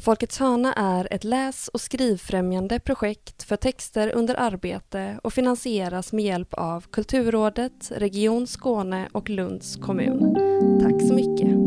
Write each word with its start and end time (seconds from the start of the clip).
Folkets 0.00 0.38
hörna 0.38 0.72
är 0.72 1.08
ett 1.10 1.24
läs 1.24 1.68
och 1.68 1.80
skrivfrämjande 1.80 2.80
projekt 2.80 3.42
för 3.42 3.56
texter 3.56 4.12
under 4.14 4.40
arbete 4.40 5.20
och 5.22 5.32
finansieras 5.32 6.12
med 6.12 6.24
hjälp 6.24 6.54
av 6.54 6.84
Kulturrådet, 6.90 7.92
Region 7.96 8.46
Skåne 8.46 9.08
och 9.12 9.30
Lunds 9.30 9.76
kommun. 9.76 10.34
Tack 10.82 11.08
så 11.08 11.14
mycket. 11.14 11.57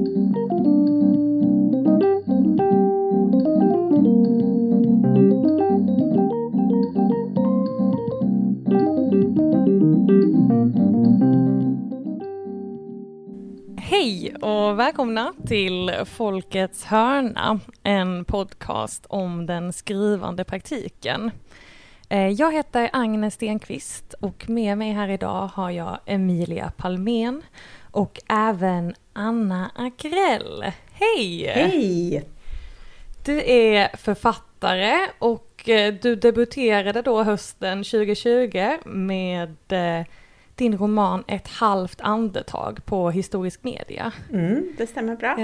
Hej 13.92 14.36
och 14.42 14.80
välkomna 14.80 15.34
till 15.48 15.91
Folkets 16.05 16.84
hörna, 16.84 17.60
en 17.84 18.26
podcast 18.26 19.05
om 19.10 19.46
den 19.46 19.73
skrivande 19.73 20.44
praktiken. 20.44 21.32
Eh, 22.09 22.27
jag 22.27 22.54
heter 22.54 22.90
Agnes 22.94 23.34
Stenqvist 23.34 24.13
och 24.20 24.49
med 24.49 24.77
mig 24.77 24.91
här 24.91 25.09
idag 25.09 25.48
har 25.48 25.70
jag 25.72 25.99
Emilia 26.05 26.72
Palmén 26.77 27.41
och 27.91 28.20
även 28.30 28.96
Anna 29.13 29.72
Agrell. 29.76 30.66
Hej! 30.91 31.46
Hej! 31.48 32.23
Du 33.26 33.52
är 33.52 33.98
författare 33.98 34.96
och 35.20 35.70
eh, 35.70 35.94
du 35.94 36.16
debuterade 36.16 37.02
då 37.02 37.23
hösten 37.23 37.84
2020 37.84 38.77
med 38.85 39.55
eh, 39.70 40.05
din 40.61 40.77
roman 40.77 41.23
Ett 41.27 41.47
halvt 41.47 42.01
andetag 42.01 42.85
på 42.85 43.11
Historisk 43.11 43.63
Media. 43.63 44.13
Mm, 44.33 44.73
det 44.77 44.87
stämmer 44.87 45.15
bra. 45.15 45.35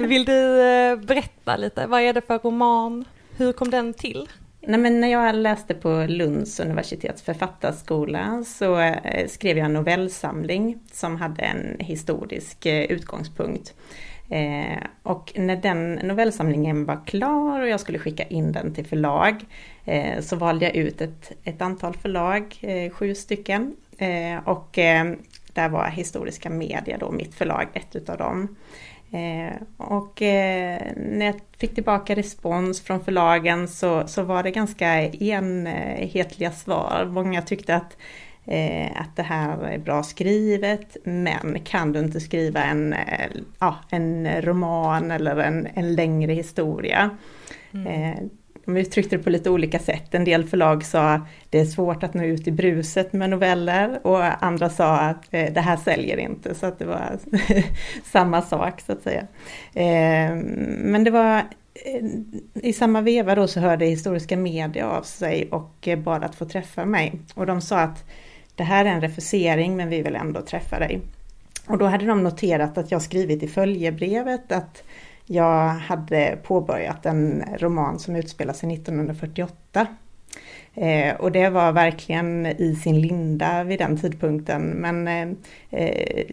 Vill 0.08 0.24
du 0.24 0.62
eh, 0.62 0.98
berätta 0.98 1.56
lite, 1.56 1.86
vad 1.86 2.00
är 2.00 2.12
det 2.12 2.20
för 2.20 2.38
roman? 2.38 3.04
Hur 3.36 3.52
kom 3.52 3.70
den 3.70 3.94
till? 3.94 4.28
Nej, 4.60 4.80
men 4.80 5.00
när 5.00 5.08
jag 5.08 5.34
läste 5.34 5.74
på 5.74 6.06
Lunds 6.08 6.60
universitets 6.60 7.22
författarskola 7.22 8.44
så 8.46 8.78
eh, 8.78 9.28
skrev 9.28 9.58
jag 9.58 9.64
en 9.64 9.72
novellsamling 9.72 10.78
som 10.92 11.16
hade 11.16 11.42
en 11.42 11.76
historisk 11.78 12.66
eh, 12.66 12.84
utgångspunkt. 12.84 13.74
och 15.02 15.32
när 15.36 15.56
den 15.56 15.94
novellsamlingen 15.94 16.84
var 16.84 17.06
klar 17.06 17.60
och 17.60 17.68
jag 17.68 17.80
skulle 17.80 17.98
skicka 17.98 18.24
in 18.24 18.52
den 18.52 18.74
till 18.74 18.86
förlag 18.86 19.44
så 20.20 20.36
valde 20.36 20.64
jag 20.64 20.76
ut 20.76 21.00
ett, 21.00 21.32
ett 21.44 21.62
antal 21.62 21.96
förlag, 21.96 22.56
sju 22.92 23.14
stycken, 23.14 23.76
och 24.44 24.78
eh, 24.78 25.12
där 25.52 25.68
var 25.68 25.88
Historiska 25.88 26.50
Media 26.50 26.98
då 26.98 27.10
mitt 27.10 27.34
förlag, 27.34 27.66
ett 27.72 27.96
utav 27.96 28.18
dem. 28.18 28.56
Eh, 29.10 29.56
och 29.76 30.22
eh, 30.22 30.80
när 30.96 31.26
jag 31.26 31.34
fick 31.58 31.74
tillbaka 31.74 32.14
respons 32.14 32.80
från 32.80 33.04
förlagen 33.04 33.68
så, 33.68 34.06
så 34.06 34.22
var 34.22 34.42
det 34.42 34.50
ganska 34.50 35.02
enhetliga 35.02 36.50
svar. 36.50 37.08
Många 37.10 37.42
tyckte 37.42 37.76
att, 37.76 37.96
eh, 38.44 39.00
att 39.00 39.16
det 39.16 39.22
här 39.22 39.62
är 39.62 39.78
bra 39.78 40.02
skrivet, 40.02 40.96
men 41.04 41.60
kan 41.64 41.92
du 41.92 41.98
inte 41.98 42.20
skriva 42.20 42.64
en, 42.64 42.92
eh, 42.92 43.30
ja, 43.58 43.76
en 43.90 44.42
roman 44.42 45.10
eller 45.10 45.36
en, 45.36 45.68
en 45.74 45.94
längre 45.94 46.32
historia? 46.32 47.10
Mm 47.72 48.30
de 48.66 48.76
uttryckte 48.76 49.16
det 49.16 49.22
på 49.22 49.30
lite 49.30 49.50
olika 49.50 49.78
sätt. 49.78 50.14
En 50.14 50.24
del 50.24 50.44
förlag 50.44 50.84
sa 50.84 51.12
att 51.12 51.22
det 51.50 51.60
är 51.60 51.64
svårt 51.64 52.02
att 52.02 52.14
nå 52.14 52.22
ut 52.22 52.48
i 52.48 52.50
bruset 52.50 53.12
med 53.12 53.30
noveller 53.30 54.06
och 54.06 54.44
andra 54.44 54.70
sa 54.70 54.96
att 54.96 55.24
eh, 55.30 55.52
det 55.52 55.60
här 55.60 55.76
säljer 55.76 56.16
inte. 56.16 56.54
Så 56.54 56.66
att 56.66 56.78
det 56.78 56.84
var 56.84 57.18
samma 58.04 58.42
sak 58.42 58.80
så 58.80 58.92
att 58.92 59.02
säga. 59.02 59.26
Eh, 59.74 60.34
men 60.64 61.04
det 61.04 61.10
var 61.10 61.36
eh, 61.74 62.04
i 62.54 62.72
samma 62.72 63.00
veva 63.00 63.34
då 63.34 63.46
så 63.46 63.60
hörde 63.60 63.86
historiska 63.86 64.36
media 64.36 64.88
av 64.88 65.02
sig 65.02 65.48
och 65.50 65.88
bad 65.98 66.24
att 66.24 66.34
få 66.34 66.44
träffa 66.44 66.84
mig. 66.84 67.20
Och 67.34 67.46
de 67.46 67.60
sa 67.60 67.78
att 67.78 68.04
det 68.54 68.64
här 68.64 68.84
är 68.84 68.90
en 68.90 69.00
refusering 69.00 69.76
men 69.76 69.88
vi 69.88 70.02
vill 70.02 70.16
ändå 70.16 70.40
träffa 70.42 70.78
dig. 70.78 71.00
Och 71.66 71.78
då 71.78 71.86
hade 71.86 72.06
de 72.06 72.22
noterat 72.22 72.78
att 72.78 72.90
jag 72.90 73.02
skrivit 73.02 73.42
i 73.42 73.48
följebrevet 73.48 74.52
att 74.52 74.82
jag 75.26 75.68
hade 75.68 76.38
påbörjat 76.42 77.06
en 77.06 77.44
roman 77.58 77.98
som 77.98 78.16
utspelar 78.16 78.52
sig 78.52 78.74
1948. 78.74 79.86
Eh, 80.74 81.16
och 81.16 81.32
det 81.32 81.48
var 81.48 81.72
verkligen 81.72 82.46
i 82.46 82.74
sin 82.74 83.00
linda 83.00 83.64
vid 83.64 83.78
den 83.78 84.00
tidpunkten. 84.00 84.62
Men 84.62 85.08
eh, 85.08 85.28
eh, 85.70 86.26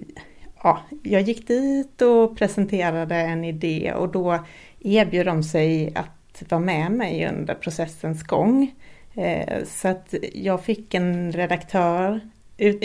ja, 0.64 0.80
jag 1.04 1.22
gick 1.22 1.48
dit 1.48 2.02
och 2.02 2.38
presenterade 2.38 3.16
en 3.16 3.44
idé 3.44 3.94
och 3.96 4.12
då 4.12 4.40
erbjöd 4.80 5.26
de 5.26 5.44
sig 5.44 5.92
att 5.96 6.44
vara 6.50 6.62
med 6.62 6.92
mig 6.92 7.28
under 7.28 7.54
processens 7.54 8.24
gång. 8.24 8.76
Eh, 9.14 9.64
så 9.66 9.88
att 9.88 10.14
jag 10.34 10.64
fick 10.64 10.94
en 10.94 11.32
redaktör, 11.32 12.20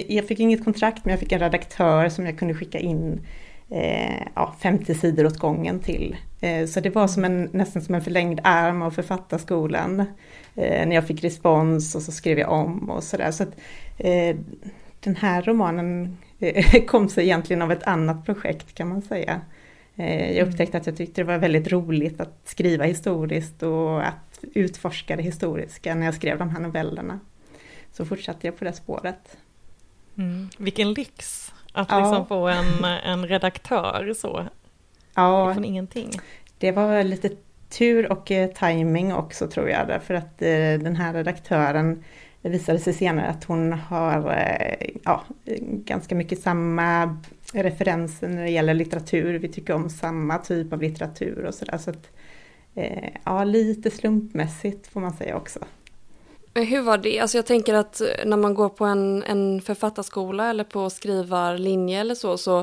jag 0.08 0.26
fick 0.28 0.40
inget 0.40 0.64
kontrakt 0.64 1.04
men 1.04 1.10
jag 1.10 1.20
fick 1.20 1.32
en 1.32 1.40
redaktör 1.40 2.08
som 2.08 2.26
jag 2.26 2.38
kunde 2.38 2.54
skicka 2.54 2.78
in 2.78 3.20
eh, 3.70 4.22
ja, 4.34 4.54
50 4.60 4.94
sidor 4.94 5.26
åt 5.26 5.38
gången 5.38 5.80
till. 5.80 6.16
Eh, 6.40 6.66
så 6.66 6.80
det 6.80 6.90
var 6.90 7.08
som 7.08 7.24
en, 7.24 7.48
nästan 7.52 7.82
som 7.82 7.94
en 7.94 8.02
förlängd 8.02 8.40
arm 8.44 8.82
av 8.82 8.90
författarskolan. 8.90 10.00
Eh, 10.54 10.86
när 10.86 10.94
jag 10.94 11.06
fick 11.06 11.24
respons 11.24 11.94
och 11.94 12.02
så 12.02 12.12
skrev 12.12 12.38
jag 12.38 12.52
om 12.52 12.90
och 12.90 13.04
sådär. 13.04 13.30
Så 13.30 13.42
att, 13.42 13.56
eh, 13.98 14.36
den 15.00 15.16
här 15.16 15.42
romanen 15.42 16.16
eh, 16.38 16.84
kom 16.86 17.08
sig 17.08 17.24
egentligen 17.24 17.62
av 17.62 17.72
ett 17.72 17.82
annat 17.82 18.26
projekt 18.26 18.74
kan 18.74 18.88
man 18.88 19.02
säga. 19.02 19.40
Eh, 19.96 20.36
jag 20.36 20.48
upptäckte 20.48 20.76
att 20.76 20.86
jag 20.86 20.96
tyckte 20.96 21.20
det 21.20 21.24
var 21.24 21.38
väldigt 21.38 21.72
roligt 21.72 22.20
att 22.20 22.40
skriva 22.44 22.84
historiskt 22.84 23.62
och 23.62 24.06
att 24.06 24.44
utforska 24.54 25.16
det 25.16 25.22
historiska 25.22 25.94
när 25.94 26.04
jag 26.04 26.14
skrev 26.14 26.38
de 26.38 26.50
här 26.50 26.60
novellerna. 26.60 27.20
Så 27.92 28.04
fortsatte 28.04 28.46
jag 28.46 28.58
på 28.58 28.64
det 28.64 28.72
spåret. 28.72 29.36
Mm. 30.16 30.48
Vilken 30.58 30.92
lyx! 30.92 31.47
Att 31.72 31.90
ja. 31.90 32.00
liksom 32.00 32.26
få 32.26 32.48
en, 32.48 32.84
en 32.84 33.26
redaktör 33.26 34.12
så. 34.16 34.46
Ja. 35.14 35.54
Från 35.54 35.64
ingenting. 35.64 36.10
Det 36.58 36.72
var 36.72 37.02
lite 37.02 37.30
tur 37.68 38.12
och 38.12 38.30
eh, 38.30 38.50
timing 38.50 39.14
också 39.14 39.48
tror 39.48 39.68
jag. 39.68 39.88
Därför 39.88 40.14
att 40.14 40.42
eh, 40.42 40.82
den 40.82 40.96
här 40.96 41.12
redaktören 41.14 42.04
det 42.42 42.48
visade 42.48 42.78
sig 42.78 42.92
senare 42.92 43.26
att 43.26 43.44
hon 43.44 43.72
har 43.72 44.30
eh, 44.32 44.90
ja, 45.04 45.24
ganska 45.62 46.14
mycket 46.14 46.42
samma 46.42 47.18
referenser 47.52 48.28
när 48.28 48.42
det 48.42 48.50
gäller 48.50 48.74
litteratur. 48.74 49.38
Vi 49.38 49.48
tycker 49.48 49.74
om 49.74 49.90
samma 49.90 50.38
typ 50.38 50.72
av 50.72 50.82
litteratur 50.82 51.44
och 51.44 51.54
sådär. 51.54 51.78
Så 51.78 51.90
att, 51.90 52.10
eh, 52.74 53.08
ja, 53.24 53.44
lite 53.44 53.90
slumpmässigt 53.90 54.86
får 54.86 55.00
man 55.00 55.12
säga 55.12 55.36
också. 55.36 55.58
Hur 56.64 56.82
var 56.82 56.98
det? 56.98 57.20
Alltså 57.20 57.38
jag 57.38 57.46
tänker 57.46 57.74
att 57.74 58.00
eh, 58.00 58.06
när 58.24 58.36
man 58.36 58.54
går 58.54 58.68
på 58.68 58.84
en, 58.84 59.22
en 59.22 59.62
författarskola 59.62 60.50
eller 60.50 60.64
på 60.64 60.90
skrivarlinje 60.90 62.00
eller 62.00 62.14
så, 62.14 62.38
så 62.38 62.58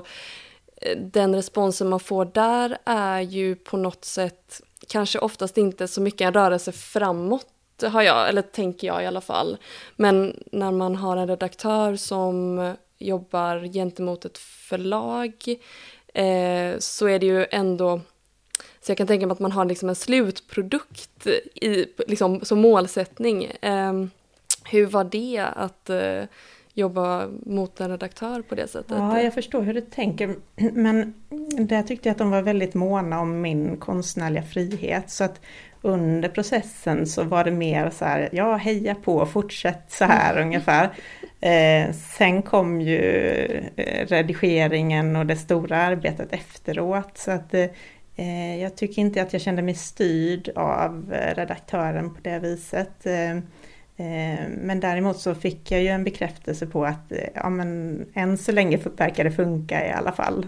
eh, 0.82 0.98
den 0.98 1.36
responsen 1.36 1.90
man 1.90 2.00
får 2.00 2.26
där 2.26 2.78
är 2.86 3.22
ju 3.22 3.56
på 3.56 3.78
något 3.78 4.06
sätt 4.06 4.62
kanske 4.88 5.20
oftast 5.20 5.58
inte 5.58 5.88
så 5.88 6.02
mycket 6.02 6.22
en 6.22 6.34
rörelse 6.34 6.72
framåt 6.72 7.48
har 7.84 8.02
jag, 8.02 8.30
eller 8.30 8.42
tänker 8.42 8.88
jag 8.88 9.04
i 9.04 9.06
alla 9.06 9.22
fall. 9.22 9.58
Men 9.96 10.44
när 10.52 10.72
man 10.72 10.96
har 10.96 11.18
en 11.18 11.28
redaktör 11.28 11.96
som 11.96 12.74
jobbar 12.98 13.74
gentemot 13.74 14.26
ett 14.26 14.38
förlag 14.38 15.34
eh, 16.14 16.78
så 16.80 17.08
är 17.08 17.20
det 17.20 17.26
ju 17.26 17.46
ändå 17.52 18.02
så 18.82 18.92
jag 18.92 18.98
kan 18.98 19.08
tänka 19.08 19.28
mig 19.28 19.34
att 19.34 19.40
man 19.40 19.52
har 19.52 19.66
liksom 19.66 19.90
en 19.90 19.96
slutprodukt 19.96 21.28
i, 21.56 21.86
liksom, 22.08 22.40
som 22.46 22.62
målsättning. 22.62 23.44
Eh, 23.44 23.94
hur 24.66 24.86
var 24.86 25.04
det 25.04 25.46
att 25.56 25.90
eh, 25.90 26.24
jobba 26.74 27.28
mot 27.46 27.82
en 27.82 27.90
redaktör 27.90 28.42
på 28.42 28.56
det 28.56 28.68
sättet? 28.68 28.98
Ja, 28.98 29.22
jag 29.22 29.34
förstår 29.34 29.62
hur 29.62 29.74
du 29.74 29.82
tänker. 29.82 30.36
Men 30.74 31.14
där 31.68 31.84
tyckte 31.84 32.10
jag 32.10 32.12
att 32.12 32.18
de 32.18 32.32
var 32.32 32.42
väldigt 32.42 32.74
måna 32.74 33.20
om 33.20 33.42
min 33.42 33.78
konstnärliga 33.78 34.44
frihet. 34.44 35.10
Så 35.10 35.24
att 35.24 35.42
under 35.82 36.30
processen 36.30 37.08
så 37.08 37.24
var 37.24 37.44
det 37.44 37.52
mer 37.52 37.90
så 37.90 38.06
här, 38.06 38.30
ja 38.32 38.56
heja 38.56 38.96
på, 38.96 39.26
fortsätt 39.26 39.84
så 39.92 40.06
här 40.06 40.34
mm. 40.34 40.48
ungefär. 40.48 40.90
Eh, 41.42 41.92
sen 41.92 42.42
kom 42.42 42.82
ju 42.82 43.02
eh, 43.76 44.08
redigeringen 44.08 45.16
och 45.16 45.26
det 45.26 45.36
stora 45.36 45.78
arbetet 45.78 46.34
efteråt. 46.34 47.18
Så 47.18 47.32
att 47.32 47.54
Eh, 47.54 47.66
jag 48.62 48.76
tycker 48.76 49.02
inte 49.02 49.22
att 49.22 49.34
jag 49.34 49.42
kände 49.42 49.62
mig 49.62 49.76
styrd 49.76 50.50
av 50.56 51.14
eh, 51.14 51.36
redaktören 51.36 52.14
på 52.14 52.20
det 52.22 52.40
viset. 52.40 53.06
Eh, 53.06 53.38
men 54.48 54.80
däremot 54.80 55.20
så 55.20 55.36
fick 55.36 55.72
jag 55.72 55.82
ju 55.82 55.88
en 55.88 56.04
bekräftelse 56.04 56.68
på 56.68 56.86
att 56.86 57.12
ja, 57.34 57.50
men, 57.50 58.06
än 58.14 58.38
så 58.38 58.52
länge 58.52 58.80
verkar 58.98 59.24
det 59.24 59.32
funka 59.32 59.88
i 59.88 59.92
alla 59.92 60.12
fall. 60.12 60.48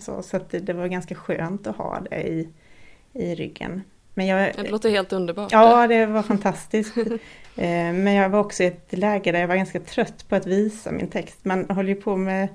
Så, 0.00 0.22
så 0.22 0.40
det 0.50 0.72
var 0.72 0.86
ganska 0.86 1.14
skönt 1.14 1.66
att 1.66 1.76
ha 1.76 2.00
det 2.10 2.28
i, 2.28 2.48
i 3.12 3.34
ryggen. 3.34 3.82
Men 4.14 4.26
jag, 4.26 4.52
det 4.56 4.70
låter 4.70 4.90
helt 4.90 5.12
underbart. 5.12 5.52
Ja, 5.52 5.86
det 5.86 6.06
var 6.06 6.22
fantastiskt. 6.22 6.94
Men 7.54 8.12
jag 8.12 8.28
var 8.28 8.40
också 8.40 8.62
i 8.62 8.66
ett 8.66 8.98
läge 8.98 9.32
där 9.32 9.40
jag 9.40 9.48
var 9.48 9.56
ganska 9.56 9.80
trött 9.80 10.28
på 10.28 10.36
att 10.36 10.46
visa 10.46 10.92
min 10.92 11.08
text. 11.08 11.44
Man 11.44 11.70
håller 11.70 11.88
ju 11.88 11.94
på 11.94 12.16
med 12.16 12.44
eh, 12.44 12.50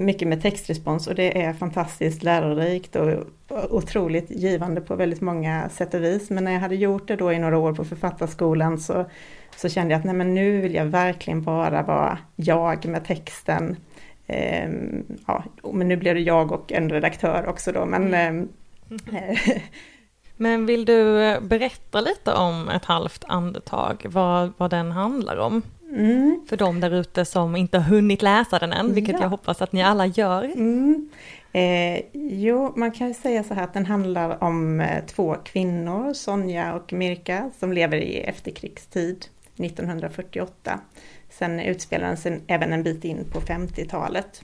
mycket 0.00 0.28
med 0.28 0.42
textrespons 0.42 1.06
och 1.06 1.14
det 1.14 1.42
är 1.42 1.52
fantastiskt 1.52 2.22
lärorikt 2.22 2.96
och 2.96 3.26
otroligt 3.70 4.30
givande 4.30 4.80
på 4.80 4.96
väldigt 4.96 5.20
många 5.20 5.68
sätt 5.68 5.94
och 5.94 6.02
vis. 6.02 6.30
Men 6.30 6.44
när 6.44 6.52
jag 6.52 6.60
hade 6.60 6.74
gjort 6.74 7.08
det 7.08 7.16
då 7.16 7.32
i 7.32 7.38
några 7.38 7.58
år 7.58 7.72
på 7.72 7.84
författarskolan 7.84 8.78
så, 8.78 9.04
så 9.56 9.68
kände 9.68 9.92
jag 9.92 9.98
att 9.98 10.04
nej 10.04 10.14
men 10.14 10.34
nu 10.34 10.60
vill 10.60 10.74
jag 10.74 10.84
verkligen 10.84 11.42
bara 11.42 11.82
vara 11.82 12.18
jag 12.36 12.86
med 12.86 13.04
texten. 13.04 13.76
Ehm, 14.26 15.04
ja, 15.26 15.44
men 15.72 15.88
nu 15.88 15.96
blev 15.96 16.14
det 16.14 16.20
jag 16.20 16.52
och 16.52 16.72
en 16.72 16.90
redaktör 16.90 17.46
också 17.48 17.72
då 17.72 17.86
men 17.86 18.14
mm. 18.14 18.48
Men 20.40 20.66
vill 20.66 20.84
du 20.84 20.94
berätta 21.40 22.00
lite 22.00 22.32
om 22.32 22.68
ett 22.68 22.84
halvt 22.84 23.24
andetag, 23.28 24.06
vad, 24.08 24.52
vad 24.56 24.70
den 24.70 24.92
handlar 24.92 25.36
om? 25.36 25.62
Mm. 25.92 26.40
För 26.48 26.56
de 26.56 26.80
där 26.80 26.90
ute 26.90 27.24
som 27.24 27.56
inte 27.56 27.78
har 27.78 27.84
hunnit 27.84 28.22
läsa 28.22 28.58
den 28.58 28.72
än, 28.72 28.94
vilket 28.94 29.14
ja. 29.14 29.22
jag 29.22 29.28
hoppas 29.28 29.62
att 29.62 29.72
ni 29.72 29.82
alla 29.82 30.06
gör. 30.06 30.44
Mm. 30.44 31.10
Eh, 31.52 32.02
jo, 32.12 32.72
man 32.76 32.90
kan 32.90 33.08
ju 33.08 33.14
säga 33.14 33.44
så 33.44 33.54
här 33.54 33.64
att 33.64 33.74
den 33.74 33.86
handlar 33.86 34.44
om 34.44 34.80
eh, 34.80 35.04
två 35.04 35.36
kvinnor, 35.44 36.12
Sonja 36.12 36.74
och 36.74 36.92
Mirka, 36.92 37.50
som 37.58 37.72
lever 37.72 37.96
i 37.96 38.20
efterkrigstid, 38.20 39.26
1948. 39.56 40.80
Sen 41.30 41.60
utspelar 41.60 42.06
den 42.06 42.16
sig 42.16 42.40
även 42.46 42.72
en 42.72 42.82
bit 42.82 43.04
in 43.04 43.24
på 43.32 43.40
50-talet. 43.40 44.42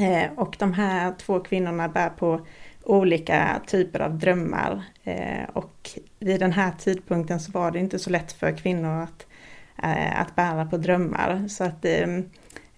Eh, 0.00 0.32
och 0.36 0.56
de 0.58 0.72
här 0.72 1.14
två 1.18 1.40
kvinnorna 1.40 1.88
bär 1.88 2.08
på 2.08 2.40
olika 2.82 3.62
typer 3.66 4.00
av 4.00 4.18
drömmar. 4.18 4.82
Eh, 5.04 5.48
och 5.52 5.90
vid 6.18 6.40
den 6.40 6.52
här 6.52 6.72
tidpunkten 6.78 7.40
så 7.40 7.52
var 7.52 7.70
det 7.70 7.78
inte 7.78 7.98
så 7.98 8.10
lätt 8.10 8.32
för 8.32 8.56
kvinnor 8.56 9.02
att, 9.02 9.26
Eh, 9.82 10.20
att 10.20 10.34
bära 10.36 10.64
på 10.64 10.76
drömmar. 10.76 11.48
Så 11.48 11.64
att 11.64 11.84
ehm, 11.84 12.30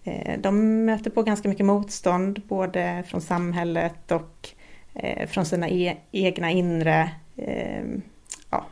eh, 0.04 0.40
de 0.40 0.84
möter 0.84 1.10
på 1.10 1.22
ganska 1.22 1.48
mycket 1.48 1.66
motstånd 1.66 2.42
både 2.48 3.02
från 3.06 3.20
samhället 3.20 4.12
och 4.12 4.48
eh, 4.94 5.28
från 5.28 5.46
sina 5.46 5.68
e 5.68 5.96
egna 6.12 6.50
inre, 6.50 7.10
ehm, 7.36 8.02
ja, 8.50 8.66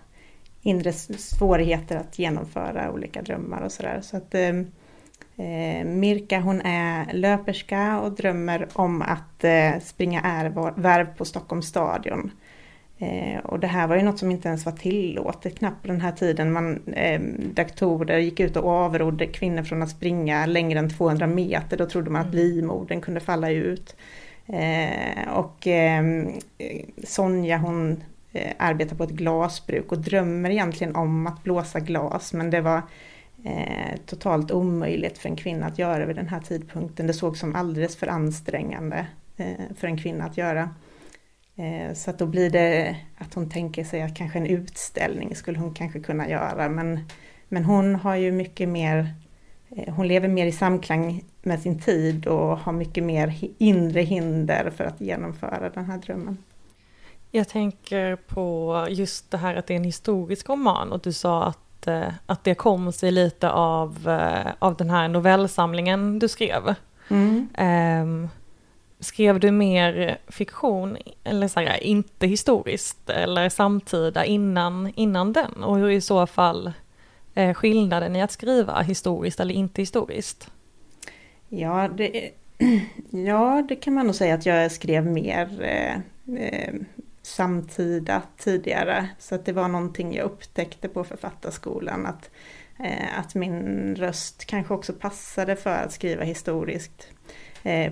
inre 0.63 0.93
svårigheter 0.93 1.97
att 1.97 2.19
genomföra 2.19 2.93
olika 2.93 3.23
drömmar 3.23 3.61
och 3.61 3.73
sådär. 3.73 4.01
Så 4.03 4.17
att 4.17 4.35
ehm, 4.35 4.71
Eh, 5.37 5.85
Mirka 5.85 6.41
hon 6.41 6.61
är 6.61 7.13
löperska 7.13 8.01
och 8.01 8.13
drömmer 8.13 8.69
om 8.73 9.03
att 9.03 9.45
eh, 9.45 9.81
springa 9.83 10.21
ärvärv 10.21 11.17
på 11.17 11.25
Stockholms 11.25 11.67
stadion. 11.67 12.31
Eh, 12.99 13.39
och 13.45 13.61
det 13.61 13.67
här 13.67 13.87
var 13.87 13.97
ju 13.97 14.03
något 14.03 14.19
som 14.19 14.31
inte 14.31 14.49
ens 14.49 14.65
var 14.65 14.73
tillåtet 14.73 15.59
knappt 15.59 15.83
på 15.83 15.89
den 15.89 16.01
här 16.01 16.13
tiden. 16.13 16.53
Man, 16.53 16.83
eh, 16.87 17.21
doktorer 17.55 18.19
gick 18.19 18.41
ut 18.41 18.57
och 18.57 18.71
avrådde 18.71 19.27
kvinnor 19.27 19.63
från 19.63 19.83
att 19.83 19.91
springa 19.91 20.47
längre 20.47 20.79
än 20.79 20.91
200 20.91 21.27
meter. 21.27 21.77
Då 21.77 21.87
trodde 21.87 22.11
man 22.11 22.21
att 22.21 22.35
mm. 22.35 22.47
livmodern 22.47 23.01
kunde 23.01 23.21
falla 23.21 23.51
ut. 23.51 23.97
Eh, 24.47 25.29
och 25.33 25.67
eh, 25.67 26.27
Sonja 27.05 27.59
hon 27.59 28.03
eh, 28.33 28.53
arbetar 28.59 28.97
på 28.97 29.05
ett 29.05 29.11
glasbruk 29.11 29.93
och 29.93 29.99
drömmer 29.99 30.51
egentligen 30.51 30.97
om 30.97 31.27
att 31.27 31.43
blåsa 31.43 31.81
glas 31.81 32.33
men 32.33 32.51
det 32.51 32.61
var 32.61 32.83
eh, 33.45 33.99
totalt 34.07 34.51
omöjligt 34.51 35.19
för 35.19 35.29
en 35.29 35.37
kvinna 35.37 35.67
att 35.67 35.79
göra 35.79 36.07
vid 36.07 36.17
den 36.17 36.29
här 36.29 36.41
tidpunkten. 36.41 37.07
Det 37.07 37.15
såg 37.15 37.37
som 37.37 37.55
alldeles 37.55 37.97
för 37.97 38.07
ansträngande 38.07 39.07
eh, 39.37 39.77
för 39.77 39.87
en 39.87 39.99
kvinna 39.99 40.25
att 40.25 40.37
göra. 40.37 40.71
Eh, 41.57 41.95
så 41.95 42.11
att 42.11 42.19
då 42.19 42.27
blir 42.27 42.51
det 42.51 42.97
att 43.19 43.35
hon 43.35 43.51
tänker 43.51 43.85
sig 43.85 44.03
att 44.03 44.17
kanske 44.17 44.39
en 44.39 44.47
utställning 44.47 45.37
skulle 45.37 45.59
hon 45.59 45.75
kanske 45.75 46.01
kunna 46.01 46.29
göra 46.29 46.69
men, 46.69 47.09
men 47.49 47.65
hon 47.65 47.95
har 47.95 48.15
ju 48.15 48.33
mycket 48.33 48.69
mer 48.69 49.15
eh, 49.77 49.95
hon 49.95 50.09
lever 50.09 50.29
mer 50.29 50.47
i 50.47 50.53
samklang 50.53 51.25
med 51.43 51.61
sin 51.61 51.81
tid 51.81 52.27
och 52.27 52.59
har 52.59 52.73
mycket 52.73 53.05
mer 53.05 53.35
inre 53.59 54.01
hinder 54.01 54.71
för 54.77 54.85
att 54.85 55.01
genomföra 55.01 55.71
den 55.71 55.85
här 55.85 55.99
drömmen. 55.99 56.39
Jag 57.31 57.49
tänker 57.49 58.17
på 58.17 58.87
just 58.91 59.31
det 59.31 59.37
här 59.37 59.55
att 59.55 59.67
det 59.67 59.75
är 59.75 59.77
en 59.77 59.85
historisk 59.85 60.49
roman 60.49 60.93
och 60.93 61.01
du 61.01 61.13
sa 61.13 61.45
att 61.45 61.59
Eh, 61.87 62.13
att, 62.27 62.45
det 62.45 62.55
kom 62.55 62.93
sig 62.93 63.11
lite 63.11 63.51
av, 63.51 64.19
av 64.59 64.77
den 64.77 64.91
här 64.91 65.09
novellsamlingen 65.09 66.19
du 66.19 66.29
skrev. 66.29 66.75
Mm. 67.09 67.49
Um, 67.59 68.29
skrev 69.05 69.41
du 69.41 69.51
mer 69.51 70.19
fiktion, 70.29 70.97
eller 71.25 71.49
så 71.49 71.61
här, 71.61 71.85
inte 71.85 72.27
historiskt, 72.27 73.11
eller 73.11 73.49
samtida 73.49 74.25
innan, 74.25 74.93
innan 74.97 75.33
den? 75.33 75.63
Och 75.65 75.77
hur 75.77 75.91
i 75.91 76.01
så 76.01 76.27
fall 76.27 76.73
eh, 77.35 77.55
skillnaden 77.55 78.17
i 78.17 78.23
att 78.23 78.33
skriva 78.33 78.81
historiskt 78.81 79.41
eller 79.41 79.55
inte 79.55 79.83
historiskt? 79.83 80.51
Ja, 81.49 81.89
det, 81.89 82.31
ja, 83.11 83.65
det 83.69 83.77
kan 83.77 83.95
man 83.95 84.07
nog 84.07 84.15
säga 84.15 84.35
att 84.35 84.47
jag 84.47 84.73
skrev 84.73 85.07
mer 85.07 85.63
eh, 85.63 85.95
eh 86.37 86.75
samtida 87.27 88.23
tidigare. 88.39 89.09
Så 89.19 89.35
att 89.35 89.45
det 89.45 89.53
var 89.53 89.69
någonting 89.69 90.15
jag 90.15 90.25
upptäckte 90.25 90.89
på 90.89 91.05
författarskolan 91.05 92.07
att, 92.07 92.31
eh, 92.79 93.19
att 93.19 93.35
min 93.35 93.97
röst 93.97 94.45
kanske 94.45 94.75
också 94.75 94.93
passade 94.93 95.57
för 95.57 95.71
att 95.71 95.93
skriva 95.93 96.25
historiskt 96.25 97.09
eh, 97.09 97.44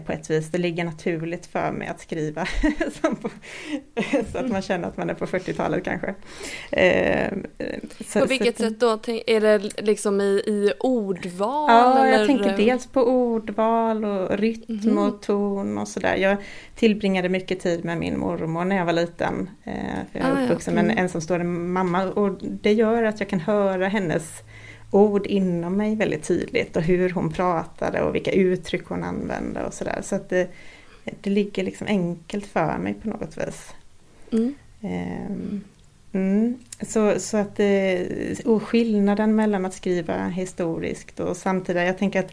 på 0.06 0.12
ett 0.12 0.30
vis. 0.30 0.50
Det 0.50 0.58
ligger 0.58 0.84
naturligt 0.84 1.46
för 1.46 1.72
mig 1.72 1.88
att 1.88 2.00
skriva 2.00 2.46
så 4.32 4.38
att 4.38 4.50
man 4.50 4.62
känner 4.62 4.88
att 4.88 4.96
man 4.96 5.10
är 5.10 5.14
på 5.14 5.26
40-talet 5.26 5.84
kanske. 5.84 6.14
Eh, 6.70 7.32
så, 8.06 8.20
på 8.20 8.26
vilket 8.26 8.56
så, 8.56 8.62
sätt 8.62 8.80
då? 8.80 8.98
Är 9.26 9.40
det 9.40 9.58
liksom 9.82 10.20
i, 10.20 10.24
i 10.46 10.72
ordval? 10.80 11.70
Ja, 11.70 12.04
eller? 12.04 12.18
jag 12.18 12.26
tänker 12.26 12.56
dels 12.56 12.86
på 12.86 13.02
ordval 13.02 14.04
och 14.04 14.38
rytm 14.38 14.80
mm. 14.82 14.98
och 14.98 15.22
ton 15.22 15.78
och 15.78 15.88
sådär. 15.88 16.16
Jag 16.16 16.36
tillbringade 16.74 17.28
mycket 17.28 17.60
tid 17.60 17.84
med 17.84 17.98
min 17.98 18.18
mormor 18.18 18.64
när 18.64 18.76
jag 18.76 18.84
var 18.84 18.92
liten. 18.92 19.50
Eh, 19.64 19.72
för 20.12 20.18
jag 20.18 20.28
är 20.28 20.32
ah, 20.32 20.44
uppvuxen 20.44 20.76
ja. 20.76 20.82
med 20.82 20.92
en 20.92 20.98
ensamstående 20.98 21.46
mamma 21.46 22.04
och 22.04 22.38
det 22.40 22.72
gör 22.72 23.02
att 23.02 23.20
jag 23.20 23.28
kan 23.28 23.40
höra 23.40 23.88
hennes 23.88 24.42
ord 24.92 25.26
inom 25.26 25.76
mig 25.76 25.96
väldigt 25.96 26.24
tydligt 26.24 26.76
och 26.76 26.82
hur 26.82 27.10
hon 27.10 27.32
pratade 27.32 28.02
och 28.02 28.14
vilka 28.14 28.32
uttryck 28.32 28.84
hon 28.84 29.04
använde 29.04 29.64
och 29.64 29.74
sådär. 29.74 30.00
Så 30.02 30.14
att 30.14 30.28
det, 30.28 30.48
det 31.20 31.30
ligger 31.30 31.62
liksom 31.62 31.86
enkelt 31.86 32.46
för 32.46 32.78
mig 32.78 32.94
på 32.94 33.08
något 33.08 33.38
vis. 33.38 33.74
Mm. 34.32 34.54
Um, 34.80 35.64
mm. 36.12 36.58
Så, 36.80 37.20
så 37.20 37.36
att 37.36 37.60
och 38.44 38.62
skillnaden 38.62 39.34
mellan 39.34 39.64
att 39.64 39.74
skriva 39.74 40.28
historiskt 40.28 41.20
och 41.20 41.36
samtida, 41.36 41.84
jag 41.84 41.98
tänker 41.98 42.20
att 42.20 42.30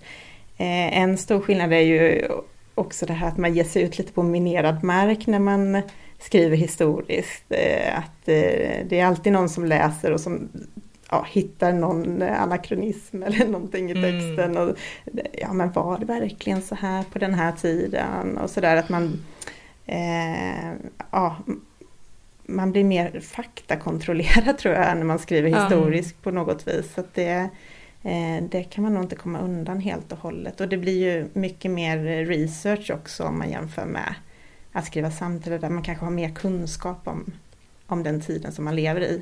eh, 0.58 0.98
en 0.98 1.18
stor 1.18 1.40
skillnad 1.40 1.74
är 1.74 1.80
ju 1.80 2.28
också 2.76 3.06
det 3.06 3.14
här 3.14 3.28
att 3.28 3.38
man 3.38 3.54
ger 3.54 3.64
sig 3.64 3.84
ut 3.84 3.98
lite 3.98 4.14
på 4.14 4.24
minerad 4.24 4.84
mark 4.84 5.28
när 5.28 5.40
man 5.40 5.82
skriver 6.20 6.58
historiskt. 6.58 7.44
Eh, 7.50 7.98
att 7.98 8.28
eh, 8.28 8.86
det 8.90 9.00
är 9.00 9.06
alltid 9.06 9.34
någon 9.34 9.50
som 9.50 9.66
läser 9.66 10.12
och 10.12 10.22
som 10.22 10.50
ja, 11.10 11.26
hittar 11.30 11.74
någon 11.74 12.22
anakronism 12.22 13.24
eller 13.24 13.46
någonting 13.52 13.90
i 13.90 13.98
mm. 13.98 14.04
texten. 14.04 14.52
Mm. 14.52 14.70
Och, 14.70 14.78
ja 15.34 15.54
men 15.54 15.72
var 15.72 15.98
det 15.98 16.06
verkligen 16.06 16.62
så 16.62 16.76
här 16.76 17.04
på 17.04 17.20
den 17.20 17.34
här 17.34 17.52
tiden? 17.52 18.38
Och 18.38 18.50
sådär 18.50 18.76
att 18.76 18.90
man 18.90 19.20
eh, 19.86 20.72
ja, 21.12 21.38
man 22.50 22.72
blir 22.72 22.84
mer 22.84 23.20
faktakontrollerad 23.20 24.58
tror 24.60 24.74
jag 24.74 24.98
när 24.98 25.06
man 25.06 25.20
skriver 25.20 25.50
historiskt 25.50 26.16
mm. 26.16 26.24
på 26.24 26.32
något 26.32 26.68
vis. 26.68 26.94
Så 26.94 27.04
det, 27.14 27.50
eh, 28.04 28.44
det 28.50 28.64
kan 28.64 28.84
man 28.84 28.94
nog 28.94 29.04
inte 29.04 29.16
komma 29.16 29.40
undan 29.40 29.80
helt 29.80 30.12
och 30.12 30.18
hållet. 30.18 30.62
Och 30.62 30.70
det 30.70 30.78
blir 30.78 31.00
ju 31.00 31.28
mycket 31.34 31.72
mer 31.72 32.26
research 32.26 32.92
också 32.92 33.24
om 33.24 33.38
man 33.38 33.50
jämför 33.50 33.86
med 33.86 34.16
att 34.72 34.86
skriva 34.86 35.12
samtidigt 35.12 35.62
där 35.62 35.70
man 35.70 35.84
kanske 35.84 36.06
har 36.06 36.12
mer 36.12 36.30
kunskap 36.30 37.08
om, 37.08 37.32
om 37.88 38.04
den 38.04 38.22
tiden 38.22 38.52
som 38.52 38.66
man 38.66 38.76
lever 38.76 39.02
i. 39.02 39.22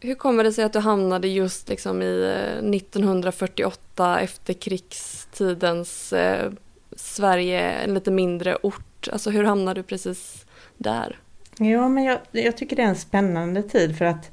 Hur 0.00 0.14
kommer 0.14 0.44
det 0.44 0.52
sig 0.52 0.64
att 0.64 0.72
du 0.72 0.78
hamnade 0.78 1.28
just 1.28 1.68
liksom 1.68 2.02
i 2.02 2.22
eh, 2.22 2.68
1948 2.70 4.20
efterkrigstidens 4.20 6.12
eh, 6.12 6.52
Sverige, 6.96 7.60
en 7.60 7.94
lite 7.94 8.10
mindre 8.10 8.56
ort? 8.56 9.08
Alltså 9.12 9.30
hur 9.30 9.44
hamnade 9.44 9.80
du 9.80 9.84
precis 9.84 10.46
där? 10.76 11.20
Ja, 11.58 11.88
men 11.88 12.04
jag, 12.04 12.18
jag 12.30 12.56
tycker 12.56 12.76
det 12.76 12.82
är 12.82 12.86
en 12.86 12.96
spännande 12.96 13.62
tid 13.62 13.98
för 13.98 14.04
att 14.04 14.30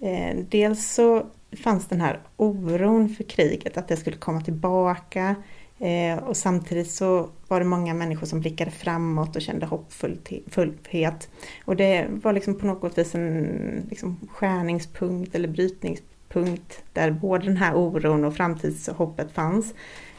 eh, 0.00 0.38
dels 0.48 0.94
så 0.94 1.26
fanns 1.64 1.86
den 1.86 2.00
här 2.00 2.20
oron 2.36 3.08
för 3.08 3.24
kriget, 3.24 3.76
att 3.76 3.88
det 3.88 3.96
skulle 3.96 4.16
komma 4.16 4.40
tillbaka. 4.40 5.34
Eh, 5.78 6.18
och 6.24 6.36
samtidigt 6.36 6.90
så 6.90 7.30
var 7.50 7.60
det 7.60 7.66
många 7.66 7.94
människor 7.94 8.26
som 8.26 8.40
blickade 8.40 8.70
framåt 8.70 9.36
och 9.36 9.42
kände 9.42 9.66
hoppfullhet. 9.66 11.28
Och 11.64 11.76
det 11.76 12.06
var 12.10 12.32
liksom 12.32 12.58
på 12.58 12.66
något 12.66 12.98
vis 12.98 13.14
en 13.14 13.86
liksom 13.90 14.16
skärningspunkt 14.30 15.34
eller 15.34 15.48
brytningspunkt 15.48 16.82
där 16.92 17.10
både 17.10 17.44
den 17.44 17.56
här 17.56 17.74
oron 17.74 18.24
och 18.24 18.36
framtidshoppet 18.36 19.32
fanns. 19.32 19.74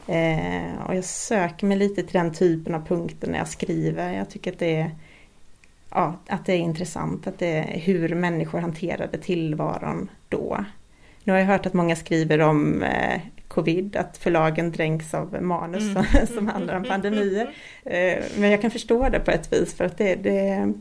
Eh, 0.06 0.86
och 0.86 0.94
jag 0.94 1.04
söker 1.04 1.66
mig 1.66 1.78
lite 1.78 2.02
till 2.02 2.12
den 2.12 2.32
typen 2.32 2.74
av 2.74 2.86
punkter 2.86 3.28
när 3.28 3.38
jag 3.38 3.48
skriver. 3.48 4.12
Jag 4.12 4.30
tycker 4.30 4.52
att 4.52 4.58
det 4.58 4.76
är, 4.76 4.90
ja, 5.90 6.16
att 6.28 6.46
det 6.46 6.52
är 6.52 6.58
intressant 6.58 7.26
att 7.26 7.38
det 7.38 7.46
är 7.46 7.78
hur 7.78 8.14
människor 8.14 8.60
hanterade 8.60 9.18
tillvaron 9.18 10.10
då. 10.28 10.64
Nu 11.24 11.32
har 11.32 11.40
jag 11.40 11.46
hört 11.46 11.66
att 11.66 11.74
många 11.74 11.96
skriver 11.96 12.38
om 12.38 12.82
eh, 12.82 13.20
covid, 13.54 13.96
att 13.96 14.16
förlagen 14.16 14.72
dränks 14.72 15.14
av 15.14 15.42
manus 15.42 15.82
mm. 15.82 16.26
som 16.34 16.48
handlar 16.48 16.76
om 16.76 16.84
pandemier. 16.84 17.54
Eh, 17.84 18.22
men 18.36 18.50
jag 18.50 18.60
kan 18.60 18.70
förstå 18.70 19.08
det 19.08 19.20
på 19.20 19.30
ett 19.30 19.52
vis 19.52 19.74
för 19.74 19.84
att 19.84 19.98
det, 19.98 20.14
det 20.14 20.72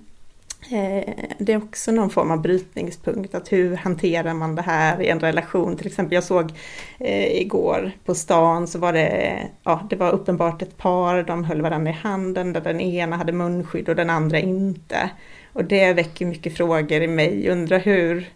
Eh, 0.70 1.14
det 1.38 1.54
är 1.54 1.58
också 1.58 1.92
någon 1.92 2.10
form 2.10 2.32
av 2.32 2.42
brytningspunkt, 2.42 3.36
att 3.36 3.52
hur 3.52 3.76
hanterar 3.76 4.34
man 4.34 4.56
det 4.56 4.62
här 4.62 5.02
i 5.02 5.08
en 5.08 5.20
relation? 5.20 5.78
Till 5.78 5.88
exempel 5.88 6.14
jag 6.14 6.24
såg 6.24 6.52
eh, 7.00 7.42
igår 7.42 7.92
på 8.06 8.16
stan 8.16 8.68
så 8.68 8.80
var 8.80 8.94
det, 8.94 9.38
ja 9.64 9.88
det 9.90 9.96
var 9.96 10.12
uppenbart 10.12 10.62
ett 10.62 10.78
par, 10.78 11.24
de 11.24 11.44
höll 11.44 11.62
varandra 11.62 11.92
i 11.92 11.94
handen 11.94 12.54
där 12.54 12.62
den 12.62 12.82
ena 12.82 13.18
hade 13.18 13.32
munskydd 13.32 13.90
och 13.90 13.96
den 13.96 14.10
andra 14.10 14.40
inte. 14.40 15.10
Och 15.54 15.66
det 15.66 15.94
väcker 15.94 16.26
mycket 16.26 16.58
frågor 16.58 17.02
i 17.02 17.08
mig, 17.08 17.50
undrar 17.50 17.80
hur, 17.80 18.30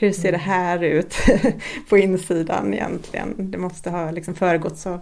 hur 0.00 0.12
ser 0.12 0.32
det 0.32 0.38
mm. 0.38 0.50
här 0.50 0.82
ut 0.82 1.14
på 1.88 1.98
insidan 1.98 2.74
egentligen? 2.74 3.50
Det 3.50 3.58
måste 3.58 3.90
ha 3.90 4.10
liksom 4.10 4.34
föregåtts 4.34 4.86
av 4.86 5.00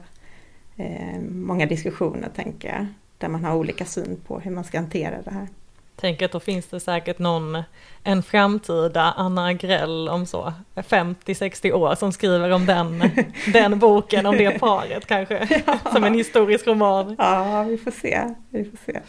eh, 0.76 1.21
många 1.31 1.67
diskussioner 1.67 2.28
tänker 2.37 2.69
jag, 2.69 2.87
där 3.19 3.28
man 3.28 3.45
har 3.45 3.55
olika 3.55 3.85
syn 3.85 4.21
på 4.26 4.40
hur 4.40 4.50
man 4.50 4.64
ska 4.64 4.78
hantera 4.78 5.23
det 5.23 5.31
här. 5.31 5.49
Tänker 5.97 6.25
att 6.25 6.33
då 6.33 6.40
finns 6.40 6.67
det 6.67 6.81
säkert 6.81 7.19
någon, 7.19 7.62
en 8.02 8.23
framtida 8.23 9.02
Anna 9.17 9.47
Agrell 9.47 10.09
om 10.09 10.26
så 10.26 10.52
50-60 10.75 11.73
år 11.73 11.95
som 11.95 12.12
skriver 12.12 12.50
om 12.50 12.67
den, 12.67 13.11
den 13.52 13.78
boken, 13.78 14.26
om 14.26 14.37
det 14.37 14.59
paret 14.59 15.07
kanske, 15.07 15.62
ja. 15.67 15.78
som 15.93 16.05
en 16.05 16.14
historisk 16.14 16.67
roman. 16.67 17.17
Ja, 17.19 17.62
vi 17.62 17.78
får 17.78 17.90
se. 17.90 18.35
Vi 18.50 18.64
får 18.64 18.78
se. 18.93 19.00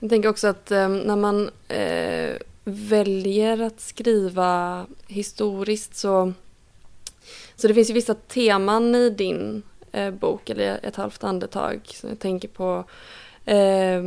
Jag 0.00 0.10
tänker 0.10 0.28
också 0.28 0.48
att 0.48 0.70
eh, 0.70 0.88
när 0.88 1.16
man 1.16 1.50
eh, 1.68 2.36
väljer 2.64 3.62
att 3.62 3.80
skriva 3.80 4.86
historiskt 5.06 5.96
så, 5.96 6.32
så 7.56 7.68
det 7.68 7.74
finns 7.74 7.90
ju 7.90 7.94
vissa 7.94 8.14
teman 8.14 8.94
i 8.94 9.10
din 9.10 9.62
eh, 9.92 10.10
bok, 10.10 10.50
eller 10.50 10.80
ett 10.82 10.96
halvt 10.96 11.24
andetag, 11.24 11.80
som 11.84 12.08
jag 12.08 12.18
tänker 12.18 12.48
på 12.48 12.84
eh, 13.44 14.02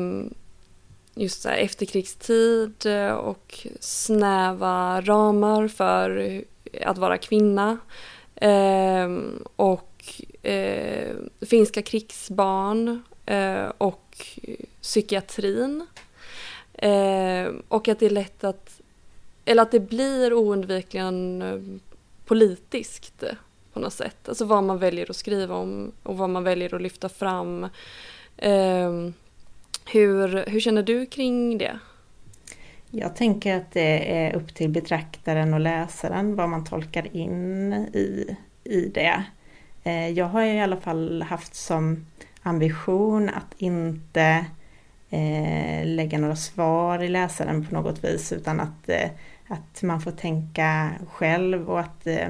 just 1.16 1.42
så 1.42 1.50
här 1.50 1.58
efterkrigstid 1.58 2.86
eh, 2.86 3.12
och 3.12 3.68
snäva 3.80 5.02
ramar 5.02 5.68
för 5.68 6.42
att 6.82 6.98
vara 6.98 7.18
kvinna. 7.18 7.78
Eh, 8.36 9.10
och 9.56 10.22
eh, 10.44 11.16
finska 11.42 11.82
krigsbarn 11.82 13.02
eh, 13.26 13.72
och 13.78 14.18
psykiatrin. 14.82 15.86
Eh, 16.78 17.52
och 17.68 17.88
att 17.88 18.00
det 18.00 18.06
är 18.06 18.10
lätt 18.10 18.44
att, 18.44 18.82
eller 19.46 19.62
att 19.62 19.72
det 19.72 19.80
blir 19.80 20.34
oundvikligen 20.34 21.42
eh, 21.42 21.80
politiskt 22.26 23.24
på 23.74 23.80
något 23.80 23.94
sätt. 23.94 24.30
Alltså 24.30 24.46
vad 24.46 24.64
man 24.64 24.78
väljer 24.78 25.10
att 25.10 25.16
skriva 25.16 25.56
om 25.56 25.92
och 26.04 26.18
vad 26.18 26.30
man 26.30 26.44
väljer 26.44 26.76
att 26.76 26.82
lyfta 26.82 27.10
fram. 27.10 27.64
Eh, 28.38 28.92
hur, 29.86 30.50
hur 30.50 30.60
känner 30.60 30.84
du 30.84 31.06
kring 31.06 31.58
det? 31.58 31.80
Jag 32.92 33.16
tänker 33.16 33.56
att 33.56 33.72
det 33.72 34.18
är 34.18 34.36
upp 34.36 34.56
till 34.56 34.70
betraktaren 34.70 35.54
och 35.54 35.60
läsaren 35.60 36.36
vad 36.36 36.50
man 36.50 36.66
tolkar 36.66 37.16
in 37.16 37.74
i, 37.74 38.38
i 38.64 38.82
det. 38.82 39.24
Eh, 39.84 40.10
jag 40.10 40.26
har 40.26 40.44
i 40.44 40.62
alla 40.62 40.78
fall 40.78 41.22
haft 41.22 41.56
som 41.56 42.06
ambition 42.44 43.30
att 43.30 43.54
inte 43.58 44.46
eh, 45.10 45.86
lägga 45.86 46.18
några 46.18 46.36
svar 46.36 47.04
i 47.04 47.08
läsaren 47.08 47.66
på 47.66 47.74
något 47.74 48.04
vis 48.04 48.34
utan 48.34 48.60
att, 48.60 48.90
eh, 48.90 49.10
att 49.48 49.84
man 49.84 50.02
får 50.02 50.12
tänka 50.12 50.92
själv 51.12 51.70
och 51.70 51.80
att 51.80 52.08
eh, 52.08 52.28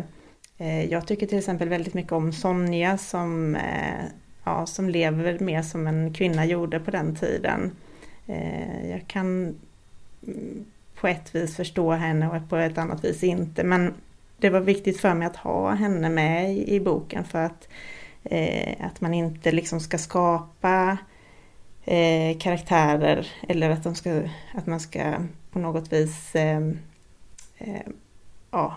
eh, 0.57 0.85
jag 0.85 1.07
tycker 1.07 1.27
till 1.27 1.37
exempel 1.37 1.69
väldigt 1.69 1.93
mycket 1.93 2.11
om 2.11 2.33
Sonja 2.33 2.97
som 2.97 3.55
eh, 3.55 4.05
ja, 4.43 4.65
som 4.65 4.89
lever 4.89 5.39
mer 5.39 5.61
som 5.61 5.87
en 5.87 6.13
kvinna 6.13 6.45
gjorde 6.45 6.79
på 6.79 6.91
den 6.91 7.15
tiden. 7.15 7.71
Eh, 8.27 8.89
jag 8.89 9.07
kan 9.07 9.55
mm, 10.27 10.65
på 10.99 11.07
ett 11.07 11.35
vis 11.35 11.55
förstå 11.55 11.91
henne 11.91 12.27
och 12.27 12.49
på 12.49 12.55
ett 12.55 12.77
annat 12.77 13.05
vis 13.05 13.23
inte. 13.23 13.63
Men 13.63 13.93
det 14.37 14.49
var 14.49 14.59
viktigt 14.59 14.99
för 14.99 15.13
mig 15.13 15.27
att 15.27 15.35
ha 15.35 15.71
henne 15.71 16.09
med 16.09 16.53
i, 16.53 16.75
i 16.75 16.79
boken 16.79 17.23
för 17.23 17.43
att, 17.43 17.67
att 18.79 19.01
man 19.01 19.13
inte 19.13 19.51
liksom 19.51 19.79
ska 19.79 19.97
skapa 19.97 20.97
eh, 21.87 22.37
karaktärer 22.37 23.27
eller 23.47 23.69
att, 23.69 23.83
de 23.83 23.95
ska, 23.95 24.21
att 24.53 24.67
man 24.67 24.79
ska 24.79 25.13
på 25.51 25.59
något 25.59 25.93
vis 25.93 26.35
eh, 26.35 26.57
eh 27.57 27.81
ja, 28.51 28.75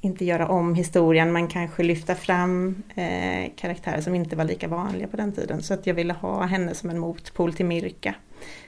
inte 0.00 0.24
göra 0.24 0.48
om 0.48 0.74
historien 0.74 1.32
men 1.32 1.48
kanske 1.48 1.82
lyfta 1.82 2.14
fram 2.14 2.82
eh, 2.94 3.50
karaktärer 3.56 4.00
som 4.00 4.14
inte 4.14 4.36
var 4.36 4.44
lika 4.44 4.68
vanliga 4.68 5.08
på 5.08 5.16
den 5.16 5.32
tiden. 5.32 5.62
Så 5.62 5.74
att 5.74 5.86
jag 5.86 5.94
ville 5.94 6.12
ha 6.12 6.42
henne 6.44 6.74
som 6.74 6.90
en 6.90 6.98
motpol 6.98 7.52
till 7.52 7.66
Mirka 7.66 8.14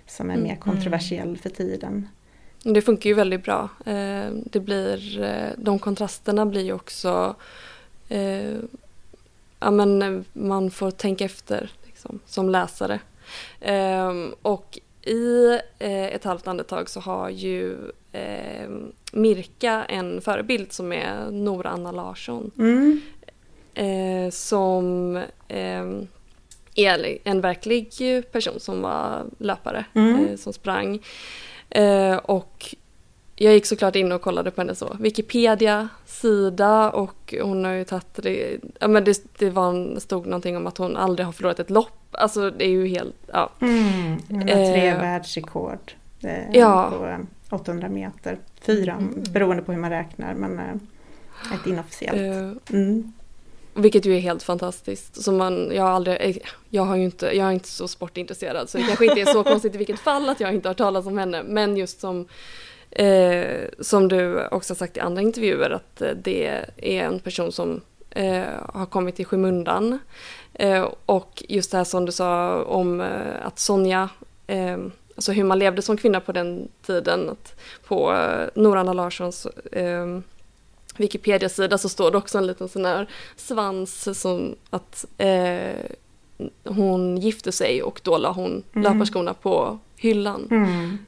som 0.06 0.30
är 0.30 0.34
mm. 0.34 0.48
mer 0.48 0.56
kontroversiell 0.56 1.38
för 1.38 1.50
tiden. 1.50 2.08
Det 2.62 2.82
funkar 2.82 3.10
ju 3.10 3.14
väldigt 3.14 3.44
bra. 3.44 3.68
Eh, 3.86 4.30
det 4.30 4.60
blir, 4.60 5.22
eh, 5.22 5.48
de 5.56 5.78
kontrasterna 5.78 6.46
blir 6.46 6.62
ju 6.62 6.72
också 6.72 7.36
eh, 8.08 8.56
ja, 9.60 9.70
men 9.70 10.24
man 10.32 10.70
får 10.70 10.90
tänka 10.90 11.24
efter 11.24 11.70
liksom, 12.02 12.20
som 12.26 12.48
läsare. 12.48 13.00
och 14.42 14.78
i 15.04 15.58
ett 15.80 16.24
halvt 16.24 16.46
andetag 16.46 16.88
så 16.88 17.00
har 17.00 17.30
ju 17.30 17.76
eh, 18.12 18.70
Mirka 19.12 19.84
en 19.84 20.20
förebild 20.20 20.72
som 20.72 20.92
är 20.92 21.30
Nora 21.30 21.70
Anna 21.70 21.92
Larsson. 21.92 22.50
Mm. 22.58 23.00
Eh, 23.74 24.30
som 24.30 25.16
eh, 25.48 25.86
är 26.74 27.18
en 27.24 27.40
verklig 27.40 27.92
person 28.32 28.60
som 28.60 28.82
var 28.82 29.24
löpare, 29.38 29.84
mm. 29.94 30.28
Eh, 30.28 30.36
som 30.36 30.52
sprang. 30.52 31.02
Eh, 31.70 32.16
och 32.16 32.74
jag 33.36 33.54
gick 33.54 33.66
såklart 33.66 33.96
in 33.96 34.12
och 34.12 34.22
kollade 34.22 34.50
på 34.50 34.60
hennes 34.60 34.78
så, 34.78 34.96
Wikipedia-sida 35.00 36.90
och 36.90 37.34
hon 37.42 37.64
har 37.64 37.72
ju 37.72 37.84
tagit 37.84 38.14
det, 38.14 38.58
ja 38.80 38.88
men 38.88 39.04
det, 39.04 39.38
det 39.38 39.50
var, 39.50 40.00
stod 40.00 40.26
någonting 40.26 40.56
om 40.56 40.66
att 40.66 40.78
hon 40.78 40.96
aldrig 40.96 41.26
har 41.26 41.32
förlorat 41.32 41.60
ett 41.60 41.70
lopp. 41.70 41.98
Alltså 42.10 42.50
det 42.50 42.64
är 42.64 42.70
ju 42.70 42.86
helt, 42.86 43.16
ja. 43.26 43.50
Mm, 43.60 44.16
hon 44.28 44.40
har 44.40 44.46
tre 44.48 44.88
eh, 44.88 45.00
världsrekord. 45.00 45.92
Eh, 46.22 46.50
ja. 46.52 46.90
På, 46.90 47.56
800 47.56 47.88
meter. 47.88 48.38
Fyra, 48.60 48.92
mm. 48.92 49.22
beroende 49.32 49.62
på 49.62 49.72
hur 49.72 49.78
man 49.78 49.90
räknar 49.90 50.34
men 50.34 50.58
eh, 50.58 50.74
ett 51.54 51.66
inofficiellt. 51.66 52.62
Eh, 52.70 52.78
mm. 52.78 53.12
Vilket 53.74 54.06
ju 54.06 54.16
är 54.16 54.20
helt 54.20 54.42
fantastiskt. 54.42 55.22
Så 55.22 55.32
man, 55.32 55.70
jag, 55.74 55.82
har 55.82 55.90
aldrig, 55.90 56.16
eh, 56.20 56.36
jag, 56.68 56.82
har 56.82 56.96
ju 56.96 57.04
inte, 57.04 57.26
jag 57.26 57.48
är 57.48 57.52
inte 57.52 57.68
så 57.68 57.88
sportintresserad 57.88 58.68
så 58.68 58.78
det 58.78 58.84
kanske 58.84 59.06
inte 59.06 59.20
är 59.20 59.24
så 59.24 59.44
konstigt 59.52 59.74
i 59.74 59.78
vilket 59.78 60.00
fall 60.00 60.28
att 60.28 60.40
jag 60.40 60.54
inte 60.54 60.68
har 60.68 60.74
talat 60.74 61.06
om 61.06 61.18
henne. 61.18 61.42
Men 61.42 61.76
just 61.76 62.00
som, 62.00 62.26
eh, 62.92 63.68
som 63.80 64.08
du 64.08 64.46
också 64.46 64.74
sagt 64.74 64.96
i 64.96 65.00
andra 65.00 65.22
intervjuer 65.22 65.70
att 65.70 66.02
det 66.22 66.46
är 66.76 67.04
en 67.04 67.20
person 67.20 67.52
som 67.52 67.80
eh, 68.10 68.44
har 68.74 68.86
kommit 68.86 69.20
i 69.20 69.24
skymundan. 69.24 69.98
Eh, 70.54 70.88
och 71.06 71.42
just 71.48 71.70
det 71.70 71.76
här 71.76 71.84
som 71.84 72.06
du 72.06 72.12
sa 72.12 72.62
om 72.62 73.00
att 73.42 73.58
Sonja 73.58 74.08
alltså 75.16 75.32
hur 75.32 75.44
man 75.44 75.58
levde 75.58 75.82
som 75.82 75.96
kvinna 75.96 76.20
på 76.20 76.32
den 76.32 76.68
tiden. 76.86 77.30
Att 77.30 77.60
på 77.86 78.12
eh, 78.12 78.48
Noranna 78.54 78.92
Larssons 78.92 79.46
eh, 79.72 80.18
Wikipedia-sida 80.96 81.78
så 81.78 81.88
står 81.88 82.10
det 82.10 82.18
också 82.18 82.38
en 82.38 82.46
liten 82.46 82.68
sån 82.68 82.84
här 82.84 83.08
svans 83.36 84.20
som 84.20 84.54
att 84.70 85.04
eh, 85.18 85.84
hon 86.64 87.18
gifte 87.18 87.52
sig 87.52 87.82
och 87.82 88.00
då 88.02 88.18
la 88.18 88.32
hon 88.32 88.62
mm. 88.72 88.82
löparskorna 88.82 89.34
på 89.34 89.78
hyllan. 89.96 90.48
Mm. 90.50 90.98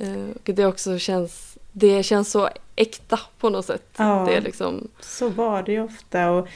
Eh, 0.00 0.54
det 0.54 0.66
också 0.66 0.98
känns, 0.98 1.58
det 1.72 2.02
känns 2.02 2.30
så 2.30 2.48
äkta 2.76 3.20
på 3.38 3.50
något 3.50 3.66
sätt. 3.66 3.84
Ja, 3.96 4.24
det 4.28 4.36
är 4.36 4.40
liksom... 4.40 4.88
så 5.00 5.28
var 5.28 5.62
det 5.62 5.72
ju 5.72 5.82
ofta. 5.82 6.30
Och 6.30 6.48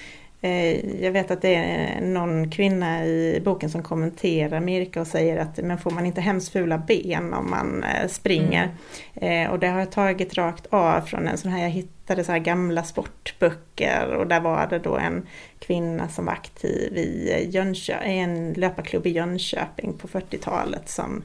Eh, 0.45 1.03
jag 1.05 1.13
vet 1.13 1.31
att 1.31 1.43
det 1.43 1.55
är 1.55 2.01
någon 2.01 2.51
kvinna 2.51 3.07
i 3.07 3.43
boken 3.45 3.71
som 3.71 3.83
kommenterar 3.83 4.61
Mirka 4.61 5.01
och 5.01 5.07
säger 5.07 5.37
att 5.37 5.57
men 5.57 5.79
får 5.79 5.91
man 5.91 6.07
inte 6.07 6.21
hemskt 6.21 6.53
fula 6.53 6.79
ben 6.79 7.35
om 7.35 7.51
man 7.51 7.85
eh, 7.85 8.09
springer? 8.09 8.71
Mm. 9.15 9.47
Eh, 9.47 9.53
och 9.53 9.59
det 9.59 9.67
har 9.67 9.79
jag 9.79 9.93
tagit 9.93 10.35
rakt 10.35 10.67
av 10.71 11.01
från 11.01 11.29
en 11.29 11.39
sån 11.39 11.51
här, 11.51 11.63
jag 11.63 11.71
hittade 11.71 12.25
så 12.25 12.33
här 12.33 12.39
gamla 12.39 12.83
sportböcker 12.83 14.15
och 14.19 14.27
där 14.27 14.41
var 14.41 14.67
det 14.67 14.79
då 14.79 14.97
en 14.97 15.27
kvinna 15.59 16.09
som 16.09 16.25
var 16.25 16.33
aktiv 16.33 16.97
i 16.97 17.49
Jönköping, 17.51 18.19
en 18.19 18.53
löparklubb 18.53 19.07
i 19.07 19.11
Jönköping 19.11 19.93
på 19.99 20.09
40-talet 20.09 20.89
som, 20.89 21.23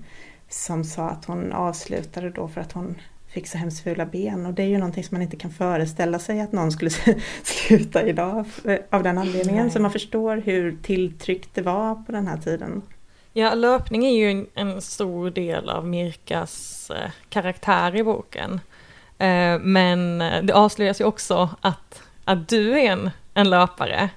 som 0.49 0.83
sa 0.83 1.09
att 1.09 1.25
hon 1.25 1.53
avslutade 1.53 2.29
då 2.29 2.47
för 2.47 2.61
att 2.61 2.71
hon 2.71 2.95
fick 3.27 3.47
så 3.47 3.57
hemskt 3.57 3.83
fula 3.83 4.05
ben 4.05 4.45
och 4.45 4.53
det 4.53 4.63
är 4.63 4.67
ju 4.67 4.77
någonting 4.77 5.03
som 5.03 5.15
man 5.15 5.21
inte 5.21 5.37
kan 5.37 5.51
föreställa 5.51 6.19
sig 6.19 6.41
att 6.41 6.51
någon 6.51 6.71
skulle 6.71 6.91
sluta 7.43 8.07
idag 8.07 8.45
av 8.89 9.03
den 9.03 9.17
anledningen. 9.17 9.63
Nej. 9.63 9.71
Så 9.71 9.81
man 9.81 9.91
förstår 9.91 10.37
hur 10.37 10.77
tilltryckt 10.81 11.55
det 11.55 11.61
var 11.61 11.95
på 11.95 12.11
den 12.11 12.27
här 12.27 12.37
tiden. 12.37 12.81
Ja, 13.33 13.53
löpning 13.53 14.05
är 14.05 14.11
ju 14.11 14.45
en, 14.53 14.81
stor 14.81 15.29
del 15.29 15.69
av 15.69 15.87
Mirkas 15.87 16.89
eh, 16.95 17.11
karaktär 17.29 17.95
i 17.95 18.03
boken. 18.03 18.59
Eh, 19.17 19.59
men 19.59 20.17
det 20.19 20.53
avslöjas 20.53 21.01
ju 21.01 21.05
också 21.05 21.49
att, 21.61 22.03
att 22.25 22.49
du 22.49 22.79
är 22.79 22.91
en, 22.91 23.09
en 23.33 23.49
löpare. 23.49 24.09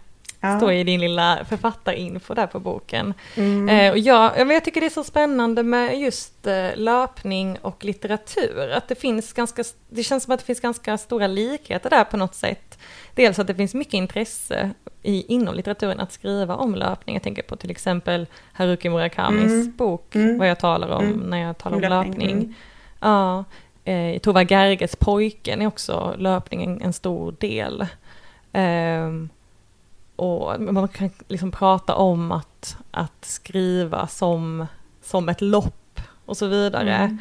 Ja. 0.43 0.57
Står 0.57 0.73
i 0.73 0.85
din 0.85 1.01
lilla 1.01 1.45
författarinfo 1.49 2.35
där 2.35 2.47
på 2.47 2.61
boken. 2.61 3.15
Mm. 3.35 3.69
Eh, 3.69 3.93
och 3.93 3.99
jag, 3.99 4.53
jag 4.53 4.65
tycker 4.65 4.81
det 4.81 4.87
är 4.87 4.91
så 4.91 5.05
spännande 5.05 5.63
med 5.63 6.01
just 6.01 6.47
eh, 6.47 6.69
löpning 6.75 7.59
och 7.63 7.85
litteratur. 7.85 8.71
Att 8.71 8.89
det 8.89 8.95
finns 8.95 9.33
ganska, 9.33 9.65
det 9.89 10.03
känns 10.03 10.25
som 10.25 10.35
att 10.35 10.41
det 10.41 10.47
finns 10.47 10.61
ganska 10.61 10.99
stora 10.99 11.27
likheter 11.27 11.91
där 11.91 12.05
på 12.05 12.17
något 12.17 12.35
sätt. 12.35 12.79
Dels 13.15 13.39
att 13.39 13.47
det 13.47 13.55
finns 13.55 13.75
mycket 13.75 13.95
intresse 13.95 14.71
i, 15.03 15.35
inom 15.35 15.55
litteraturen 15.55 16.01
att 16.01 16.13
skriva 16.13 16.57
om 16.57 16.75
löpning. 16.75 17.17
Jag 17.17 17.23
tänker 17.23 17.43
på 17.43 17.57
till 17.57 17.71
exempel 17.71 18.27
Haruki 18.53 18.89
Murakamis 18.89 19.53
mm. 19.53 19.77
bok, 19.77 20.15
mm. 20.15 20.39
vad 20.39 20.49
jag 20.49 20.59
talar 20.59 20.89
om 20.89 21.05
mm. 21.05 21.19
när 21.19 21.39
jag 21.39 21.59
talar 21.59 21.77
om 21.77 21.83
löpning. 21.83 22.29
löpning. 22.29 22.55
Ja, 23.01 23.45
eh, 23.85 24.19
Tova 24.19 24.45
Gerges 24.45 24.97
Pojken 24.97 25.63
är 25.63 25.67
också 25.67 26.15
löpning 26.19 26.81
en, 26.83 26.93
stor 26.93 27.35
del. 27.39 27.81
Eh, 28.53 29.09
och 30.23 30.61
man 30.61 30.89
kan 30.89 31.11
liksom 31.29 31.51
prata 31.51 31.95
om 31.95 32.33
att, 32.33 32.77
att 32.91 33.25
skriva 33.25 34.07
som, 34.07 34.67
som 35.03 35.29
ett 35.29 35.41
lopp 35.41 36.01
och 36.25 36.37
så 36.37 36.47
vidare. 36.47 36.95
Mm. 36.95 37.19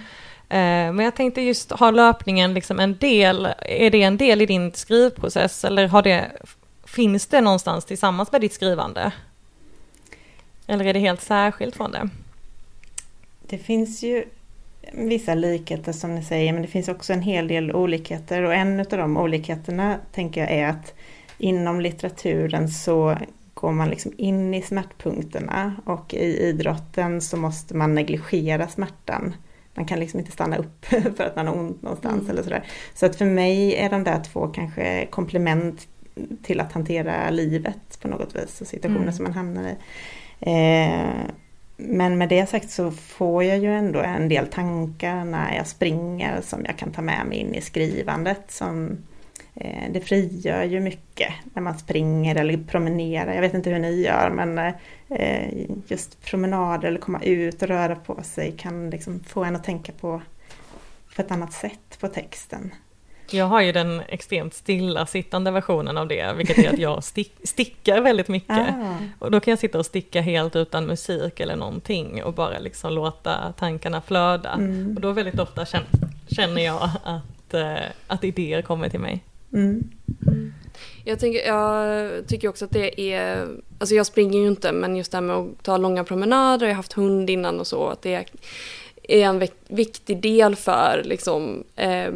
Eh, 0.50 0.94
men 0.94 1.06
jag 1.06 1.16
tänkte 1.16 1.42
just, 1.42 1.72
har 1.72 1.92
löpningen 1.92 2.54
liksom 2.54 2.80
en 2.80 2.98
del, 2.98 3.48
är 3.60 3.90
det 3.90 4.04
en 4.04 4.18
del 4.18 4.42
i 4.42 4.46
din 4.46 4.72
skrivprocess 4.74 5.66
eller 5.66 5.88
har 5.88 6.02
det, 6.02 6.32
finns 6.86 7.28
det 7.28 7.42
någonstans 7.42 7.86
tillsammans 7.86 8.32
med 8.32 8.42
ditt 8.42 8.54
skrivande? 8.54 9.12
Eller 10.68 10.86
är 10.86 10.94
det 10.94 11.00
helt 11.00 11.22
särskilt 11.22 11.76
från 11.76 11.92
det? 11.92 12.10
Det 13.48 13.58
finns 13.58 14.04
ju 14.04 14.26
vissa 14.94 15.34
likheter 15.34 15.92
som 15.92 16.16
ni 16.16 16.24
säger, 16.24 16.54
men 16.54 16.62
det 16.62 16.68
finns 16.68 16.88
också 16.88 17.14
en 17.14 17.22
hel 17.22 17.48
del 17.48 17.72
olikheter 17.72 18.44
och 18.44 18.54
en 18.54 18.80
av 18.80 18.86
de 18.86 19.18
olikheterna 19.18 19.98
tänker 20.12 20.42
jag 20.42 20.52
är 20.52 20.68
att 20.68 20.94
inom 21.42 21.82
litteraturen 21.82 22.70
så 22.70 23.18
går 23.54 23.72
man 23.72 23.90
liksom 23.90 24.12
in 24.18 24.54
i 24.54 24.62
smärtpunkterna 24.62 25.76
och 25.86 26.14
i 26.14 26.38
idrotten 26.38 27.22
så 27.22 27.38
måste 27.38 27.76
man 27.76 27.96
negligera 27.96 28.68
smärtan. 28.68 29.34
Man 29.74 29.86
kan 29.86 30.00
liksom 30.00 30.20
inte 30.20 30.32
stanna 30.32 30.58
upp 30.58 30.86
för 31.16 31.24
att 31.24 31.36
man 31.36 31.48
har 31.48 31.58
ont 31.58 31.82
någonstans 31.82 32.20
mm. 32.20 32.32
eller 32.32 32.44
sådär. 32.44 32.64
Så 32.94 33.06
att 33.06 33.16
för 33.16 33.26
mig 33.26 33.76
är 33.76 33.90
de 33.90 34.04
där 34.04 34.24
två 34.24 34.48
kanske 34.48 35.06
komplement 35.06 35.88
till 36.44 36.60
att 36.60 36.74
hantera 36.74 37.30
livet 37.30 38.00
på 38.02 38.08
något 38.08 38.36
vis 38.36 38.62
och 38.62 38.68
situationer 38.68 39.02
mm. 39.02 39.14
som 39.14 39.24
man 39.24 39.34
hamnar 39.34 39.70
i. 39.70 39.76
Eh, 40.40 41.32
men 41.78 42.18
med 42.18 42.30
det 42.30 42.50
sagt 42.50 42.70
så 42.70 42.92
får 42.92 43.44
jag 43.44 43.60
ju 43.60 43.74
ändå 43.74 44.00
en 44.00 44.30
del 44.30 44.48
tankar 44.48 45.26
när 45.26 45.56
jag 45.56 45.68
springer 45.68 46.42
som 46.42 46.66
jag 46.66 46.78
kan 46.78 46.92
ta 46.92 47.02
med 47.02 47.26
mig 47.26 47.38
in 47.38 47.56
i 47.56 47.62
skrivandet. 47.62 48.44
Som, 48.48 48.98
det 49.90 50.02
frigör 50.02 50.64
ju 50.64 50.80
mycket 50.80 51.34
när 51.54 51.62
man 51.62 51.80
springer 51.80 52.36
eller 52.36 52.58
promenerar. 52.58 53.34
Jag 53.34 53.42
vet 53.42 53.54
inte 53.54 53.70
hur 53.70 53.80
ni 53.80 54.02
gör 54.02 54.30
men 54.30 54.74
eh, 55.10 55.68
just 55.88 56.26
promenader 56.26 56.88
eller 56.88 57.00
komma 57.00 57.24
ut 57.24 57.62
och 57.62 57.68
röra 57.68 57.96
på 57.96 58.24
sig 58.24 58.52
kan 58.58 58.90
liksom 58.90 59.20
få 59.28 59.44
en 59.44 59.56
att 59.56 59.64
tänka 59.64 59.92
på, 59.92 60.22
på 61.16 61.22
ett 61.22 61.32
annat 61.32 61.54
sätt 61.54 61.98
på 62.00 62.08
texten. 62.08 62.74
Jag 63.34 63.46
har 63.46 63.62
ju 63.62 63.72
den 63.72 64.02
extremt 64.08 64.54
stillasittande 64.54 65.52
versionen 65.52 65.98
av 65.98 66.08
det, 66.08 66.34
vilket 66.34 66.58
är 66.58 66.70
att 66.74 66.80
jag 66.80 67.04
stick, 67.04 67.34
stickar 67.44 68.02
väldigt 68.02 68.28
mycket. 68.28 68.70
Ah. 68.70 68.98
Och 69.20 69.32
då 69.32 69.40
kan 69.40 69.52
jag 69.52 69.60
sitta 69.60 69.80
och 69.80 69.86
sticka 69.86 70.22
helt 70.22 70.56
utan 70.56 70.86
musik 70.86 71.40
eller 71.40 71.56
någonting 71.56 72.24
och 72.24 72.34
bara 72.34 72.60
liksom 72.60 72.94
låta 72.94 73.54
tankarna 73.58 74.02
flöda. 74.02 74.54
Mm. 74.54 74.96
Och 74.96 75.02
då 75.02 75.12
väldigt 75.12 75.40
ofta 75.40 75.66
känner 76.28 76.62
jag 76.62 76.90
att, 77.04 77.54
eh, 77.54 77.76
att 78.08 78.24
idéer 78.24 78.62
kommer 78.62 78.90
till 78.90 79.00
mig. 79.00 79.24
Mm. 79.54 79.90
Jag, 81.04 81.20
tänker, 81.20 81.48
jag 81.48 82.28
tycker 82.28 82.48
också 82.48 82.66
att 82.66 82.72
det 82.72 83.14
är, 83.14 83.48
alltså 83.80 83.96
jag 83.96 84.06
springer 84.06 84.40
ju 84.40 84.48
inte 84.48 84.72
men 84.72 84.96
just 84.96 85.12
det 85.12 85.18
här 85.18 85.22
med 85.22 85.36
att 85.36 85.64
ta 85.64 85.78
långa 85.78 86.04
promenader, 86.04 86.66
jag 86.66 86.74
har 86.74 86.78
haft 86.78 86.94
hund 86.94 87.30
innan 87.30 87.60
och 87.60 87.68
så, 87.68 87.88
att 87.88 88.02
det 88.02 88.14
är, 88.14 88.26
är 89.04 89.26
en 89.26 89.48
viktig 89.68 90.22
del 90.22 90.56
för 90.56 91.02
liksom, 91.06 91.64
eh, 91.76 92.12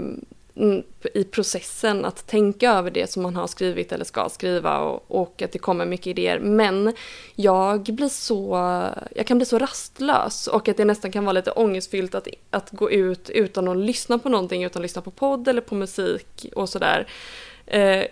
Mm, 0.57 0.83
i 1.13 1.23
processen 1.23 2.05
att 2.05 2.27
tänka 2.27 2.71
över 2.71 2.91
det 2.91 3.11
som 3.11 3.23
man 3.23 3.35
har 3.35 3.47
skrivit 3.47 3.91
eller 3.91 4.05
ska 4.05 4.29
skriva 4.29 4.79
och, 4.79 5.05
och, 5.07 5.41
att 5.41 5.51
det 5.51 5.59
kommer 5.59 5.85
mycket 5.85 6.07
idéer. 6.07 6.39
Men 6.39 6.93
jag 7.35 7.83
blir 7.83 8.09
så, 8.09 8.57
jag 9.15 9.27
kan 9.27 9.37
bli 9.37 9.45
så 9.45 9.59
rastlös 9.59 10.47
och 10.47 10.67
att 10.69 10.77
det 10.77 10.85
nästan 10.85 11.11
kan 11.11 11.25
vara 11.25 11.33
lite 11.33 11.51
ångestfyllt 11.51 12.15
att, 12.15 12.27
att 12.49 12.69
gå 12.71 12.91
ut 12.91 13.29
utan 13.29 13.67
att 13.67 13.77
lyssna 13.77 14.19
på 14.19 14.29
någonting, 14.29 14.63
utan 14.63 14.79
att 14.79 14.83
lyssna 14.83 15.01
på 15.01 15.11
podd 15.11 15.47
eller 15.47 15.61
på 15.61 15.75
musik 15.75 16.45
och 16.55 16.69
sådär. 16.69 17.07
Eh, 17.67 18.03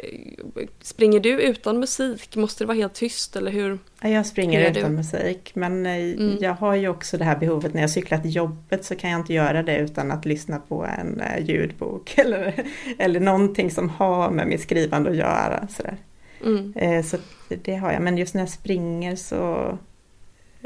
springer 0.81 1.19
du 1.19 1.41
utan 1.41 1.79
musik? 1.79 2.35
Måste 2.35 2.63
det 2.63 2.67
vara 2.67 2.77
helt 2.77 2.93
tyst 2.93 3.35
eller 3.35 3.51
hur? 3.51 3.79
Jag 4.01 4.25
springer 4.25 4.71
utan 4.71 4.91
du? 4.91 4.97
musik 4.97 5.51
men 5.55 5.85
eh, 5.85 5.95
mm. 5.95 6.37
jag 6.41 6.53
har 6.53 6.75
ju 6.75 6.87
också 6.87 7.17
det 7.17 7.23
här 7.23 7.37
behovet 7.37 7.73
när 7.73 7.81
jag 7.81 7.89
cyklar 7.89 8.17
till 8.17 8.35
jobbet 8.35 8.85
så 8.85 8.95
kan 8.95 9.09
jag 9.09 9.19
inte 9.19 9.33
göra 9.33 9.63
det 9.63 9.77
utan 9.77 10.11
att 10.11 10.25
lyssna 10.25 10.59
på 10.59 10.85
en 10.85 11.21
eh, 11.21 11.45
ljudbok 11.45 12.13
eller, 12.17 12.63
eller 12.97 13.19
någonting 13.19 13.71
som 13.71 13.89
har 13.89 14.31
med 14.31 14.47
mitt 14.47 14.61
skrivande 14.61 15.09
att 15.09 15.15
göra. 15.15 15.67
Sådär. 15.67 15.97
Mm. 16.45 16.73
Eh, 16.75 17.03
så 17.03 17.17
det 17.63 17.75
har 17.75 17.91
jag, 17.91 18.01
men 18.01 18.17
just 18.17 18.33
när 18.33 18.41
jag 18.41 18.49
springer 18.49 19.15
så 19.15 19.77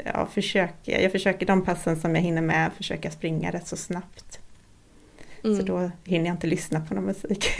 ja, 0.04 0.28
försöker, 0.32 1.00
jag 1.00 1.12
försöker 1.12 1.46
de 1.46 1.64
passen 1.64 2.00
som 2.00 2.14
jag 2.14 2.22
hinner 2.22 2.42
med 2.42 2.70
försöka 2.76 3.10
springa 3.10 3.50
rätt 3.50 3.66
så 3.66 3.76
snabbt. 3.76 4.40
Mm. 5.48 5.60
Så 5.60 5.66
då 5.66 5.90
hinner 6.04 6.26
jag 6.26 6.34
inte 6.34 6.46
lyssna 6.46 6.80
på 6.80 6.94
någon 6.94 7.04
musik. 7.04 7.50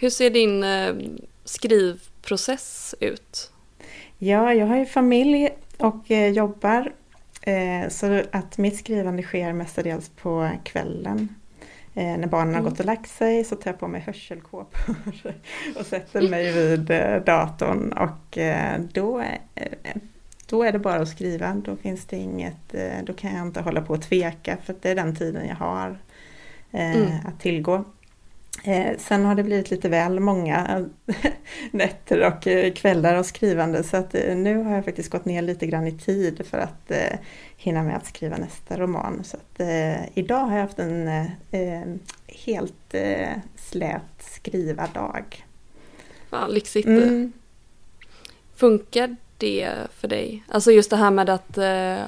Hur 0.00 0.10
ser 0.10 0.30
din 0.30 0.64
eh, 0.64 0.94
skrivprocess 1.44 2.94
ut? 3.00 3.52
Ja, 4.18 4.54
jag 4.54 4.66
har 4.66 4.76
ju 4.76 4.86
familj 4.86 5.48
och 5.76 6.10
eh, 6.10 6.30
jobbar. 6.30 6.92
Eh, 7.42 7.88
så 7.88 8.22
att 8.32 8.58
mitt 8.58 8.78
skrivande 8.78 9.22
sker 9.22 9.52
mestadels 9.52 10.08
på 10.08 10.50
kvällen. 10.64 11.34
När 11.92 12.26
barnen 12.26 12.54
har 12.54 12.60
mm. 12.60 12.70
gått 12.70 12.80
och 12.80 12.86
lagt 12.86 13.10
sig 13.10 13.44
så 13.44 13.56
tar 13.56 13.70
jag 13.70 13.80
på 13.80 13.88
mig 13.88 14.00
hörselkåpor 14.00 14.94
och 15.78 15.86
sätter 15.86 16.28
mig 16.28 16.52
vid 16.52 16.80
datorn 17.24 17.92
och 17.92 18.38
då 18.92 19.24
då 20.50 20.62
är 20.62 20.72
det 20.72 20.78
bara 20.78 21.00
att 21.00 21.08
skriva, 21.08 21.54
då 21.54 21.76
finns 21.76 22.04
det 22.04 22.16
inget, 22.16 22.74
eh, 22.74 23.04
då 23.04 23.12
kan 23.12 23.34
jag 23.34 23.46
inte 23.46 23.60
hålla 23.60 23.82
på 23.82 23.92
och 23.92 24.02
tveka 24.02 24.56
för 24.64 24.74
det 24.80 24.90
är 24.90 24.94
den 24.94 25.16
tiden 25.16 25.48
jag 25.48 25.56
har 25.56 25.98
eh, 26.70 26.96
mm. 26.96 27.10
att 27.26 27.40
tillgå. 27.40 27.84
Eh, 28.64 28.96
sen 28.98 29.24
har 29.24 29.34
det 29.34 29.42
blivit 29.42 29.70
lite 29.70 29.88
väl 29.88 30.20
många 30.20 30.88
nätter 31.70 32.26
och 32.26 32.74
kvällar 32.76 33.14
av 33.14 33.22
skrivande 33.22 33.82
så 33.82 33.96
att 33.96 34.12
nu 34.12 34.56
har 34.56 34.74
jag 34.74 34.84
faktiskt 34.84 35.10
gått 35.10 35.24
ner 35.24 35.42
lite 35.42 35.66
grann 35.66 35.86
i 35.86 35.98
tid 35.98 36.46
för 36.46 36.58
att 36.58 36.92
hinna 37.56 37.82
med 37.82 37.96
att 37.96 38.06
skriva 38.06 38.36
nästa 38.36 38.76
roman. 38.76 39.24
Så 39.24 39.36
att, 39.36 39.60
idag 40.14 40.46
har 40.46 40.56
jag 40.56 40.62
haft 40.62 40.78
en 40.78 41.28
helt 42.26 42.94
slät 43.56 44.02
skrivardag. 44.18 45.44
Fan, 46.30 46.50
lyxigt. 46.50 46.86
Mm. 46.86 47.32
Funkar 48.54 49.16
det 49.38 49.72
för 50.00 50.08
dig? 50.08 50.44
Alltså 50.48 50.72
just 50.72 50.90
det 50.90 50.96
här 50.96 51.10
med 51.10 51.30
att 51.30 51.58
eh, 51.58 52.04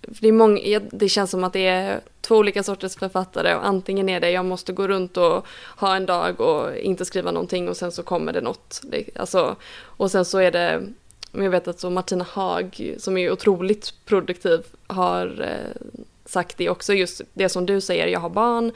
det, 0.00 0.28
är 0.28 0.32
många, 0.32 0.80
det 0.90 1.08
känns 1.08 1.30
som 1.30 1.44
att 1.44 1.52
det 1.52 1.66
är 1.66 2.00
två 2.20 2.36
olika 2.36 2.62
sorters 2.62 2.96
författare 2.96 3.54
och 3.54 3.66
antingen 3.66 4.08
är 4.08 4.20
det 4.20 4.30
jag 4.30 4.44
måste 4.44 4.72
gå 4.72 4.88
runt 4.88 5.16
och 5.16 5.46
ha 5.76 5.96
en 5.96 6.06
dag 6.06 6.40
och 6.40 6.76
inte 6.76 7.04
skriva 7.04 7.30
någonting 7.30 7.68
och 7.68 7.76
sen 7.76 7.92
så 7.92 8.02
kommer 8.02 8.32
det 8.32 8.40
något. 8.40 8.82
Alltså, 9.16 9.56
och 9.80 10.10
sen 10.10 10.24
så 10.24 10.38
är 10.38 10.50
det, 10.50 10.82
jag 11.32 11.50
vet 11.50 11.68
att 11.68 11.80
så 11.80 11.90
Martina 11.90 12.26
Haag 12.30 12.94
som 12.98 13.18
är 13.18 13.32
otroligt 13.32 13.94
produktiv 14.04 14.62
har 14.86 15.40
eh, 15.40 15.86
sagt 16.24 16.58
det 16.58 16.70
också, 16.70 16.94
just 16.94 17.20
det 17.34 17.48
som 17.48 17.66
du 17.66 17.80
säger, 17.80 18.06
jag 18.06 18.20
har 18.20 18.30
barn, 18.30 18.72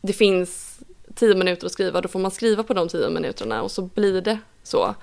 det 0.00 0.12
finns 0.12 0.78
tio 1.14 1.34
minuter 1.34 1.66
att 1.66 1.72
skriva, 1.72 2.00
då 2.00 2.08
får 2.08 2.18
man 2.18 2.30
skriva 2.30 2.62
på 2.62 2.74
de 2.74 2.88
tio 2.88 3.10
minuterna 3.10 3.62
och 3.62 3.70
så 3.70 3.82
blir 3.82 4.20
det 4.20 4.38
så. 4.62 4.94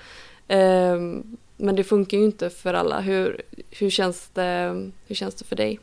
Um, 0.47 1.37
men 1.61 1.75
det 1.75 1.83
funkar 1.83 2.17
ju 2.17 2.23
inte 2.23 2.49
för 2.49 2.73
alla. 2.73 3.01
Hur, 3.01 3.41
hur, 3.79 3.89
känns, 3.89 4.29
det, 4.33 4.91
hur 5.07 5.15
känns 5.15 5.35
det 5.35 5.45
för 5.45 5.55
dig? 5.55 5.79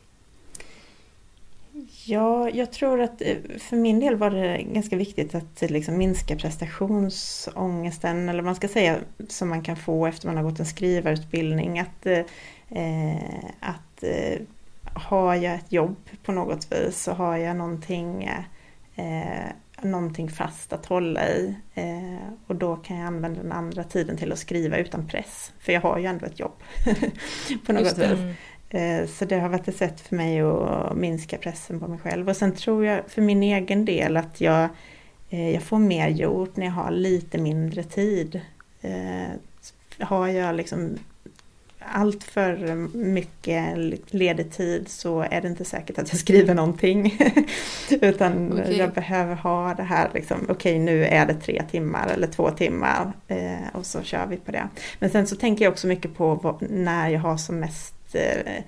Ja, 2.05 2.49
jag 2.49 2.71
tror 2.71 3.01
att 3.01 3.21
eh, 3.21 3.37
för 3.59 3.75
min 3.75 3.99
del 3.99 4.15
var 4.15 4.29
det 4.29 4.63
ganska 4.63 4.95
viktigt 4.95 5.35
att 5.35 5.61
eh, 5.61 5.69
liksom 5.69 5.97
minska 5.97 6.35
prestationsångesten, 6.35 8.29
eller 8.29 8.39
vad 8.39 8.45
man 8.45 8.55
ska 8.55 8.67
säga, 8.67 8.97
som 9.27 9.49
man 9.49 9.61
kan 9.61 9.75
få 9.75 10.05
efter 10.05 10.27
man 10.27 10.37
har 10.37 10.43
gått 10.43 10.59
en 10.59 10.65
skrivarutbildning. 10.65 11.79
Att, 11.79 12.05
eh, 12.05 12.25
att 13.59 14.03
eh, 14.03 14.39
har 14.93 15.35
jag 15.35 15.55
ett 15.55 15.71
jobb 15.71 15.95
på 16.23 16.31
något 16.31 16.71
vis 16.71 17.03
så 17.03 17.11
har 17.11 17.37
jag 17.37 17.55
någonting 17.55 18.23
eh, 18.95 19.49
någonting 19.83 20.29
fast 20.29 20.73
att 20.73 20.85
hålla 20.85 21.27
i. 21.29 21.55
Eh, 21.73 22.33
och 22.47 22.55
då 22.55 22.75
kan 22.75 22.97
jag 22.97 23.07
använda 23.07 23.41
den 23.41 23.51
andra 23.51 23.83
tiden 23.83 24.17
till 24.17 24.31
att 24.31 24.39
skriva 24.39 24.77
utan 24.77 25.07
press. 25.07 25.53
För 25.59 25.73
jag 25.73 25.81
har 25.81 25.97
ju 25.99 26.05
ändå 26.05 26.25
ett 26.25 26.39
jobb 26.39 26.63
på 27.65 27.73
något 27.73 27.97
vis. 27.97 28.19
Eh, 28.69 29.07
så 29.07 29.25
det 29.25 29.39
har 29.39 29.49
varit 29.49 29.67
ett 29.67 29.77
sätt 29.77 30.01
för 30.01 30.15
mig 30.15 30.41
att 30.41 30.97
minska 30.97 31.37
pressen 31.37 31.79
på 31.79 31.87
mig 31.87 31.99
själv. 31.99 32.29
Och 32.29 32.35
sen 32.35 32.51
tror 32.51 32.85
jag 32.85 33.01
för 33.07 33.21
min 33.21 33.43
egen 33.43 33.85
del 33.85 34.17
att 34.17 34.41
jag, 34.41 34.69
eh, 35.29 35.49
jag 35.49 35.63
får 35.63 35.79
mer 35.79 36.09
gjort 36.09 36.55
när 36.55 36.65
jag 36.65 36.73
har 36.73 36.91
lite 36.91 37.37
mindre 37.37 37.83
tid. 37.83 38.41
Eh, 38.81 39.29
har 39.99 40.27
jag 40.27 40.55
liksom 40.55 40.97
allt 41.79 42.23
för 42.23 42.75
mycket 42.97 43.77
ledig 44.13 44.51
tid 44.51 44.89
så 44.89 45.21
är 45.21 45.41
det 45.41 45.47
inte 45.47 45.65
säkert 45.65 45.97
att 45.97 46.11
jag 46.11 46.19
skriver 46.19 46.53
någonting. 46.53 47.19
Utan 47.89 48.53
okay. 48.53 48.77
jag 48.77 48.93
behöver 48.93 49.35
ha 49.35 49.73
det 49.73 49.83
här 49.83 50.09
liksom, 50.13 50.37
okej 50.43 50.53
okay, 50.53 50.79
nu 50.79 51.05
är 51.05 51.25
det 51.25 51.33
tre 51.33 51.63
timmar 51.71 52.07
eller 52.07 52.27
två 52.27 52.49
timmar 52.49 53.11
eh, 53.27 53.67
och 53.73 53.85
så 53.85 54.01
kör 54.01 54.25
vi 54.27 54.37
på 54.37 54.51
det. 54.51 54.67
Men 54.99 55.09
sen 55.09 55.27
så 55.27 55.35
tänker 55.35 55.65
jag 55.65 55.71
också 55.71 55.87
mycket 55.87 56.17
på 56.17 56.35
vad, 56.35 56.61
när 56.69 57.09
jag 57.09 57.19
har 57.19 57.37
som 57.37 57.59
mest 57.59 58.15
eh, 58.15 58.63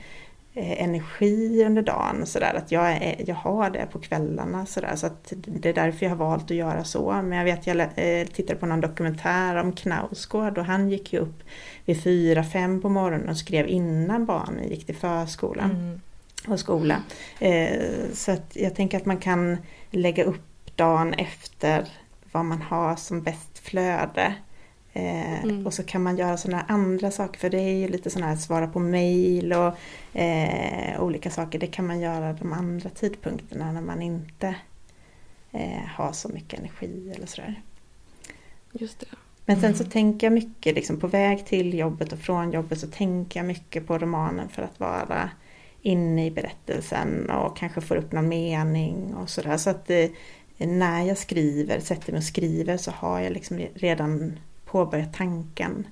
Eh, 0.53 0.83
energi 0.83 1.63
under 1.65 1.81
dagen. 1.81 2.25
Så 2.25 2.39
där, 2.39 2.53
att 2.53 2.71
jag, 2.71 2.91
är, 2.91 3.15
jag 3.27 3.35
har 3.35 3.69
det 3.69 3.87
på 3.91 3.99
kvällarna. 3.99 4.65
Så, 4.65 4.81
där, 4.81 4.95
så 4.95 5.07
att 5.07 5.33
det 5.35 5.69
är 5.69 5.73
därför 5.73 6.05
jag 6.05 6.09
har 6.09 6.17
valt 6.17 6.43
att 6.43 6.57
göra 6.57 6.83
så. 6.83 7.11
Men 7.11 7.37
jag 7.37 7.45
vet, 7.45 7.67
jag 7.67 7.79
eh, 7.79 8.27
tittade 8.27 8.59
på 8.59 8.65
någon 8.65 8.81
dokumentär 8.81 9.55
om 9.55 9.73
Knausgård 9.73 10.57
och 10.57 10.65
han 10.65 10.89
gick 10.89 11.13
ju 11.13 11.19
upp 11.19 11.43
vid 11.85 12.03
fyra, 12.03 12.43
fem 12.43 12.81
på 12.81 12.89
morgonen 12.89 13.29
och 13.29 13.37
skrev 13.37 13.67
innan 13.67 14.25
barnen 14.25 14.69
gick 14.69 14.85
till 14.85 14.95
förskolan 14.95 15.71
mm. 15.71 16.01
och 16.47 16.59
skola. 16.59 17.03
Eh, 17.39 17.81
så 18.13 18.31
att 18.31 18.51
jag 18.55 18.75
tänker 18.75 18.97
att 18.97 19.05
man 19.05 19.17
kan 19.17 19.57
lägga 19.91 20.23
upp 20.23 20.77
dagen 20.77 21.13
efter 21.13 21.87
vad 22.31 22.45
man 22.45 22.61
har 22.61 22.95
som 22.95 23.21
bäst 23.21 23.59
flöde. 23.59 24.35
Eh, 24.93 25.43
mm. 25.43 25.65
Och 25.65 25.73
så 25.73 25.83
kan 25.83 26.03
man 26.03 26.17
göra 26.17 26.37
sådana 26.37 26.65
andra 26.67 27.11
saker, 27.11 27.39
för 27.39 27.49
det 27.49 27.59
är 27.59 27.75
ju 27.75 27.87
lite 27.87 28.09
sådana 28.09 28.31
här 28.31 28.37
svara 28.37 28.67
på 28.67 28.79
mail 28.79 29.53
och 29.53 29.73
eh, 30.19 31.01
olika 31.01 31.29
saker. 31.29 31.59
Det 31.59 31.67
kan 31.67 31.87
man 31.87 31.99
göra 31.99 32.33
de 32.33 32.53
andra 32.53 32.89
tidpunkterna 32.89 33.71
när 33.71 33.81
man 33.81 34.01
inte 34.01 34.55
eh, 35.51 35.85
har 35.87 36.13
så 36.13 36.29
mycket 36.29 36.59
energi 36.59 37.13
eller 37.15 37.27
sådär. 37.27 37.61
Just 38.71 38.99
det. 38.99 39.07
Men 39.51 39.61
sen 39.61 39.75
så 39.75 39.83
mm. 39.83 39.91
tänker 39.91 40.27
jag 40.27 40.33
mycket 40.33 40.75
liksom, 40.75 40.99
på 40.99 41.07
väg 41.07 41.45
till 41.45 41.73
jobbet 41.73 42.13
och 42.13 42.19
från 42.19 42.51
jobbet 42.51 42.79
så 42.79 42.87
tänker 42.87 43.39
jag 43.39 43.47
mycket 43.47 43.87
på 43.87 43.97
romanen 43.97 44.49
för 44.49 44.61
att 44.61 44.79
vara 44.79 45.29
inne 45.81 46.25
i 46.25 46.31
berättelsen 46.31 47.29
och 47.29 47.57
kanske 47.57 47.81
få 47.81 47.95
upp 47.95 48.11
någon 48.11 48.29
mening 48.29 49.15
och 49.15 49.29
sådär. 49.29 49.57
Så 49.57 49.69
att 49.69 49.89
eh, 49.89 50.09
när 50.57 51.03
jag 51.03 51.17
skriver, 51.17 51.79
sätter 51.79 52.11
mig 52.11 52.17
och 52.17 52.23
skriver 52.23 52.77
så 52.77 52.91
har 52.91 53.19
jag 53.19 53.33
liksom 53.33 53.57
redan 53.73 54.39
påbörja 54.65 55.05
tanken. 55.05 55.87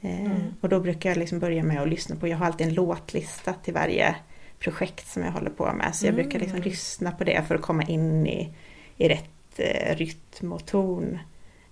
Eh, 0.00 0.20
mm. 0.20 0.40
Och 0.60 0.68
då 0.68 0.80
brukar 0.80 1.10
jag 1.10 1.18
liksom 1.18 1.38
börja 1.38 1.62
med 1.62 1.82
att 1.82 1.88
lyssna 1.88 2.16
på, 2.16 2.28
jag 2.28 2.36
har 2.36 2.46
alltid 2.46 2.66
en 2.66 2.74
låtlista 2.74 3.52
till 3.52 3.74
varje 3.74 4.16
projekt 4.58 5.08
som 5.08 5.22
jag 5.22 5.32
håller 5.32 5.50
på 5.50 5.72
med. 5.72 5.94
Så 5.94 6.06
jag 6.06 6.12
mm. 6.12 6.22
brukar 6.22 6.38
liksom 6.38 6.60
lyssna 6.60 7.12
på 7.12 7.24
det 7.24 7.42
för 7.48 7.54
att 7.54 7.62
komma 7.62 7.82
in 7.82 8.26
i, 8.26 8.54
i 8.96 9.08
rätt 9.08 9.58
eh, 9.58 9.96
rytm 9.96 10.52
och 10.52 10.66
ton. 10.66 11.18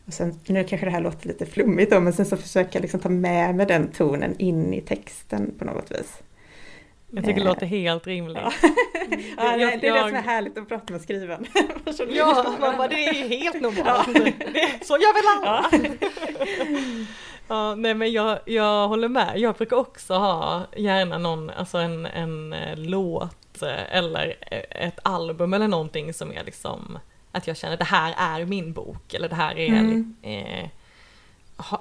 Och 0.08 0.14
sen, 0.14 0.40
nu 0.46 0.64
kanske 0.64 0.86
det 0.86 0.90
här 0.90 1.00
låter 1.00 1.28
lite 1.28 1.46
flummigt 1.46 1.90
då, 1.90 2.00
men 2.00 2.12
sen 2.12 2.26
så 2.26 2.36
försöker 2.36 2.70
jag 2.76 2.82
liksom 2.82 3.00
ta 3.00 3.08
med 3.08 3.54
mig 3.54 3.66
den 3.66 3.88
tonen 3.88 4.38
in 4.38 4.74
i 4.74 4.80
texten 4.80 5.54
på 5.58 5.64
något 5.64 5.90
vis. 5.90 6.22
Jag 7.10 7.24
tycker 7.24 7.40
det 7.40 7.46
låter 7.46 7.66
helt 7.66 8.06
rimligt. 8.06 8.38
Ja. 8.42 8.52
ja, 9.36 9.56
det, 9.56 9.76
det 9.76 9.88
är 9.88 9.94
det 9.94 10.08
som 10.08 10.14
är 10.14 10.22
härligt 10.22 10.58
att 10.58 10.68
prata 10.68 10.92
med 10.92 11.02
skriven. 11.02 11.46
ja, 12.08 12.56
man 12.60 12.76
bara, 12.76 12.88
det 12.88 13.04
är 13.04 13.28
helt 13.28 13.60
normalt. 13.60 14.08
Ja. 14.54 14.68
så 14.82 14.96
gör 14.96 15.14
väl 15.14 15.48
alla. 15.48 15.70
Ja. 17.48 17.74
nej 17.74 17.94
men 17.94 18.12
jag, 18.12 18.38
jag 18.44 18.88
håller 18.88 19.08
med. 19.08 19.38
Jag 19.38 19.54
brukar 19.54 19.76
också 19.76 20.14
ha 20.14 20.62
gärna 20.76 21.18
någon, 21.18 21.50
alltså 21.50 21.78
en, 21.78 22.06
en 22.06 22.52
eh, 22.52 22.76
låt 22.76 23.62
eh, 23.62 23.96
eller 23.96 24.36
eh, 24.50 24.86
ett 24.86 24.98
album 25.02 25.54
eller 25.54 25.68
någonting 25.68 26.14
som 26.14 26.32
är 26.32 26.44
liksom 26.44 26.98
att 27.32 27.46
jag 27.46 27.56
känner 27.56 27.76
det 27.76 27.84
här 27.84 28.14
är 28.18 28.44
min 28.44 28.72
bok 28.72 29.14
eller 29.14 29.28
det 29.28 29.34
här 29.34 29.58
är 29.58 29.68
mm. 29.68 30.14
eh, 30.22 30.68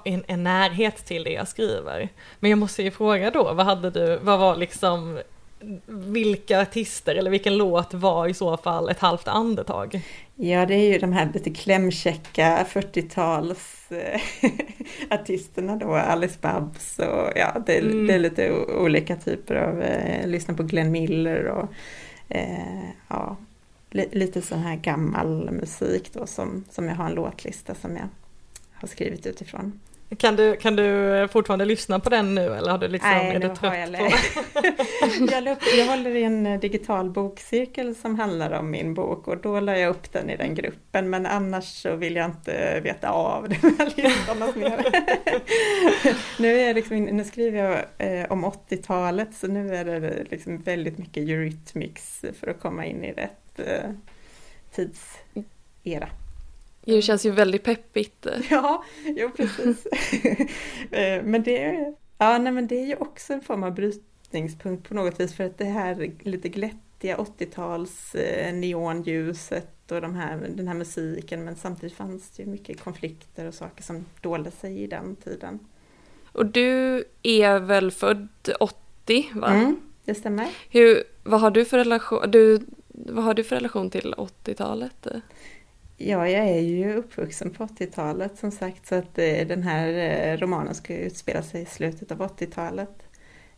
en, 0.04 0.24
en 0.26 0.44
närhet 0.44 1.06
till 1.06 1.24
det 1.24 1.32
jag 1.32 1.48
skriver. 1.48 2.08
Men 2.40 2.50
jag 2.50 2.58
måste 2.58 2.82
ju 2.82 2.90
fråga 2.90 3.30
då, 3.30 3.52
vad 3.54 3.66
hade 3.66 3.90
du, 3.90 4.18
vad 4.22 4.38
var 4.38 4.56
liksom 4.56 5.18
vilka 5.86 6.60
artister 6.60 7.14
eller 7.14 7.30
vilken 7.30 7.56
låt 7.56 7.94
var 7.94 8.28
i 8.28 8.34
så 8.34 8.56
fall 8.56 8.88
ett 8.88 8.98
halvt 8.98 9.28
andetag? 9.28 10.00
Ja, 10.34 10.66
det 10.66 10.74
är 10.74 10.92
ju 10.92 10.98
de 10.98 11.12
här 11.12 11.30
lite 11.34 11.50
klämkäcka 11.50 12.66
40-tals 12.70 13.88
artisterna 15.10 15.76
då, 15.76 15.94
Alice 15.94 16.38
Babs 16.40 16.98
och 16.98 17.32
ja, 17.36 17.62
det, 17.66 17.78
mm. 17.78 18.06
det 18.06 18.14
är 18.14 18.18
lite 18.18 18.52
olika 18.52 19.16
typer 19.16 19.54
av, 19.54 19.82
eh, 19.82 20.26
lyssna 20.26 20.54
på 20.54 20.62
Glenn 20.62 20.90
Miller 20.90 21.46
och 21.46 21.68
eh, 22.28 22.88
ja, 23.08 23.36
lite 23.90 24.42
sån 24.42 24.58
här 24.58 24.76
gammal 24.76 25.50
musik 25.50 26.12
då 26.12 26.26
som, 26.26 26.64
som 26.70 26.88
jag 26.88 26.94
har 26.94 27.06
en 27.06 27.14
låtlista 27.14 27.74
som 27.74 27.96
jag 27.96 28.08
har 28.72 28.88
skrivit 28.88 29.26
utifrån. 29.26 29.80
Kan 30.16 30.36
du, 30.36 30.56
kan 30.56 30.76
du 30.76 31.28
fortfarande 31.32 31.64
lyssna 31.64 32.00
på 32.00 32.10
den 32.10 32.34
nu 32.34 32.54
eller 32.54 32.70
har 32.70 32.78
du 32.78 32.88
liksom, 32.88 33.10
Nej, 33.10 33.36
är 33.36 33.40
du 33.40 33.48
trött 33.48 33.74
jag 33.78 33.98
på 33.98 35.34
jag, 35.34 35.48
upp, 35.48 35.58
jag 35.78 35.86
håller 35.86 36.16
i 36.16 36.22
en 36.22 36.46
eh, 36.46 36.60
digital 36.60 37.10
bokcirkel 37.10 37.94
som 37.94 38.18
handlar 38.18 38.52
om 38.52 38.70
min 38.70 38.94
bok 38.94 39.28
och 39.28 39.36
då 39.36 39.60
la 39.60 39.78
jag 39.78 39.90
upp 39.90 40.12
den 40.12 40.30
i 40.30 40.36
den 40.36 40.54
gruppen 40.54 41.10
men 41.10 41.26
annars 41.26 41.82
så 41.82 41.96
vill 41.96 42.16
jag 42.16 42.26
inte 42.26 42.80
veta 42.80 43.10
av 43.10 43.48
mer. 44.56 44.86
nu, 46.38 46.60
är 46.60 46.74
liksom, 46.74 47.04
nu 47.04 47.24
skriver 47.24 47.64
jag 47.64 47.84
eh, 47.98 48.32
om 48.32 48.44
80-talet 48.44 49.34
så 49.34 49.46
nu 49.46 49.74
är 49.74 49.84
det 49.84 50.24
liksom 50.30 50.58
väldigt 50.58 50.98
mycket 50.98 51.28
Eurythmics 51.28 52.24
för 52.40 52.50
att 52.50 52.60
komma 52.60 52.86
in 52.86 53.04
i 53.04 53.12
rätt 53.12 53.47
eh, 53.58 53.90
tidsera. 54.70 56.08
Det 56.84 57.02
känns 57.02 57.26
ju 57.26 57.30
väldigt 57.30 57.64
peppigt. 57.64 58.26
Ja, 58.50 58.84
jo 59.04 59.30
precis. 59.36 59.86
Eh, 60.90 61.22
men, 61.22 61.42
det 61.42 61.64
är, 61.64 61.94
ja, 62.18 62.38
nej, 62.38 62.52
men 62.52 62.66
det 62.66 62.80
är 62.80 62.86
ju 62.86 62.96
också 62.96 63.32
en 63.32 63.40
form 63.40 63.62
av 63.62 63.74
brytningspunkt 63.74 64.88
på 64.88 64.94
något 64.94 65.20
vis 65.20 65.34
för 65.34 65.44
att 65.44 65.58
det 65.58 65.64
här 65.64 66.12
lite 66.20 66.48
glättiga 66.48 67.16
80-tals 67.16 68.14
eh, 68.14 68.54
neonljuset 68.54 69.92
och 69.92 70.00
de 70.00 70.14
här, 70.14 70.48
den 70.48 70.68
här 70.68 70.74
musiken 70.74 71.44
men 71.44 71.56
samtidigt 71.56 71.96
fanns 71.96 72.30
det 72.30 72.42
ju 72.42 72.48
mycket 72.48 72.80
konflikter 72.80 73.46
och 73.46 73.54
saker 73.54 73.82
som 73.82 74.04
dolde 74.20 74.50
sig 74.50 74.78
i 74.82 74.86
den 74.86 75.16
tiden. 75.16 75.58
Och 76.32 76.46
du 76.46 77.04
är 77.22 77.60
väl 77.60 77.90
född 77.90 78.28
80 78.60 79.30
va? 79.34 79.48
Mm, 79.48 79.80
det 80.04 80.14
stämmer. 80.14 80.48
Hur, 80.70 81.02
vad, 81.22 81.40
har 81.40 81.50
du 81.50 81.64
för 81.64 81.78
relation, 81.78 82.30
du, 82.30 82.60
vad 83.06 83.24
har 83.24 83.34
du 83.34 83.44
för 83.44 83.56
relation 83.56 83.90
till 83.90 84.14
80-talet? 84.14 85.06
Ja, 85.96 86.28
jag 86.28 86.48
är 86.48 86.60
ju 86.60 86.94
uppvuxen 86.94 87.50
på 87.50 87.66
80-talet 87.66 88.38
som 88.38 88.50
sagt 88.50 88.86
så 88.86 88.94
att 88.94 89.18
eh, 89.18 89.46
den 89.46 89.62
här 89.62 89.88
eh, 89.88 90.38
romanen 90.38 90.74
ska 90.74 90.96
utspela 90.96 91.42
sig 91.42 91.62
i 91.62 91.66
slutet 91.66 92.12
av 92.12 92.18
80-talet. 92.18 93.02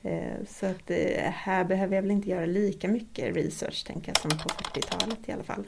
Eh, 0.03 0.47
så 0.49 0.67
att 0.67 0.91
här 1.25 1.65
behöver 1.65 1.95
jag 1.95 2.03
väl 2.03 2.11
inte 2.11 2.29
göra 2.29 2.47
lika 2.47 2.89
mycket 2.89 3.37
research 3.37 3.87
tänker 3.87 4.09
jag 4.09 4.21
som 4.21 4.31
på 4.31 4.49
40-talet 4.49 5.19
i 5.27 5.33
alla 5.33 5.45
fall. 5.45 5.65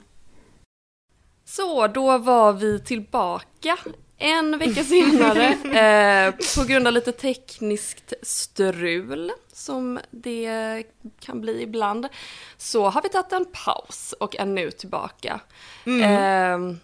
Så, 1.44 1.86
då 1.86 2.18
var 2.18 2.52
vi 2.52 2.80
tillbaka 2.80 3.78
en 4.18 4.58
vecka 4.58 4.84
senare 4.84 5.46
eh, 6.28 6.34
på 6.56 6.64
grund 6.64 6.86
av 6.86 6.92
lite 6.92 7.12
tekniskt 7.12 8.12
strul 8.22 9.32
som 9.52 10.00
det 10.10 10.84
kan 11.20 11.40
bli 11.40 11.62
ibland 11.62 12.08
så 12.56 12.88
har 12.88 13.02
vi 13.02 13.08
tagit 13.08 13.32
en 13.32 13.46
paus 13.64 14.14
och 14.20 14.36
är 14.36 14.46
nu 14.46 14.70
tillbaka. 14.70 15.40
Mm. 15.86 16.02
Eh, 16.02 16.76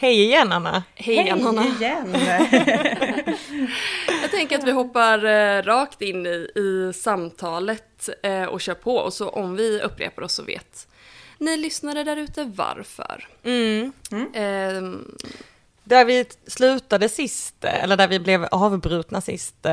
Hej 0.00 0.22
igen 0.22 0.52
Anna! 0.52 0.82
Hej, 0.94 1.14
igen 1.14 1.46
Anna! 1.46 1.66
igen! 1.66 2.12
Jag 4.22 4.30
tänker 4.30 4.58
att 4.58 4.64
vi 4.64 4.70
hoppar 4.70 5.24
eh, 5.24 5.62
rakt 5.62 6.02
in 6.02 6.26
i, 6.26 6.48
i 6.54 6.92
samtalet 6.94 8.08
eh, 8.22 8.44
och 8.44 8.60
kör 8.60 8.74
på 8.74 8.96
och 8.96 9.12
så 9.12 9.28
om 9.28 9.56
vi 9.56 9.80
upprepar 9.80 10.22
oss 10.22 10.34
så 10.34 10.42
vet 10.42 10.88
ni 11.38 11.56
lyssnare 11.56 12.04
där 12.04 12.16
ute 12.16 12.44
varför. 12.44 13.28
Mm. 13.42 13.92
Mm. 14.10 14.34
Eh, 14.34 15.00
där 15.88 16.04
vi 16.04 16.24
slutade 16.46 17.08
sist, 17.08 17.64
eller 17.64 17.96
där 17.96 18.08
vi 18.08 18.20
blev 18.20 18.48
avbrutna 18.50 19.20
sist, 19.20 19.66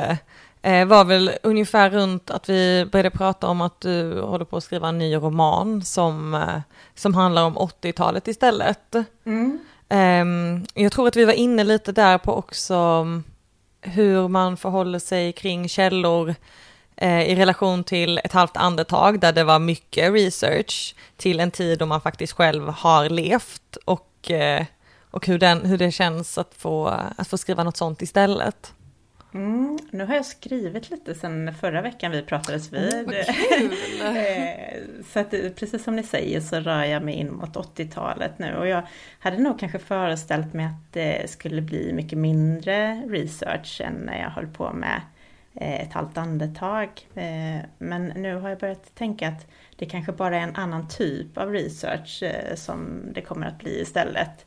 eh, 0.62 0.86
var 0.86 1.06
väl 1.06 1.32
ungefär 1.44 1.90
runt 1.90 2.30
att 2.30 2.50
vi 2.50 2.86
började 2.92 3.10
prata 3.10 3.48
om 3.48 3.62
att 3.62 3.82
du 3.82 4.22
håller 4.22 4.46
på 4.46 4.58
att 4.58 4.64
skriva 4.64 4.88
en 4.88 4.98
ny 4.98 5.16
roman 5.16 5.84
som, 5.84 6.34
eh, 6.34 6.62
som 6.96 7.14
handlar 7.14 7.44
om 7.44 7.58
80-talet 7.58 8.28
istället. 8.28 8.96
Mm. 9.26 9.60
Ehm, 9.90 10.66
jag 10.74 10.92
tror 10.92 11.08
att 11.08 11.16
vi 11.16 11.26
var 11.26 11.34
inne 11.34 11.64
lite 11.64 11.92
där 11.92 12.18
på 12.18 12.34
också 12.34 13.06
hur 13.82 14.28
man 14.28 14.58
förhåller 14.58 15.00
sig 15.00 15.34
kring 15.34 15.70
källor 15.70 16.36
eh, 16.96 17.22
i 17.22 17.36
relation 17.36 17.84
till 17.84 18.18
ett 18.18 18.34
halvt 18.34 18.58
andetag 18.58 19.20
där 19.20 19.34
det 19.34 19.44
var 19.44 19.60
mycket 19.60 20.14
research 20.14 20.96
till 21.18 21.40
en 21.40 21.52
tid 21.52 21.80
då 21.80 21.86
man 21.86 22.02
faktiskt 22.02 22.34
själv 22.34 22.68
har 22.68 23.10
levt 23.10 23.78
och 23.86 24.32
och 25.16 25.28
hur, 25.28 25.40
den, 25.40 25.66
hur 25.66 25.78
det 25.78 25.92
känns 25.92 26.38
att 26.38 26.54
få, 26.54 26.88
att 27.18 27.28
få 27.28 27.38
skriva 27.38 27.64
något 27.64 27.78
sånt 27.78 28.02
istället. 28.02 28.74
Mm, 29.34 29.80
nu 29.92 30.06
har 30.06 30.16
jag 30.16 30.26
skrivit 30.26 30.90
lite 30.90 31.16
sen 31.16 31.54
förra 31.54 31.82
veckan 31.82 32.12
vi 32.12 32.22
pratades 32.22 32.74
vid. 32.74 32.94
Mm, 32.94 33.06
kul! 33.50 33.72
Eh, 34.02 35.04
så 35.14 35.20
att, 35.20 35.32
precis 35.32 35.84
som 35.84 35.96
ni 35.96 36.04
säger 36.04 36.42
så 36.42 36.60
rör 36.60 36.84
jag 36.84 37.04
mig 37.04 37.14
in 37.14 37.34
mot 37.34 37.56
80-talet 37.56 38.40
nu 38.40 38.56
och 38.56 38.68
jag 38.68 38.88
hade 39.20 39.38
nog 39.38 39.60
kanske 39.60 39.80
föreställt 39.80 40.54
mig 40.54 40.66
att 40.66 40.94
det 40.94 41.30
skulle 41.30 41.62
bli 41.62 41.94
mycket 41.94 42.18
mindre 42.18 42.96
research 42.96 43.82
än 43.82 43.94
när 43.94 44.22
jag 44.22 44.30
höll 44.30 44.48
på 44.48 44.74
med 44.74 45.02
eh, 45.54 45.82
ett 45.82 45.94
halvt 45.94 46.18
andetag. 46.18 46.90
Eh, 47.16 47.66
men 47.78 48.06
nu 48.06 48.36
har 48.36 48.50
jag 48.50 48.60
börjat 48.60 48.96
tänka 48.96 49.28
att 49.28 49.48
det 49.76 49.86
kanske 49.86 50.12
bara 50.12 50.38
är 50.38 50.42
en 50.42 50.56
annan 50.56 50.88
typ 50.88 51.38
av 51.38 51.52
research 51.52 52.24
som 52.56 53.02
det 53.14 53.22
kommer 53.22 53.48
att 53.48 53.60
bli 53.60 53.82
istället. 53.82 54.46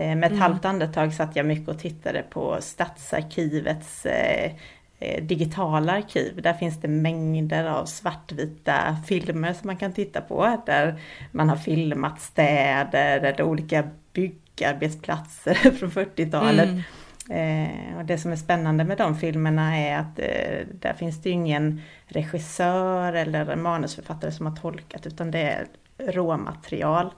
Eh, 0.00 0.16
med 0.16 0.24
ett 0.24 0.32
mm. 0.32 0.40
halvt 0.40 0.64
andetag 0.64 1.14
satt 1.14 1.36
jag 1.36 1.46
mycket 1.46 1.68
och 1.68 1.78
tittade 1.78 2.22
på 2.22 2.56
Stadsarkivets 2.60 4.06
eh, 4.06 4.52
eh, 4.98 5.24
digitala 5.24 5.92
arkiv. 5.92 6.42
Där 6.42 6.52
finns 6.52 6.80
det 6.80 6.88
mängder 6.88 7.64
av 7.64 7.84
svartvita 7.84 8.96
filmer 9.06 9.52
som 9.52 9.66
man 9.66 9.76
kan 9.76 9.92
titta 9.92 10.20
på. 10.20 10.62
Där 10.66 11.00
man 11.32 11.48
har 11.48 11.56
filmat 11.56 12.20
städer 12.20 13.20
eller 13.20 13.42
olika 13.42 13.88
byggarbetsplatser 14.12 15.54
från 15.78 15.90
40-talet. 15.90 16.68
Mm. 16.68 16.82
Eh, 17.30 17.98
och 17.98 18.04
det 18.04 18.18
som 18.18 18.32
är 18.32 18.36
spännande 18.36 18.84
med 18.84 18.98
de 18.98 19.16
filmerna 19.16 19.78
är 19.78 19.98
att 19.98 20.18
eh, 20.18 20.66
där 20.80 20.92
finns 20.92 21.22
det 21.22 21.30
ingen 21.30 21.82
regissör 22.06 23.12
eller 23.12 23.56
manusförfattare 23.56 24.32
som 24.32 24.46
har 24.46 24.56
tolkat 24.56 25.06
utan 25.06 25.30
det 25.30 25.40
är 25.40 25.66
råmaterial. 25.98 27.10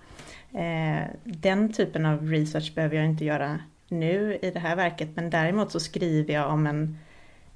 Eh, 0.55 1.07
den 1.25 1.73
typen 1.73 2.07
av 2.07 2.31
research 2.31 2.75
behöver 2.75 2.97
jag 2.97 3.07
inte 3.07 3.25
göra 3.25 3.59
nu 3.89 4.39
i 4.43 4.51
det 4.51 4.59
här 4.59 4.77
verket 4.77 5.09
men 5.15 5.31
däremot 5.31 5.73
så 5.73 5.81
skriver 5.81 6.35
jag 6.35 6.53
om 6.53 6.67
en 6.67 6.99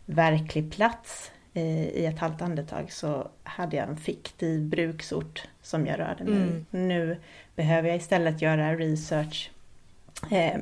verklig 0.06 0.72
plats 0.72 1.30
i 1.58 2.06
ett 2.06 2.18
halvt 2.18 2.42
andetag 2.42 2.92
så 2.92 3.28
hade 3.42 3.76
jag 3.76 3.88
en 3.88 3.96
fiktiv 3.96 4.62
bruksort 4.62 5.48
som 5.62 5.86
jag 5.86 5.98
rörde 5.98 6.24
mig 6.24 6.42
mm. 6.42 6.66
Nu 6.70 7.16
behöver 7.56 7.88
jag 7.88 7.96
istället 7.96 8.42
göra 8.42 8.74
research 8.74 9.50
eh, 10.30 10.58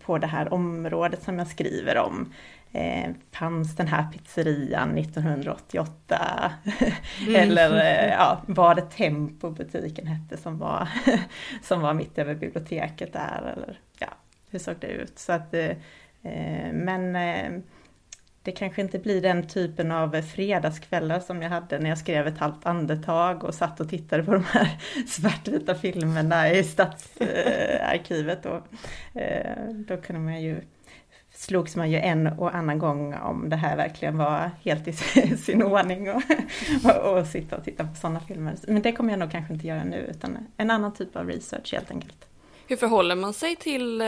på 0.00 0.18
det 0.18 0.26
här 0.26 0.52
området 0.52 1.22
som 1.22 1.38
jag 1.38 1.48
skriver 1.48 1.98
om. 1.98 2.32
Eh, 2.72 3.10
fanns 3.32 3.76
den 3.76 3.88
här 3.88 4.06
pizzerian 4.12 4.98
1988? 4.98 6.52
Mm. 7.26 7.36
Eller 7.36 7.76
eh, 7.76 8.10
ja, 8.10 8.42
var 8.46 8.74
det 8.74 8.82
Tempo 8.82 9.50
butiken 9.50 10.06
hette 10.06 10.36
som 10.36 10.58
var, 10.58 10.88
som 11.62 11.80
var 11.80 11.94
mitt 11.94 12.18
över 12.18 12.34
biblioteket 12.34 13.12
där? 13.12 13.52
Eller 13.56 13.80
ja, 13.98 14.08
hur 14.50 14.58
såg 14.58 14.74
det 14.80 14.86
ut? 14.86 15.18
Så 15.18 15.32
att, 15.32 15.54
eh, 15.54 15.70
eh 16.22 16.72
men 16.72 17.16
eh, 17.16 17.60
det 18.42 18.52
kanske 18.52 18.82
inte 18.82 18.98
blir 18.98 19.22
den 19.22 19.48
typen 19.48 19.92
av 19.92 20.22
fredagskvällar 20.22 21.20
som 21.20 21.42
jag 21.42 21.50
hade 21.50 21.78
när 21.78 21.88
jag 21.88 21.98
skrev 21.98 22.26
ett 22.26 22.38
halvt 22.38 22.66
andetag 22.66 23.44
och 23.44 23.54
satt 23.54 23.80
och 23.80 23.88
tittade 23.88 24.22
på 24.22 24.32
de 24.32 24.44
här 24.44 24.80
svartvita 25.06 25.74
filmerna 25.74 26.52
i 26.52 26.64
Stadsarkivet. 26.64 28.46
Och, 28.46 28.66
eh, 29.20 29.64
då 29.88 29.96
kunde 29.96 30.20
man 30.20 30.42
ju 30.42 30.60
slogs 31.38 31.76
man 31.76 31.90
ju 31.90 31.98
en 31.98 32.26
och 32.26 32.54
annan 32.54 32.78
gång 32.78 33.14
om 33.14 33.48
det 33.48 33.56
här 33.56 33.76
verkligen 33.76 34.18
var 34.18 34.50
helt 34.62 34.88
i 34.88 34.92
sin 35.36 35.62
ordning 35.62 36.10
och, 36.10 36.22
och, 36.84 37.18
och 37.18 37.26
sitta 37.26 37.56
och 37.56 37.64
titta 37.64 37.84
på 37.84 37.94
sådana 37.94 38.20
filmer. 38.20 38.56
Men 38.68 38.82
det 38.82 38.92
kommer 38.92 39.10
jag 39.10 39.18
nog 39.18 39.30
kanske 39.30 39.54
inte 39.54 39.66
göra 39.66 39.84
nu 39.84 39.96
utan 39.96 40.38
en 40.56 40.70
annan 40.70 40.94
typ 40.94 41.16
av 41.16 41.26
research 41.26 41.72
helt 41.72 41.90
enkelt. 41.90 42.28
Hur 42.66 42.76
förhåller 42.76 43.14
man 43.14 43.32
sig 43.32 43.56
till 43.56 44.00
eh, 44.00 44.06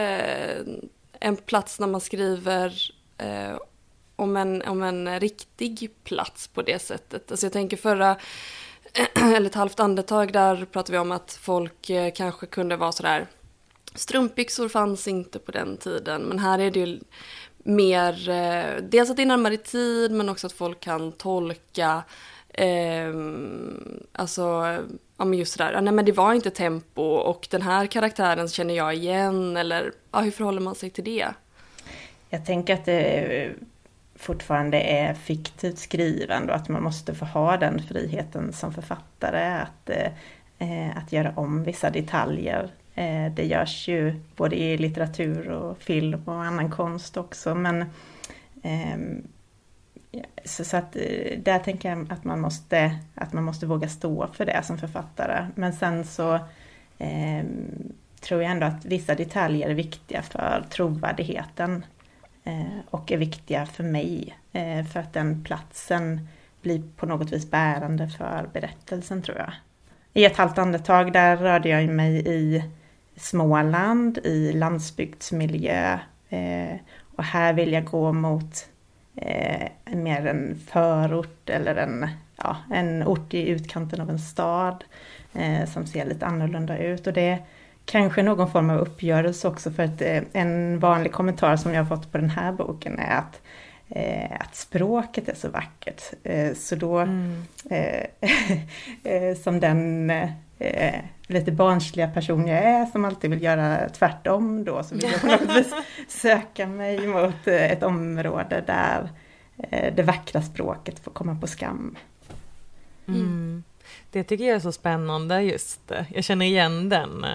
en 1.21 1.37
plats 1.37 1.81
när 1.81 1.87
man 1.87 2.01
skriver 2.01 2.93
eh, 3.19 3.57
om, 4.16 4.37
en, 4.37 4.62
om 4.62 4.83
en 4.83 5.21
riktig 5.21 5.90
plats 6.05 6.49
på 6.49 6.62
det 6.62 6.79
sättet? 6.79 7.31
Alltså 7.31 7.47
jag 7.47 7.53
tänker 7.53 7.77
förra 7.77 8.16
eller 9.37 9.47
ett 9.47 9.55
halvt 9.55 9.81
andetag 9.81 10.33
där 10.33 10.64
pratade 10.64 10.93
vi 10.93 10.99
om 10.99 11.12
att 11.12 11.33
folk 11.33 11.90
eh, 11.90 12.12
kanske 12.12 12.47
kunde 12.47 12.77
vara 12.77 12.93
sådär 12.93 13.27
Strumpbyxor 13.94 14.68
fanns 14.68 15.09
inte 15.09 15.38
på 15.38 15.53
den 15.53 15.76
tiden, 15.76 16.22
men 16.22 16.38
här 16.38 16.59
är 16.59 16.70
det 16.70 16.81
ju 16.81 17.00
mer, 17.64 18.29
eh, 18.29 18.83
dels 18.83 19.11
att 19.11 19.16
det 19.16 19.22
är 19.22 19.26
närmare 19.26 19.57
tid, 19.57 20.12
men 20.12 20.29
också 20.29 20.46
att 20.46 20.53
folk 20.53 20.81
kan 20.81 21.12
tolka, 21.12 22.03
eh, 22.48 23.14
alltså, 24.12 24.42
ja 25.16 25.24
men 25.24 25.38
just 25.38 25.53
sådär, 25.53 25.81
nej 25.81 25.92
men 25.92 26.05
det 26.05 26.12
var 26.12 26.35
inte 26.35 26.50
tempo 26.50 27.03
och 27.03 27.48
den 27.50 27.62
här 27.62 27.87
karaktären 27.87 28.48
känner 28.48 28.74
jag 28.74 28.94
igen, 28.94 29.57
eller 29.57 29.92
ja, 30.12 30.20
hur 30.20 30.31
förhåller 30.31 30.61
man 30.61 30.74
sig 30.74 30.90
till 30.90 31.05
det? 31.05 31.29
Jag 32.31 32.46
tänker 32.46 32.74
att 32.74 32.85
det 32.85 33.53
fortfarande 34.14 34.81
är 34.81 35.14
fiktivt 35.14 35.79
skrivande 35.79 36.53
och 36.53 36.59
att 36.59 36.68
man 36.68 36.83
måste 36.83 37.14
få 37.14 37.24
ha 37.24 37.57
den 37.57 37.83
friheten 37.83 38.53
som 38.53 38.74
författare 38.74 39.61
att, 39.62 39.90
eh, 40.59 40.96
att 40.96 41.12
göra 41.12 41.33
om 41.37 41.64
vissa 41.64 41.90
detaljer 41.90 42.70
Eh, 42.94 43.33
det 43.33 43.46
görs 43.46 43.88
ju 43.88 44.20
både 44.37 44.57
i 44.57 44.79
litteratur 44.79 45.50
och 45.50 45.79
film 45.79 46.22
och 46.24 46.44
annan 46.44 46.70
konst 46.70 47.16
också 47.16 47.55
men 47.55 47.85
ehm, 48.62 49.22
så, 50.44 50.76
att 50.76 50.96
eh, 50.96 51.38
där 51.38 51.59
tänker 51.59 51.88
jag 51.88 52.12
att 52.12 52.24
man, 52.24 52.40
måste, 52.40 52.98
att 53.14 53.33
man 53.33 53.44
måste 53.44 53.66
våga 53.66 53.88
stå 53.88 54.26
för 54.26 54.46
det 54.46 54.62
som 54.62 54.79
författare. 54.79 55.46
Men 55.55 55.72
sen 55.72 56.05
så 56.05 56.35
eh, 56.98 57.44
tror 58.20 58.42
jag 58.42 58.53
ändå 58.53 58.66
att 58.66 58.85
vissa 58.85 59.14
detaljer 59.14 59.68
är 59.68 59.74
viktiga 59.74 60.22
för 60.22 60.64
trovärdigheten 60.70 61.85
eh, 62.44 62.79
och 62.90 63.12
är 63.12 63.16
viktiga 63.16 63.66
för 63.66 63.85
mig. 63.85 64.37
Eh, 64.53 64.85
för 64.85 65.00
att 65.00 65.12
den 65.12 65.44
platsen 65.44 66.29
blir 66.62 66.83
på 66.96 67.07
något 67.07 67.33
vis 67.33 67.50
bärande 67.50 68.09
för 68.09 68.48
berättelsen 68.53 69.22
tror 69.22 69.38
jag. 69.38 69.53
I 70.12 70.24
ett 70.24 70.37
halvt 70.37 70.59
andetag 70.59 71.12
där 71.12 71.37
rörde 71.37 71.68
jag 71.68 71.88
mig 71.88 72.29
i 72.29 72.64
Småland 73.20 74.18
i 74.18 74.52
landsbygdsmiljö. 74.52 75.98
Eh, 76.28 76.76
och 77.16 77.24
här 77.24 77.52
vill 77.52 77.72
jag 77.72 77.85
gå 77.85 78.12
mot 78.12 78.68
eh, 79.16 79.68
mer 79.87 80.26
en 80.26 80.61
förort 80.68 81.50
eller 81.50 81.76
en, 81.76 82.09
ja, 82.37 82.56
en 82.72 83.06
ort 83.06 83.35
i 83.35 83.48
utkanten 83.48 84.00
av 84.00 84.11
en 84.11 84.18
stad 84.18 84.85
eh, 85.35 85.66
som 85.66 85.87
ser 85.87 86.06
lite 86.06 86.26
annorlunda 86.26 86.78
ut. 86.78 87.06
Och 87.06 87.12
det 87.12 87.28
är 87.28 87.38
kanske 87.85 88.22
någon 88.22 88.50
form 88.50 88.70
av 88.70 88.78
uppgörelse 88.78 89.48
också 89.48 89.70
för 89.70 89.83
att 89.83 90.02
en 90.33 90.78
vanlig 90.78 91.12
kommentar 91.12 91.56
som 91.56 91.74
jag 91.74 91.85
har 91.85 91.96
fått 91.96 92.12
på 92.12 92.18
den 92.18 92.30
här 92.30 92.52
boken 92.52 92.98
är 92.98 93.18
att 93.18 93.40
att 94.40 94.54
språket 94.54 95.28
är 95.28 95.35
så 95.35 95.48
vackert. 95.48 96.02
Så 96.56 96.74
då, 96.74 96.98
mm. 96.98 97.44
som 99.42 99.61
den 99.61 100.12
lite 101.31 101.53
barnsliga 101.53 102.09
person 102.09 102.47
jag 102.47 102.59
är 102.59 102.87
som 102.87 103.05
alltid 103.05 103.31
vill 103.31 103.43
göra 103.43 103.88
tvärtom 103.88 104.64
då 104.64 104.83
så 104.83 104.95
vill 104.95 105.05
jag 105.05 105.21
på 105.21 105.27
något 105.27 105.57
vis 105.57 105.75
söka 106.09 106.66
mig 106.66 107.07
mot 107.07 107.47
eh, 107.47 107.73
ett 107.73 107.83
område 107.83 108.64
där 108.66 109.09
eh, 109.59 109.95
det 109.95 110.03
vackra 110.03 110.43
språket 110.43 110.99
får 110.99 111.11
komma 111.11 111.37
på 111.40 111.47
skam. 111.47 111.97
Mm. 113.09 113.62
Det 114.11 114.25
tycker 114.25 114.45
jag 114.45 114.57
är 114.57 114.61
så 114.61 114.73
spännande 114.73 115.43
just. 115.43 115.93
Jag 116.09 116.25
känner 116.25 116.47
igen 116.47 116.88
den 116.88 117.27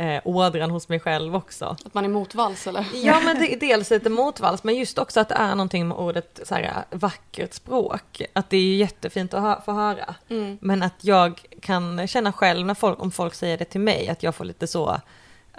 eh, 0.00 0.20
ådran 0.24 0.70
hos 0.70 0.88
mig 0.88 1.00
själv 1.00 1.36
också. 1.36 1.76
Att 1.84 1.94
man 1.94 2.04
är 2.04 2.08
motvalls 2.08 2.66
eller? 2.66 2.86
Ja 2.94 3.20
men 3.20 3.38
det, 3.38 3.56
dels 3.60 3.90
lite 3.90 4.10
motvalls 4.10 4.64
men 4.64 4.74
just 4.74 4.98
också 4.98 5.20
att 5.20 5.28
det 5.28 5.34
är 5.34 5.50
någonting 5.50 5.88
med 5.88 5.96
ordet 5.96 6.40
så 6.44 6.54
här, 6.54 6.84
vackert 6.90 7.54
språk. 7.54 8.22
Att 8.32 8.50
det 8.50 8.56
är 8.56 8.76
jättefint 8.76 9.34
att 9.34 9.42
hö 9.42 9.60
få 9.64 9.72
höra. 9.72 10.14
Mm. 10.28 10.58
Men 10.60 10.82
att 10.82 11.04
jag 11.04 11.42
kan 11.62 12.06
känna 12.08 12.32
själv 12.32 12.66
när 12.66 12.74
folk, 12.74 13.02
om 13.02 13.10
folk 13.10 13.34
säger 13.34 13.58
det 13.58 13.64
till 13.64 13.80
mig, 13.80 14.08
att 14.08 14.22
jag 14.22 14.34
får 14.34 14.44
lite 14.44 14.66
så 14.66 15.00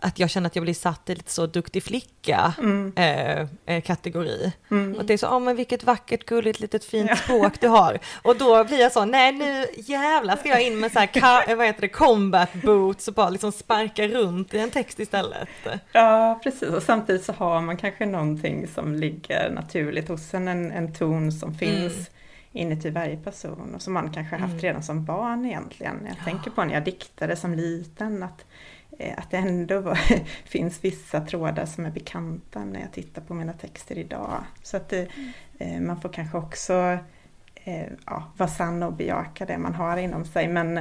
att 0.02 0.20
jag 0.20 0.30
känner 0.30 0.48
att 0.48 0.56
jag 0.56 0.64
blir 0.64 0.74
satt 0.74 1.10
i 1.10 1.16
lite 1.16 1.32
så 1.32 1.46
duktig 1.46 1.84
flicka 1.84 2.54
mm. 2.58 2.94
eh, 2.96 3.48
eh 3.66 3.82
kategori. 3.82 4.52
Mm. 4.72 4.96
Och 4.96 5.06
det 5.06 5.14
är 5.14 5.18
så, 5.18 5.26
ja 5.26 5.36
oh, 5.36 5.40
men 5.40 5.56
vilket 5.56 5.84
vackert, 5.84 6.26
gulligt, 6.26 6.60
litet 6.60 6.84
fint 6.84 7.18
språk 7.18 7.60
du 7.60 7.68
har. 7.68 8.00
Och 8.22 8.38
då 8.38 8.64
blir 8.64 8.80
jag 8.80 8.92
så, 8.92 9.06
nej 9.06 9.32
nu 9.32 9.66
jävlar 9.76 10.38
ska 10.38 10.50
jag 10.50 10.64
in 10.64 10.80
med 10.80 10.92
så 10.92 11.00
här, 11.00 11.56
vad 11.56 11.66
heter 11.66 11.82
det, 11.82 11.88
combat 11.88 12.54
boots 12.54 13.08
och 13.08 13.14
bara 13.14 13.30
liksom 13.30 13.52
sparka 13.52 14.08
runt 14.08 14.54
i 14.54 14.60
en 14.60 14.72
text 14.72 15.00
istället. 15.00 15.50
Ja, 15.92 16.40
precis. 16.44 16.70
Och 16.70 16.84
samtidigt 16.84 17.26
så 17.26 17.34
har 17.34 17.62
man 17.62 17.78
kanske 17.78 18.06
någonting 18.06 18.68
som 18.68 18.96
ligger 18.96 19.50
naturligt 19.50 20.08
hos 20.08 20.34
en, 20.34 20.48
en, 20.48 20.72
en 20.72 20.94
ton 20.94 21.32
som 21.32 21.54
finns 21.54 21.94
mm 21.94 22.06
inuti 22.54 22.90
varje 22.90 23.18
person 23.18 23.76
och 23.76 23.82
som 23.82 23.94
man 23.94 24.12
kanske 24.12 24.36
haft 24.36 24.52
mm. 24.52 24.62
redan 24.62 24.84
som 24.84 25.06
barn 25.06 25.46
egentligen. 25.46 26.00
Jag 26.06 26.16
ja. 26.20 26.24
tänker 26.24 26.52
på 26.52 26.64
när 26.64 26.74
jag 26.74 26.84
diktade 26.84 27.36
som 27.36 27.54
liten 27.54 28.24
att 28.24 28.46
att 29.17 29.32
det 29.32 29.38
ändå 29.38 29.80
var, 29.80 29.95
finns 30.45 30.84
vissa 30.84 31.21
trådar 31.21 31.65
som 31.65 31.86
är 31.86 31.91
bekanta 31.91 32.65
när 32.65 32.80
jag 32.80 32.91
tittar 32.91 33.21
på 33.21 33.34
mina 33.34 33.54
texter 33.54 33.97
idag. 33.97 34.43
Så 34.63 34.77
att 34.77 34.89
det, 34.89 35.08
eh, 35.58 35.75
eh, 35.75 35.82
man 35.82 36.01
får 36.01 36.10
kanske 36.10 36.38
också 36.38 36.97
ja, 38.06 38.32
vara 38.38 38.49
sann 38.49 38.84
och 38.84 38.93
bejaka 38.93 39.45
det 39.45 39.58
man 39.58 39.75
har 39.75 39.97
inom 39.97 40.25
sig. 40.25 40.47
Men, 40.47 40.80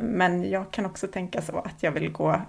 men 0.00 0.50
jag 0.50 0.70
kan 0.70 0.86
också 0.86 1.06
tänka 1.06 1.42
så 1.42 1.58
att 1.58 1.82
jag 1.82 1.92
vill 1.92 2.12
gå 2.12 2.40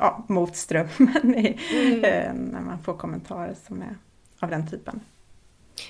ja, 0.00 0.24
mot 0.28 0.56
strömmen 0.56 1.34
i, 1.38 1.58
mm. 1.72 2.36
när 2.36 2.60
man 2.60 2.78
får 2.78 2.94
kommentarer 2.94 3.54
som 3.66 3.82
är 3.82 3.96
av 4.40 4.50
den 4.50 4.70
typen. 4.70 5.00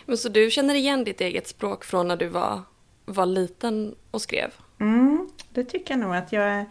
Men 0.06 0.18
så 0.18 0.28
du 0.28 0.50
känner 0.50 0.74
igen 0.74 1.04
ditt 1.04 1.20
eget 1.20 1.48
språk 1.48 1.84
från 1.84 2.08
när 2.08 2.16
du 2.16 2.28
var, 2.28 2.60
var 3.04 3.26
liten 3.26 3.94
och 4.10 4.22
skrev? 4.22 4.54
Mm, 4.80 5.28
det 5.50 5.64
tycker 5.64 5.94
jag 5.94 6.00
nog 6.00 6.16
att 6.16 6.32
jag, 6.32 6.58
eh, 6.58 6.64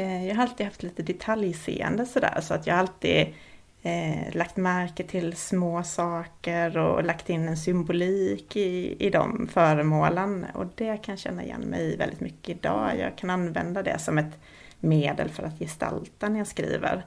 jag 0.00 0.34
har 0.34 0.42
alltid 0.42 0.66
haft 0.66 0.82
lite 0.82 1.02
detaljseende 1.02 2.06
sådär 2.06 2.40
så 2.42 2.54
att 2.54 2.66
jag 2.66 2.78
alltid 2.78 3.34
eh, 3.82 4.34
lagt 4.34 4.56
märke 4.56 5.04
till 5.04 5.36
små 5.36 5.82
saker 5.82 6.78
och 6.78 7.04
lagt 7.04 7.30
in 7.30 7.48
en 7.48 7.56
symbolik 7.56 8.56
i, 8.56 8.96
i 9.06 9.10
de 9.10 9.48
föremålen. 9.52 10.46
Och 10.54 10.66
det 10.74 10.96
kan 10.96 11.12
jag 11.12 11.18
känna 11.18 11.44
igen 11.44 11.60
mig 11.60 11.92
i 11.92 11.96
väldigt 11.96 12.20
mycket 12.20 12.48
idag. 12.48 12.98
Jag 12.98 13.16
kan 13.16 13.30
använda 13.30 13.82
det 13.82 13.98
som 13.98 14.18
ett 14.18 14.38
medel 14.80 15.28
för 15.28 15.42
att 15.42 15.58
gestalta 15.58 16.28
när 16.28 16.38
jag 16.38 16.46
skriver. 16.46 17.04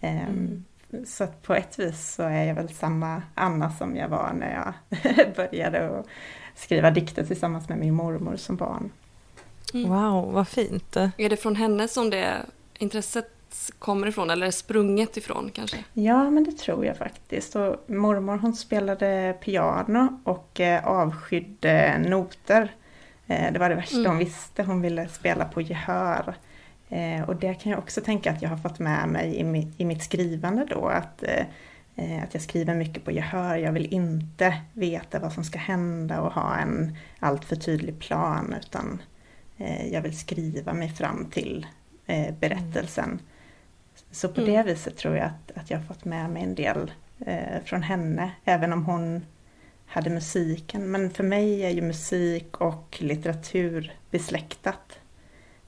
Eh, 0.00 0.28
mm. 0.28 0.64
Så 1.06 1.24
att 1.24 1.42
på 1.42 1.54
ett 1.54 1.78
vis 1.78 2.14
så 2.14 2.22
är 2.22 2.44
jag 2.44 2.54
väl 2.54 2.68
samma 2.68 3.22
Anna 3.34 3.70
som 3.70 3.96
jag 3.96 4.08
var 4.08 4.32
när 4.32 4.54
jag 4.54 4.74
började 5.36 6.02
skriva 6.54 6.90
dikter 6.90 7.24
tillsammans 7.24 7.68
med 7.68 7.78
min 7.78 7.94
mormor 7.94 8.36
som 8.36 8.56
barn. 8.56 8.90
Mm. 9.74 9.90
Wow, 9.90 10.32
vad 10.32 10.48
fint. 10.48 10.96
Är 10.96 11.28
det 11.28 11.36
från 11.36 11.56
henne 11.56 11.88
som 11.88 12.10
det 12.10 12.46
intresset 12.78 13.36
kommer 13.78 14.06
ifrån 14.06 14.30
eller 14.30 14.46
är 14.46 14.50
sprunget 14.50 15.16
ifrån 15.16 15.50
kanske? 15.54 15.76
Ja, 15.92 16.30
men 16.30 16.44
det 16.44 16.52
tror 16.58 16.86
jag 16.86 16.96
faktiskt. 16.96 17.56
Och 17.56 17.76
mormor 17.86 18.36
hon 18.36 18.56
spelade 18.56 19.36
piano 19.40 20.20
och 20.24 20.60
eh, 20.60 20.86
avskydde 20.86 21.98
noter. 21.98 22.74
Eh, 23.26 23.52
det 23.52 23.58
var 23.58 23.68
det 23.68 23.74
värsta 23.74 23.96
mm. 23.96 24.10
hon 24.10 24.18
visste, 24.18 24.62
hon 24.62 24.82
ville 24.82 25.08
spela 25.08 25.44
på 25.44 25.60
gehör. 25.60 26.34
Eh, 26.88 27.22
och 27.28 27.36
det 27.36 27.54
kan 27.54 27.72
jag 27.72 27.78
också 27.78 28.00
tänka 28.00 28.30
att 28.30 28.42
jag 28.42 28.50
har 28.50 28.56
fått 28.56 28.78
med 28.78 29.08
mig 29.08 29.36
i 29.36 29.44
mitt, 29.44 29.80
i 29.80 29.84
mitt 29.84 30.02
skrivande 30.02 30.64
då. 30.64 30.86
Att, 30.86 31.24
att 32.24 32.34
jag 32.34 32.42
skriver 32.42 32.74
mycket 32.74 33.04
på 33.04 33.10
gehör. 33.10 33.56
Jag 33.56 33.72
vill 33.72 33.94
inte 33.94 34.56
veta 34.72 35.18
vad 35.18 35.32
som 35.32 35.44
ska 35.44 35.58
hända 35.58 36.20
och 36.20 36.32
ha 36.32 36.56
en 36.56 36.96
alltför 37.18 37.56
tydlig 37.56 37.98
plan. 37.98 38.54
Utan 38.60 39.02
jag 39.90 40.02
vill 40.02 40.18
skriva 40.18 40.72
mig 40.72 40.88
fram 40.88 41.30
till 41.30 41.66
berättelsen. 42.40 43.20
Så 44.10 44.28
på 44.28 44.40
mm. 44.40 44.52
det 44.52 44.62
viset 44.62 44.96
tror 44.96 45.16
jag 45.16 45.26
att, 45.26 45.58
att 45.58 45.70
jag 45.70 45.78
har 45.78 45.84
fått 45.84 46.04
med 46.04 46.30
mig 46.30 46.42
en 46.42 46.54
del 46.54 46.92
eh, 47.18 47.62
från 47.64 47.82
henne, 47.82 48.30
även 48.44 48.72
om 48.72 48.84
hon 48.84 49.26
hade 49.86 50.10
musiken. 50.10 50.90
Men 50.90 51.10
för 51.10 51.24
mig 51.24 51.62
är 51.62 51.70
ju 51.70 51.82
musik 51.82 52.56
och 52.56 52.96
litteratur 53.00 53.92
besläktat. 54.10 54.98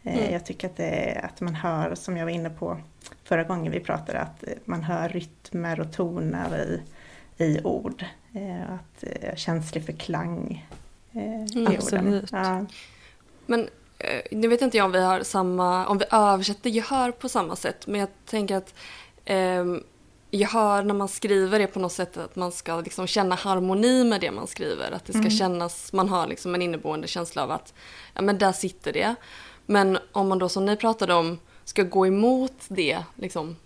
Eh, 0.03 0.19
mm. 0.19 0.33
Jag 0.33 0.47
tycker 0.47 0.69
att, 0.69 0.77
det 0.77 1.21
att 1.23 1.41
man 1.41 1.55
hör, 1.55 1.95
som 1.95 2.17
jag 2.17 2.25
var 2.25 2.33
inne 2.33 2.51
på 2.51 2.79
förra 3.25 3.45
gången 3.45 3.73
vi 3.73 3.81
pratade, 3.81 4.21
att 4.21 4.45
man 4.65 4.83
hör 4.83 5.09
rytmer 5.09 5.81
och 5.81 5.93
toner 5.93 6.59
i, 6.59 6.83
i 7.45 7.61
ord. 7.65 8.05
Eh, 8.35 8.63
att 8.63 9.05
jag 9.23 9.33
är 9.33 9.37
känslig 9.37 9.87
för 9.87 9.93
klang 9.93 10.69
eh, 11.13 11.59
i 11.59 11.67
Absolut. 11.77 12.33
Ja. 12.33 12.67
Men 13.47 13.61
Eh, 13.61 13.82
nu 14.31 14.49
vet 14.49 14.63
inte 14.63 14.77
jag 14.77 14.85
om 14.85 14.93
vi 14.93 15.01
har 15.01 15.23
samma, 15.23 15.87
om 15.87 15.99
vi 15.99 16.05
översätter 16.11 16.71
gehör 16.71 17.11
på 17.11 17.29
samma 17.29 17.57
sätt, 17.57 17.87
men 17.87 18.01
jag 18.01 18.09
tänker 18.27 18.57
att 18.57 18.75
eh, 19.25 19.65
gehör 20.31 20.83
när 20.83 20.95
man 20.95 21.09
skriver 21.09 21.61
är 21.61 21.67
på 21.67 21.79
något 21.79 21.93
sätt 21.93 22.17
att 22.17 22.37
man 22.37 22.53
ska 22.53 22.81
liksom 22.81 23.07
känna 23.07 23.35
harmoni 23.35 24.05
med 24.05 24.21
det 24.21 24.31
man 24.31 24.47
skriver. 24.47 24.91
Att 24.91 25.05
det 25.05 25.13
ska 25.13 25.21
mm. 25.21 25.31
kännas, 25.31 25.93
man 25.93 26.09
har 26.09 26.27
liksom 26.27 26.55
en 26.55 26.63
inneboende 26.63 27.09
känsla 27.09 27.43
av 27.43 27.51
att 27.51 27.75
ja 28.15 28.23
men 28.23 28.39
där 28.39 28.53
sitter 28.53 28.93
det. 28.93 29.15
Men 29.67 29.99
om 30.13 30.29
man 30.29 30.39
då 30.39 30.49
som 30.49 30.67
ni 30.67 30.77
pratade 30.77 31.15
om 31.15 31.39
ska 31.65 31.83
gå 31.83 32.07
emot 32.07 32.55
det, 32.69 32.99
liksom 33.15 33.57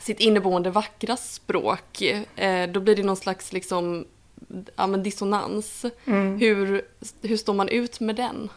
sitt 0.00 0.20
inneboende 0.20 0.70
vackra 0.70 1.16
språk, 1.16 2.02
eh, 2.36 2.70
då 2.70 2.80
blir 2.80 2.96
det 2.96 3.02
någon 3.02 3.16
slags 3.16 3.52
liksom, 3.52 4.04
ja, 4.76 4.86
men 4.86 5.02
dissonans. 5.02 5.84
Mm. 6.04 6.38
Hur, 6.38 6.82
hur 7.22 7.36
står 7.36 7.54
man 7.54 7.68
ut 7.68 8.00
med 8.00 8.16
den? 8.16 8.48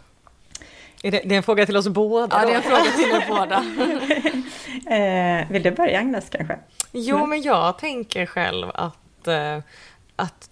Är 1.05 1.11
det, 1.11 1.21
det, 1.25 1.35
är 1.35 1.37
en 1.37 1.43
fråga 1.43 1.65
till 1.65 1.77
oss 1.77 1.87
båda? 1.87 2.39
Ja, 2.39 2.45
det 2.45 2.51
är 2.51 2.55
en 2.55 2.63
fråga 2.63 2.91
till 2.91 3.09
er 3.09 3.25
båda. 3.27 3.55
eh, 4.95 5.51
vill 5.51 5.63
du 5.63 5.71
börja 5.71 5.99
Agnes 5.99 6.29
kanske? 6.29 6.59
Jo, 6.91 7.25
men 7.25 7.41
jag 7.41 7.77
tänker 7.77 8.25
själv 8.25 8.71
att, 8.73 9.27
eh, 9.27 9.59
att 10.15 10.49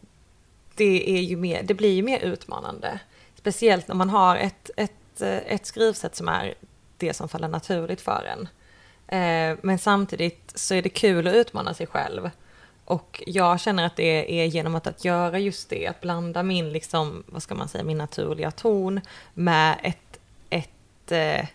det, 0.76 1.18
är 1.18 1.22
ju 1.22 1.38
mer, 1.38 1.64
det 1.64 1.74
blir 1.74 1.94
ju 1.94 2.04
mer 2.04 2.20
utmanande. 2.20 3.00
Speciellt 3.36 3.88
när 3.88 3.96
man 3.96 4.10
har 4.10 4.36
ett, 4.36 4.70
ett, 4.78 5.22
eh, 5.22 5.38
ett 5.38 5.66
skrivsätt 5.66 6.16
som 6.16 6.28
är 6.28 6.54
det 6.98 7.14
som 7.14 7.30
faller 7.30 7.48
naturligt 7.48 8.02
för 8.02 8.26
en. 8.26 8.48
Eh, 9.08 9.58
men 9.62 9.80
samtidigt 9.80 10.52
så 10.56 10.74
är 10.74 10.82
det 10.82 10.90
kul 10.90 11.28
att 11.28 11.34
utmana 11.34 11.74
sig 11.74 11.88
själv. 11.88 12.30
Och 12.86 13.24
jag 13.26 13.60
känner 13.60 13.86
att 13.86 13.96
det 13.96 14.42
är 14.42 14.46
genom 14.46 14.76
att, 14.76 14.88
att 14.88 15.06
göra 15.06 15.40
just 15.40 15.70
det, 15.70 15.88
att 15.88 16.02
blanda 16.02 16.44
min, 16.44 16.70
liksom, 16.70 17.24
vad 17.28 17.44
ska 17.44 17.56
man 17.56 17.68
säga, 17.68 17.84
min 17.84 17.98
naturliga 17.98 18.52
ton 18.52 19.02
med 19.34 19.80
ett 19.84 20.11
Eh, 21.12 21.46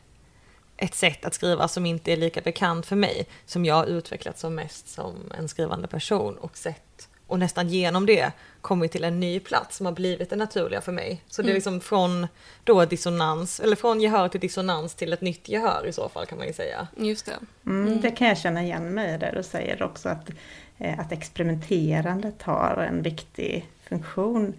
ett 0.76 0.94
sätt 0.94 1.24
att 1.24 1.34
skriva 1.34 1.68
som 1.68 1.86
inte 1.86 2.12
är 2.12 2.16
lika 2.16 2.40
bekant 2.40 2.86
för 2.86 2.96
mig, 2.96 3.26
som 3.46 3.64
jag 3.64 3.74
har 3.74 3.86
utvecklat 3.86 4.38
som 4.38 4.54
mest 4.54 4.88
som 4.88 5.14
en 5.38 5.48
skrivande 5.48 5.88
person 5.88 6.36
och 6.36 6.56
sett 6.56 7.08
och 7.26 7.38
nästan 7.38 7.68
genom 7.68 8.06
det 8.06 8.32
kommit 8.60 8.92
till 8.92 9.04
en 9.04 9.20
ny 9.20 9.40
plats 9.40 9.76
som 9.76 9.86
har 9.86 9.92
blivit 9.92 10.30
det 10.30 10.36
naturliga 10.36 10.80
för 10.80 10.92
mig. 10.92 11.22
Så 11.28 11.42
det 11.42 11.46
är 11.46 11.50
mm. 11.50 11.54
liksom 11.54 11.80
från 11.80 12.26
då 12.64 12.84
dissonans, 12.84 13.60
eller 13.60 13.76
från 13.76 14.00
gehör 14.00 14.28
till 14.28 14.40
dissonans 14.40 14.94
till 14.94 15.12
ett 15.12 15.20
nytt 15.20 15.48
gehör 15.48 15.86
i 15.86 15.92
så 15.92 16.08
fall 16.08 16.26
kan 16.26 16.38
man 16.38 16.46
ju 16.46 16.52
säga. 16.52 16.88
Just 16.96 17.26
det. 17.26 17.38
Mm, 17.66 17.86
mm. 17.86 18.00
det 18.00 18.10
kan 18.10 18.28
jag 18.28 18.38
känna 18.38 18.62
igen 18.62 18.94
mig 18.94 19.14
i 19.14 19.18
där 19.18 19.32
du 19.36 19.42
säger 19.42 19.82
också 19.82 20.08
att, 20.08 20.30
eh, 20.78 20.98
att 21.00 21.12
experimenterandet 21.12 22.42
har 22.42 22.86
en 22.90 23.02
viktig 23.02 23.66
funktion. 23.88 24.54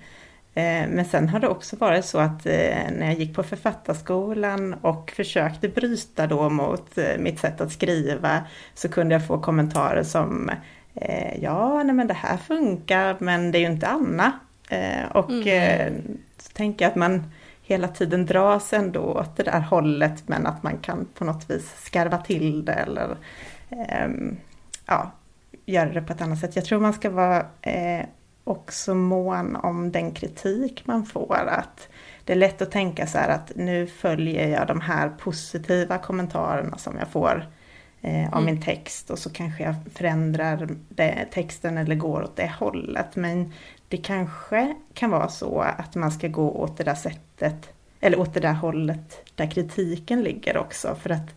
Eh, 0.58 0.88
men 0.90 1.06
sen 1.06 1.30
har 1.30 1.40
det 1.40 1.48
också 1.48 1.76
varit 1.76 2.06
så 2.06 2.20
att 2.20 2.46
eh, 2.46 2.92
när 2.92 3.06
jag 3.06 3.14
gick 3.14 3.36
på 3.36 3.44
författarskolan 3.44 4.74
och 4.74 5.12
försökte 5.16 5.70
bryta 5.70 6.28
då 6.28 6.50
mot 6.50 6.98
eh, 6.98 7.18
mitt 7.20 7.40
sätt 7.40 7.62
att 7.62 7.72
skriva 7.72 8.44
så 8.74 8.90
kunde 8.90 9.16
jag 9.16 9.28
få 9.28 9.42
kommentarer 9.42 10.04
som 10.04 10.52
Ja, 11.40 11.84
nej 11.84 11.96
men 11.96 12.08
det 12.08 12.14
här 12.14 12.38
funkar 12.38 13.18
men 13.20 13.52
det 13.52 13.58
är 13.58 13.60
ju 13.60 13.66
inte 13.66 13.88
Anna. 13.88 14.32
Och 15.14 15.32
mm. 15.32 16.18
så 16.38 16.52
tänker 16.54 16.86
jag 16.86 16.90
att 16.90 16.96
man 16.96 17.32
hela 17.64 17.88
tiden 17.88 18.26
dras 18.26 18.74
ändå 18.74 19.00
åt 19.00 19.38
det 19.38 19.44
där 19.44 19.60
hållet 19.60 20.24
men 20.28 20.46
att 20.46 20.64
man 20.64 20.78
kan 20.78 21.08
på 21.14 21.26
något 21.26 21.50
vis 21.50 21.76
skarva 21.84 22.18
till 22.18 22.66
det 22.66 22.74
eller 22.74 23.18
ehm, 23.70 24.38
ja, 24.86 25.12
göra 25.66 25.90
det 25.90 26.02
på 26.02 26.14
ett 26.14 26.22
annat 26.22 26.40
sätt. 26.40 26.56
Jag 26.56 26.66
tror 26.66 26.80
man 26.80 26.94
ska 26.94 27.10
vara 27.10 27.46
också 28.48 28.96
mån 28.96 29.56
om 29.56 29.92
den 29.92 30.12
kritik 30.12 30.82
man 30.86 31.06
får. 31.06 31.48
Att 31.48 31.88
det 32.24 32.34
är 32.34 32.38
lätt 32.38 32.62
att 32.62 32.72
tänka 32.72 33.08
så 33.08 33.18
här 33.18 33.30
att 33.30 33.52
nu 33.56 33.88
följer 33.88 34.48
jag 34.48 34.68
de 34.68 34.82
här 34.82 35.10
positiva 35.10 35.98
kommentarerna 35.98 36.78
som 36.78 36.98
jag 37.00 37.08
får 37.08 37.48
eh, 38.02 38.28
av 38.28 38.42
mm. 38.42 38.46
min 38.46 38.62
text 38.62 39.10
och 39.10 39.20
så 39.20 39.30
kanske 39.30 39.64
jag 39.64 39.76
förändrar 39.94 40.68
det, 40.90 41.28
texten 41.32 41.78
eller 41.78 41.96
går 41.96 42.24
åt 42.24 42.36
det 42.36 42.52
hållet. 42.60 43.16
Men 43.16 43.54
det 43.88 43.98
kanske 43.98 44.76
kan 44.94 45.12
vara 45.12 45.30
så 45.30 45.60
att 45.60 45.96
man 45.96 46.12
ska 46.12 46.28
gå 46.28 46.52
åt 46.52 46.78
det 46.78 46.84
där 46.84 46.96
sättet 46.96 47.70
eller 48.00 48.20
åt 48.20 48.34
det 48.34 48.40
där 48.40 48.54
hållet 48.54 49.22
där 49.36 49.52
kritiken 49.52 50.24
ligger 50.24 50.58
också. 50.58 50.96
För 51.02 51.10
att 51.10 51.36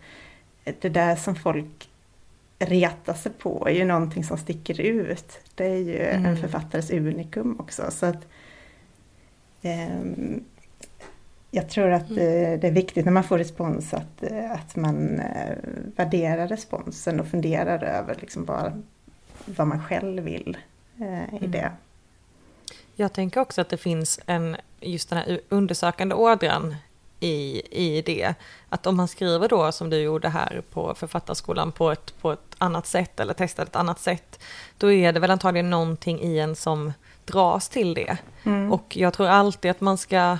det 0.81 0.88
där 0.88 1.16
som 1.16 1.37
folk 1.37 1.89
reta 2.61 3.14
sig 3.14 3.33
på 3.33 3.68
är 3.68 3.75
ju 3.75 3.85
någonting 3.85 4.25
som 4.25 4.38
sticker 4.38 4.81
ut. 4.81 5.40
Det 5.55 5.64
är 5.66 5.77
ju 5.77 5.99
mm. 5.99 6.27
en 6.27 6.37
författares 6.37 6.90
unikum 6.90 7.61
också. 7.61 7.90
Så 7.90 8.07
att, 8.07 8.27
eh, 9.62 10.01
jag 11.51 11.68
tror 11.68 11.90
att 11.90 12.11
mm. 12.11 12.61
det 12.61 12.68
är 12.68 12.73
viktigt 12.73 13.05
när 13.05 13.12
man 13.12 13.25
får 13.25 13.38
respons 13.38 13.94
att, 13.94 14.23
eh, 14.23 14.53
att 14.53 14.77
man 14.77 15.20
eh, 15.20 15.57
värderar 15.96 16.49
responsen 16.49 17.20
och 17.20 17.27
funderar 17.27 17.85
över 17.85 18.16
liksom 18.20 18.44
vad, 18.44 18.83
vad 19.44 19.66
man 19.66 19.85
själv 19.85 20.23
vill 20.23 20.57
eh, 21.01 21.35
i 21.35 21.38
mm. 21.38 21.51
det. 21.51 21.73
Jag 22.94 23.12
tänker 23.12 23.40
också 23.40 23.61
att 23.61 23.68
det 23.68 23.77
finns 23.77 24.20
en, 24.27 24.57
just 24.81 25.11
den 25.11 25.18
här 25.18 25.40
undersökande 25.49 26.14
ådran 26.14 26.75
i, 27.20 27.62
i 27.70 28.02
det. 28.02 28.35
Att 28.68 28.87
om 28.87 28.96
man 28.96 29.09
skriver 29.09 29.48
då 29.48 29.72
som 29.72 29.90
du 29.90 29.96
gjorde 29.96 30.28
här 30.28 30.62
på 30.70 30.94
författarskolan 30.94 31.72
på 31.72 31.90
ett, 31.90 32.20
på 32.20 32.33
ett 32.33 32.54
annat 32.59 32.87
sätt 32.87 33.20
eller 33.20 33.35
testar 33.35 33.62
ett 33.62 33.76
annat 33.76 34.00
sätt, 34.00 34.40
då 34.78 34.92
är 34.92 35.12
det 35.12 35.20
väl 35.20 35.30
antagligen 35.30 35.70
någonting 35.70 36.20
i 36.20 36.38
en 36.38 36.56
som 36.56 36.92
dras 37.24 37.68
till 37.68 37.94
det. 37.94 38.16
Mm. 38.44 38.72
Och 38.72 38.96
jag 38.96 39.12
tror 39.12 39.26
alltid 39.26 39.70
att 39.70 39.80
man 39.80 39.98
ska 39.98 40.38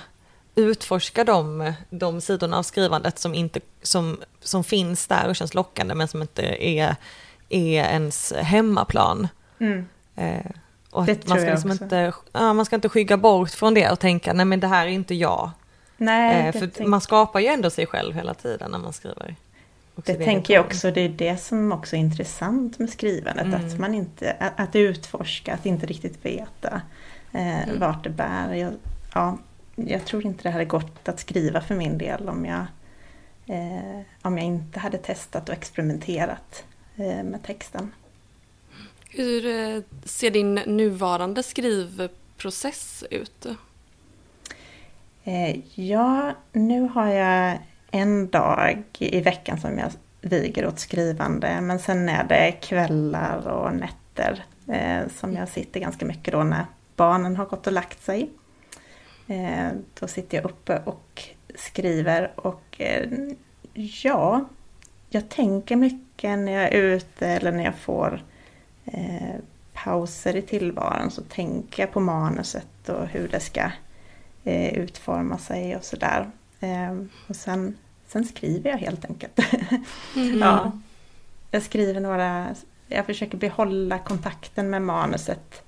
utforska 0.55 1.23
de, 1.23 1.73
de 1.89 2.21
sidorna 2.21 2.57
av 2.57 2.63
skrivandet 2.63 3.19
som, 3.19 3.35
inte, 3.35 3.59
som, 3.81 4.17
som 4.39 4.63
finns 4.63 5.07
där 5.07 5.27
och 5.27 5.35
känns 5.35 5.53
lockande 5.53 5.95
men 5.95 6.07
som 6.07 6.21
inte 6.21 6.41
är, 6.65 6.95
är 7.49 7.83
ens 7.83 8.33
hemmaplan. 8.33 9.27
Mm. 9.59 9.85
Eh, 10.15 10.51
och 10.91 11.05
det 11.05 11.27
man 11.27 11.41
ska 11.41 11.49
liksom 11.49 11.71
inte, 11.71 12.13
ja, 12.31 12.53
man 12.53 12.65
ska 12.65 12.75
inte 12.75 12.89
skygga 12.89 13.17
bort 13.17 13.49
från 13.49 13.73
det 13.73 13.91
och 13.91 13.99
tänka 13.99 14.33
nej 14.33 14.45
men 14.45 14.59
det 14.59 14.67
här 14.67 14.87
är 14.87 14.91
inte 14.91 15.15
jag. 15.15 15.51
Nej, 16.01 16.47
eh, 16.47 16.51
för 16.51 16.67
tänk... 16.67 16.89
man 16.89 17.01
skapar 17.01 17.39
ju 17.39 17.47
ändå 17.47 17.69
sig 17.69 17.85
själv 17.85 18.15
hela 18.15 18.33
tiden 18.33 18.71
när 18.71 18.79
man 18.79 18.93
skriver. 18.93 19.35
Det 19.95 20.15
tänker 20.15 20.53
jag 20.53 20.65
också, 20.65 20.91
det 20.91 21.01
är 21.01 21.09
det 21.09 21.37
som 21.37 21.71
också 21.71 21.95
är 21.95 21.99
intressant 21.99 22.79
med 22.79 22.89
skrivandet, 22.89 23.45
mm. 23.45 23.65
att 23.65 23.79
man 23.79 23.95
inte, 23.95 24.35
att 24.55 24.75
utforska, 24.75 25.53
att 25.53 25.65
inte 25.65 25.85
riktigt 25.85 26.25
veta. 26.25 26.81
eh, 27.31 27.63
mm. 27.63 27.79
vart 27.79 28.03
det 28.03 28.09
bär. 28.09 28.53
Jag, 28.53 28.73
ja, 29.13 29.37
jag 29.75 30.05
tror 30.05 30.25
inte 30.25 30.43
det 30.43 30.49
hade 30.49 30.65
gått 30.65 31.07
att 31.07 31.19
skriva 31.19 31.61
för 31.61 31.75
min 31.75 31.97
del 31.97 32.29
om 32.29 32.45
jag, 32.45 32.65
eh, 33.45 34.01
om 34.21 34.37
jag 34.37 34.47
inte 34.47 34.79
hade 34.79 34.97
testat 34.97 35.49
och 35.49 35.55
experimenterat 35.55 36.63
eh, 36.95 37.23
med 37.23 37.43
texten. 37.43 37.91
Hur 39.09 39.45
eh, 39.45 39.81
ser 40.03 40.31
din 40.31 40.55
nuvarande 40.55 41.43
skrivprocess 41.43 43.03
ut? 43.09 43.47
Eh, 45.23 45.59
ja, 45.79 46.33
nu 46.51 46.81
har 46.81 47.07
jag 47.07 47.59
en 47.91 48.29
dag 48.29 48.83
i 48.99 49.21
veckan 49.21 49.59
som 49.59 49.77
jag 49.77 49.91
viger 50.21 50.67
åt 50.67 50.79
skrivande. 50.79 51.61
Men 51.61 51.79
sen 51.79 52.09
är 52.09 52.23
det 52.23 52.51
kvällar 52.51 53.47
och 53.47 53.73
nätter 53.73 54.45
eh, 54.67 55.07
som 55.15 55.33
jag 55.33 55.49
sitter 55.49 55.79
ganska 55.79 56.05
mycket 56.05 56.33
då 56.33 56.43
när 56.43 56.65
barnen 56.95 57.35
har 57.35 57.45
gått 57.45 57.67
och 57.67 57.73
lagt 57.73 58.03
sig. 58.03 58.29
Eh, 59.27 59.69
då 59.99 60.07
sitter 60.07 60.37
jag 60.37 60.45
uppe 60.45 60.81
och 60.85 61.23
skriver 61.55 62.31
och 62.35 62.81
ja, 63.73 64.45
jag 65.09 65.29
tänker 65.29 65.75
mycket 65.75 66.39
när 66.39 66.51
jag 66.51 66.63
är 66.63 66.71
ute 66.71 67.27
eller 67.27 67.51
när 67.51 67.63
jag 67.63 67.75
får 67.75 68.23
pauser 69.73 70.35
i 70.35 70.41
tillvaron 70.41 71.11
så 71.11 71.21
tänker 71.21 71.83
jag 71.83 71.91
på 71.91 71.99
manuset 71.99 72.89
och 72.89 73.07
hur 73.07 73.27
det 73.27 73.39
ska 73.39 73.71
eh, 74.43 74.73
utforma 74.73 75.37
sig 75.37 75.75
och 75.75 75.83
sådär. 75.83 76.31
Eh, 76.59 76.97
och 77.27 77.35
sen, 77.35 77.77
sen 78.07 78.25
skriver 78.25 78.69
jag 78.69 78.77
helt 78.77 79.05
enkelt. 79.05 79.39
Mm. 80.15 80.39
ja. 80.39 80.71
Jag 81.51 81.63
skriver 81.63 81.99
några, 81.99 82.55
jag 82.87 83.05
försöker 83.05 83.37
behålla 83.37 83.99
kontakten 83.99 84.69
med 84.69 84.81
manuset 84.81 85.63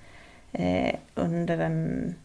eh, 0.51 0.95
under 1.15 1.57
en, 1.57 2.15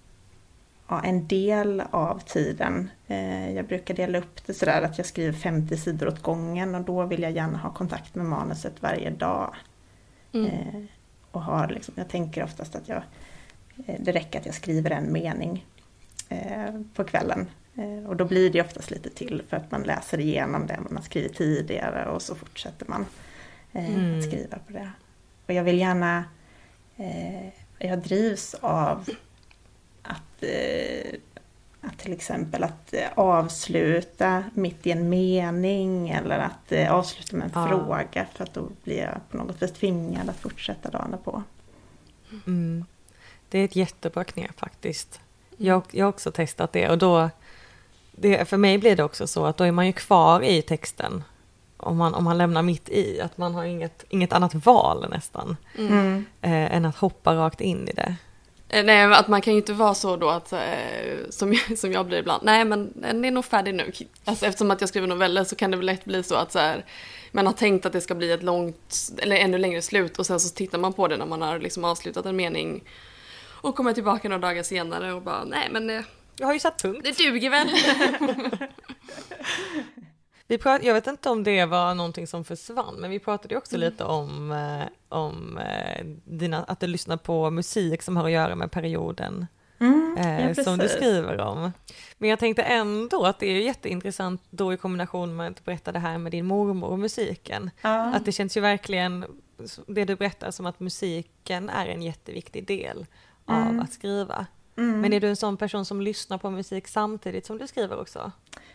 ja, 0.89 1.03
en 1.05 1.27
del 1.27 1.83
av 1.91 2.19
tiden. 2.19 2.91
Eh, 3.07 3.53
jag 3.55 3.67
brukar 3.67 3.95
dela 3.95 4.19
upp 4.19 4.47
det 4.47 4.55
sådär 4.55 4.83
att 4.83 4.99
jag 4.99 5.07
skriver 5.07 5.33
50 5.33 5.77
sidor 5.77 6.09
åt 6.09 6.23
gången 6.23 6.75
och 6.75 6.81
då 6.83 7.05
vill 7.05 7.23
jag 7.23 7.33
gärna 7.33 7.59
ha 7.59 7.71
kontakt 7.71 8.15
med 8.15 8.27
manuset 8.27 8.83
varje 8.83 9.11
dag. 9.11 9.55
Mm. 10.33 10.47
Eh, 10.47 10.83
och 11.31 11.43
har 11.43 11.69
liksom, 11.69 11.95
jag 11.97 12.09
tänker 12.09 12.45
oftast 12.45 12.75
att 12.75 12.89
jag, 12.89 13.03
eh, 13.87 13.97
det 14.01 14.13
räcker 14.13 14.39
att 14.39 14.47
jag 14.47 14.55
skriver 14.55 14.91
en 14.91 15.13
mening 15.13 15.67
på 16.95 17.05
kvällen. 17.05 17.47
Och 18.07 18.17
då 18.17 18.25
blir 18.25 18.51
det 18.51 18.61
oftast 18.61 18.91
lite 18.91 19.11
till 19.11 19.43
för 19.49 19.57
att 19.57 19.71
man 19.71 19.83
läser 19.83 20.21
igenom 20.21 20.67
det 20.67 20.81
man 20.81 20.97
har 20.97 21.03
skrivit 21.03 21.37
tidigare 21.37 22.07
och 22.07 22.23
så 22.23 22.35
fortsätter 22.35 22.87
man 22.87 23.07
mm. 23.73 24.19
att 24.19 24.25
skriva 24.25 24.59
på 24.59 24.73
det. 24.73 24.91
Och 25.47 25.55
jag 25.55 25.65
vill 25.65 25.79
gärna, 25.79 26.25
jag 27.79 27.99
drivs 27.99 28.55
av 28.55 29.09
att, 30.03 30.45
att 31.81 31.99
till 31.99 32.13
exempel 32.13 32.65
att 32.65 32.95
avsluta 33.15 34.45
mitt 34.55 34.87
i 34.87 34.91
en 34.91 35.09
mening 35.09 36.11
eller 36.11 36.39
att 36.39 36.73
avsluta 36.91 37.37
med 37.37 37.45
en 37.45 37.53
ja. 37.55 37.69
fråga 37.69 38.27
för 38.35 38.45
att 38.45 38.55
då 38.55 38.69
blir 38.85 38.99
jag 38.99 39.21
på 39.31 39.37
något 39.37 39.63
vis 39.63 39.73
tvingad 39.73 40.29
att 40.29 40.37
fortsätta 40.37 40.91
dagen 40.91 41.17
på. 41.25 41.43
Mm. 42.47 42.85
Det 43.49 43.59
är 43.59 43.65
ett 43.65 43.77
jättebra 43.77 44.25
knep 44.25 44.61
faktiskt. 44.61 45.21
Jag, 45.59 45.83
jag 45.91 46.05
har 46.05 46.11
också 46.11 46.31
testat 46.31 46.73
det 46.73 46.89
och 46.89 46.99
då, 46.99 47.31
det, 48.13 48.49
för 48.49 48.57
mig 48.57 48.79
blir 48.79 48.97
det 48.97 49.05
också 49.05 49.27
så 49.27 49.47
att 49.47 49.57
då 49.57 49.65
är 49.65 49.73
man 49.73 49.87
ju 49.87 49.93
kvar 49.93 50.43
i 50.43 50.63
texten 50.63 51.23
om 51.77 51.97
man, 51.97 52.15
om 52.15 52.25
man 52.25 52.39
lämnar 52.39 52.63
mitt 52.63 52.89
i, 52.89 53.21
att 53.21 53.39
man 53.39 53.55
har 53.55 53.65
inget, 53.65 54.05
inget 54.09 54.33
annat 54.33 54.55
val 54.55 55.07
nästan 55.11 55.57
mm. 55.79 56.27
eh, 56.43 56.75
än 56.77 56.85
att 56.85 56.97
hoppa 56.97 57.35
rakt 57.35 57.61
in 57.61 57.89
i 57.89 57.93
det. 57.93 58.17
Eh, 58.69 58.85
nej, 58.85 59.05
att 59.05 59.29
man 59.29 59.41
kan 59.41 59.53
ju 59.53 59.59
inte 59.59 59.73
vara 59.73 59.95
så 59.95 60.17
då 60.17 60.31
att, 60.31 60.53
eh, 60.53 60.59
som, 61.31 61.53
jag, 61.53 61.79
som 61.79 61.93
jag 61.93 62.07
blir 62.07 62.19
ibland, 62.19 62.43
nej 62.45 62.65
men 62.65 62.93
den 62.95 63.25
är 63.25 63.31
nog 63.31 63.45
färdig 63.45 63.75
nu. 63.75 63.93
Alltså, 64.25 64.47
eftersom 64.47 64.71
att 64.71 64.81
jag 64.81 64.89
skriver 64.89 65.07
noveller 65.07 65.45
så 65.45 65.57
kan 65.57 65.71
det 65.71 65.77
väl 65.77 65.87
lätt 65.87 66.05
bli 66.05 66.23
så 66.23 66.35
att 66.35 66.53
så 66.53 66.59
här, 66.59 66.85
man 67.33 67.47
har 67.47 67.53
tänkt 67.53 67.87
att 67.87 67.93
det 67.93 68.01
ska 68.01 68.15
bli 68.15 68.33
ett 68.33 68.43
långt, 68.43 68.97
eller 69.19 69.37
ännu 69.37 69.59
längre 69.59 69.83
slut 69.83 70.19
och 70.19 70.27
sen 70.27 70.41
så 70.41 70.55
tittar 70.55 70.79
man 70.79 70.93
på 70.93 71.09
det 71.09 71.17
när 71.17 71.27
man 71.27 71.43
har 71.43 71.59
liksom 71.59 71.85
avslutat 71.85 72.27
en 72.27 72.37
mening 72.37 72.85
och 73.61 73.77
kommer 73.77 73.93
tillbaka 73.93 74.29
några 74.29 74.49
dagar 74.49 74.63
senare 74.63 75.13
och 75.13 75.23
bara, 75.23 75.45
nej 75.45 75.69
men 75.71 75.87
det, 75.87 76.05
jag 76.37 76.47
har 76.47 76.55
ju 76.55 76.61
satt 76.61 76.83
punkt. 76.83 77.01
Det 77.05 77.19
duger 77.19 77.51
väl. 77.51 77.69
Vi 80.49 80.59
prat, 80.59 80.83
jag 80.85 80.95
vet 80.95 81.07
inte 81.07 81.31
om 81.31 81.45
det 81.45 81.65
var 81.65 81.95
någonting 81.95 82.27
som 82.27 82.45
försvann, 82.45 82.95
men 82.99 83.11
vi 83.11 83.19
pratade 83.19 83.57
också 83.57 83.77
mm. 83.77 83.91
lite 83.91 84.05
om, 84.05 84.53
eh, 84.53 85.17
om 85.19 85.59
eh, 85.59 86.05
dina, 86.25 86.65
att 86.65 86.81
du 86.81 86.87
lyssnar 86.87 87.17
på 87.17 87.51
musik 87.51 88.03
som 88.03 88.17
har 88.17 88.25
att 88.25 88.31
göra 88.31 88.55
med 88.55 88.71
perioden 88.71 89.47
mm, 89.79 90.17
eh, 90.19 90.49
ja, 90.49 90.65
som 90.65 90.79
du 90.79 90.89
skriver 90.89 91.41
om. 91.41 91.73
Men 92.19 92.31
jag 92.31 92.39
tänkte 92.39 92.63
ändå 92.63 93.25
att 93.25 93.39
det 93.39 93.47
är 93.47 93.61
jätteintressant 93.61 94.43
då 94.51 94.73
i 94.73 94.77
kombination 94.77 95.37
med 95.37 95.51
att 95.51 95.65
berätta 95.65 95.93
det 95.93 95.99
här 95.99 96.19
med 96.19 96.33
din 96.33 96.47
mormor 96.47 96.89
och 96.89 96.99
musiken. 96.99 97.71
Ja. 97.83 98.15
Att 98.15 98.25
det 98.25 98.33
känns 98.33 98.57
ju 98.57 98.61
verkligen, 98.61 99.25
det 99.87 100.05
du 100.05 100.17
berättar 100.17 100.51
som 100.51 100.67
att 100.67 100.81
musiken 100.81 101.71
är 101.71 101.87
en 101.87 102.03
jätteviktig 102.03 102.67
del 102.67 103.07
av 103.49 103.63
mm. 103.63 103.81
att 103.81 103.93
skriva. 103.93 104.47
Mm. 104.77 105.01
Men 105.01 105.13
är 105.13 105.21
du 105.21 105.29
en 105.29 105.37
sån 105.37 105.57
person 105.57 105.85
som 105.85 106.01
lyssnar 106.01 106.39
på 106.39 106.51
musik 106.51 106.89
samtidigt 106.89 107.47
som 107.47 107.59
du 107.59 107.67
skriver 107.67 108.01
också? 108.01 108.33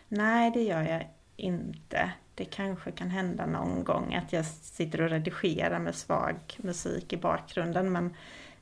Nej, 0.08 0.50
det 0.50 0.62
gör 0.62 0.82
jag 0.82 1.08
inte. 1.36 2.12
Det 2.34 2.44
kanske 2.44 2.90
kan 2.90 3.10
hända 3.10 3.46
någon 3.46 3.84
gång 3.84 4.14
att 4.14 4.32
jag 4.32 4.46
sitter 4.46 5.00
och 5.00 5.10
redigerar 5.10 5.78
med 5.78 5.94
svag 5.94 6.36
musik 6.56 7.12
i 7.12 7.16
bakgrunden 7.16 7.92
men 7.92 8.04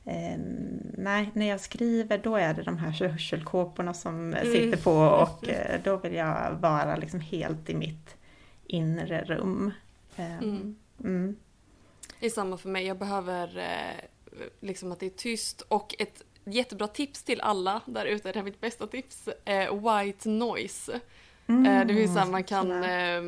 eh, 0.05 0.39
nej, 0.97 1.31
när 1.33 1.49
jag 1.49 1.59
skriver 1.59 2.17
då 2.17 2.35
är 2.35 2.53
det 2.53 2.63
de 2.63 2.77
här 2.77 2.91
hörselkåporna 2.91 3.93
som 3.93 4.33
mm. 4.33 4.51
sitter 4.51 4.83
på 4.83 4.91
och 5.21 5.49
eh, 5.49 5.79
då 5.83 5.97
vill 5.97 6.13
jag 6.13 6.51
vara 6.51 6.95
liksom 6.95 7.19
helt 7.19 7.69
i 7.69 7.75
mitt 7.75 8.15
inre 8.67 9.23
rum. 9.23 9.71
Eh, 10.15 10.37
mm. 10.37 10.75
Mm. 10.99 11.35
Det 12.19 12.25
är 12.25 12.29
samma 12.29 12.57
för 12.57 12.69
mig, 12.69 12.85
jag 12.85 12.97
behöver 12.97 13.57
eh, 13.57 14.05
liksom 14.59 14.91
att 14.91 14.99
det 14.99 15.05
är 15.05 15.09
tyst. 15.09 15.61
Och 15.61 15.95
ett 15.99 16.23
jättebra 16.45 16.87
tips 16.87 17.23
till 17.23 17.41
alla 17.41 17.81
där 17.85 18.05
ute, 18.05 18.27
det 18.27 18.35
här 18.35 18.41
är 18.41 18.45
mitt 18.45 18.61
bästa 18.61 18.87
tips, 18.87 19.29
white 19.71 20.29
noise. 20.29 20.99
Mm, 21.47 21.65
eh, 21.65 21.87
det 21.87 21.93
finns 21.93 22.19
så 22.19 22.25
man 22.25 22.43
kan, 22.43 22.83
eh, 22.83 23.21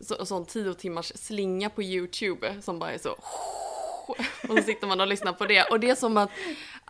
så, 0.00 0.26
sån 0.26 0.46
tio 0.46 0.74
timmars 0.74 1.12
slinga 1.14 1.70
på 1.70 1.82
YouTube 1.82 2.62
som 2.62 2.78
bara 2.78 2.92
är 2.92 2.98
så 2.98 3.10
och 4.48 4.58
så 4.58 4.62
sitter 4.62 4.86
man 4.86 5.00
och 5.00 5.06
lyssnar 5.06 5.32
på 5.32 5.46
det. 5.46 5.62
Och 5.62 5.80
det 5.80 5.90
är 5.90 5.94
som 5.94 6.16
att 6.16 6.30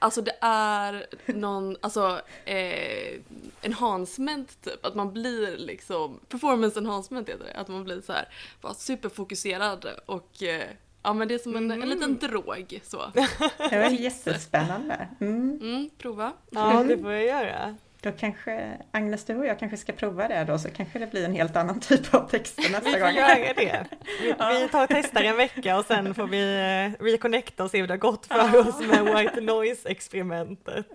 Alltså 0.00 0.22
det 0.22 0.36
är 0.40 1.06
någon, 1.26 1.76
alltså 1.80 2.20
eh, 2.44 3.20
enhancement 3.62 4.62
typ, 4.62 4.86
att 4.86 4.94
man 4.94 5.12
blir 5.12 5.56
liksom, 5.56 6.20
performance 6.28 6.78
enhancement 6.78 7.28
heter 7.28 7.44
det, 7.44 7.60
att 7.60 7.68
man 7.68 7.84
blir 7.84 8.00
så 8.00 8.12
här 8.12 8.28
bara 8.60 8.74
superfokuserad 8.74 9.86
och 10.06 10.42
eh, 10.42 10.68
ja 11.08 11.14
men 11.14 11.28
det 11.28 11.34
är 11.34 11.38
som 11.38 11.56
en, 11.56 11.64
mm. 11.64 11.82
en 11.82 11.88
liten 11.88 12.18
drog 12.18 12.80
så. 12.82 13.02
Det 13.70 13.78
var 13.78 13.90
jättespännande. 13.90 15.08
Mm. 15.20 15.58
Mm, 15.62 15.90
prova. 15.98 16.32
Ja 16.50 16.84
det 16.88 16.98
får 16.98 17.12
jag 17.12 17.24
göra. 17.24 17.76
Då 18.00 18.12
kanske 18.12 18.78
Agnes, 18.90 19.24
du 19.24 19.36
och 19.36 19.46
jag 19.46 19.58
kanske 19.58 19.76
ska 19.76 19.92
prova 19.92 20.28
det 20.28 20.44
då 20.44 20.58
så 20.58 20.70
kanske 20.70 20.98
det 20.98 21.06
blir 21.06 21.24
en 21.24 21.34
helt 21.34 21.56
annan 21.56 21.80
typ 21.80 22.14
av 22.14 22.28
texter 22.28 22.62
nästa 22.72 22.82
gång. 22.82 22.92
Vi 22.92 22.92
får 22.92 23.00
gång. 23.00 23.16
göra 23.16 23.54
det. 23.54 23.86
Vi, 24.20 24.34
vi 24.62 24.68
tar 24.68 24.82
och 24.82 24.88
testar 24.88 25.22
en 25.22 25.36
vecka 25.36 25.78
och 25.78 25.84
sen 25.84 26.14
får 26.14 26.26
vi 26.26 26.56
eh, 27.00 27.04
reconnecta 27.04 27.64
och 27.64 27.70
se 27.70 27.80
hur 27.80 27.86
det 27.86 27.92
har 27.92 27.98
gått 27.98 28.26
för 28.26 28.68
oss 28.68 28.80
med 28.80 29.04
White 29.04 29.40
Noise-experimentet. 29.40 30.86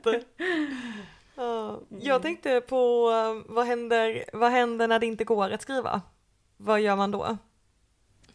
Jag 2.02 2.22
tänkte 2.22 2.62
på 2.62 3.12
eh, 3.12 3.54
vad 3.54 3.66
händer, 3.66 4.24
vad 4.34 4.52
händer 4.52 4.88
när 4.88 5.00
det 5.00 5.06
inte 5.06 5.24
går 5.24 5.50
att 5.52 5.62
skriva? 5.62 6.02
Vad 6.58 6.82
gör 6.82 6.96
man 6.96 7.12
då? 7.12 7.38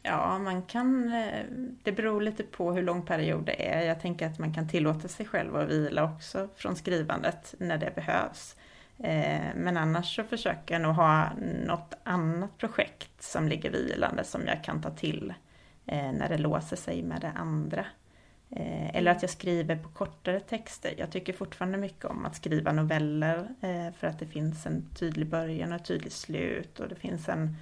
Ja, 0.03 0.39
man 0.39 0.63
kan, 0.63 1.13
eh, 1.13 1.45
det 1.83 1.93
beror 1.93 2.21
lite 2.21 2.43
på 2.43 2.73
hur 2.73 2.83
lång 2.83 3.03
period 3.03 3.45
det 3.45 3.69
är. 3.69 3.87
Jag 3.87 4.01
tänker 4.01 4.27
att 4.27 4.39
man 4.39 4.55
kan 4.55 4.69
tillåta 4.69 5.09
sig 5.09 5.27
själv 5.27 5.57
att 5.57 5.69
vila 5.69 6.05
också 6.05 6.49
från 6.55 6.77
skrivandet 6.77 7.55
när 7.59 7.79
det 7.79 7.95
behövs. 7.95 8.57
Eh, 8.99 9.55
men 9.57 9.77
annars 9.77 10.17
så 10.17 10.25
försöker 10.25 10.75
jag 10.75 10.83
nog 10.83 10.95
ha 10.95 11.31
något 11.67 11.95
annat 12.05 12.59
projekt 12.59 13.23
som 13.23 13.49
ligger 13.49 13.71
vilande 13.71 14.25
som 14.25 14.47
jag 14.47 14.65
kan 14.65 14.83
ta 14.83 14.91
till 14.91 15.35
eh, 15.87 16.13
när 16.13 16.29
det 16.29 16.39
låser 16.39 16.77
sig 16.77 17.03
med 17.03 17.21
det 17.21 17.33
andra. 17.37 17.87
Eller 18.93 19.11
att 19.11 19.23
jag 19.23 19.31
skriver 19.31 19.77
på 19.77 19.89
kortare 19.89 20.41
texter. 20.41 20.95
Jag 20.99 21.11
tycker 21.11 21.33
fortfarande 21.33 21.79
mycket 21.79 22.05
om 22.05 22.27
att 22.27 22.37
skriva 22.37 22.73
noveller 22.73 23.49
för 23.99 24.07
att 24.07 24.19
det 24.19 24.27
finns 24.27 24.67
en 24.67 24.85
tydlig 24.99 25.29
början 25.29 25.73
och 25.73 25.81
ett 25.81 25.85
tydligt 25.85 26.13
slut 26.13 26.81
och 26.81 26.89
det 26.89 26.95
finns 26.95 27.29
en 27.29 27.57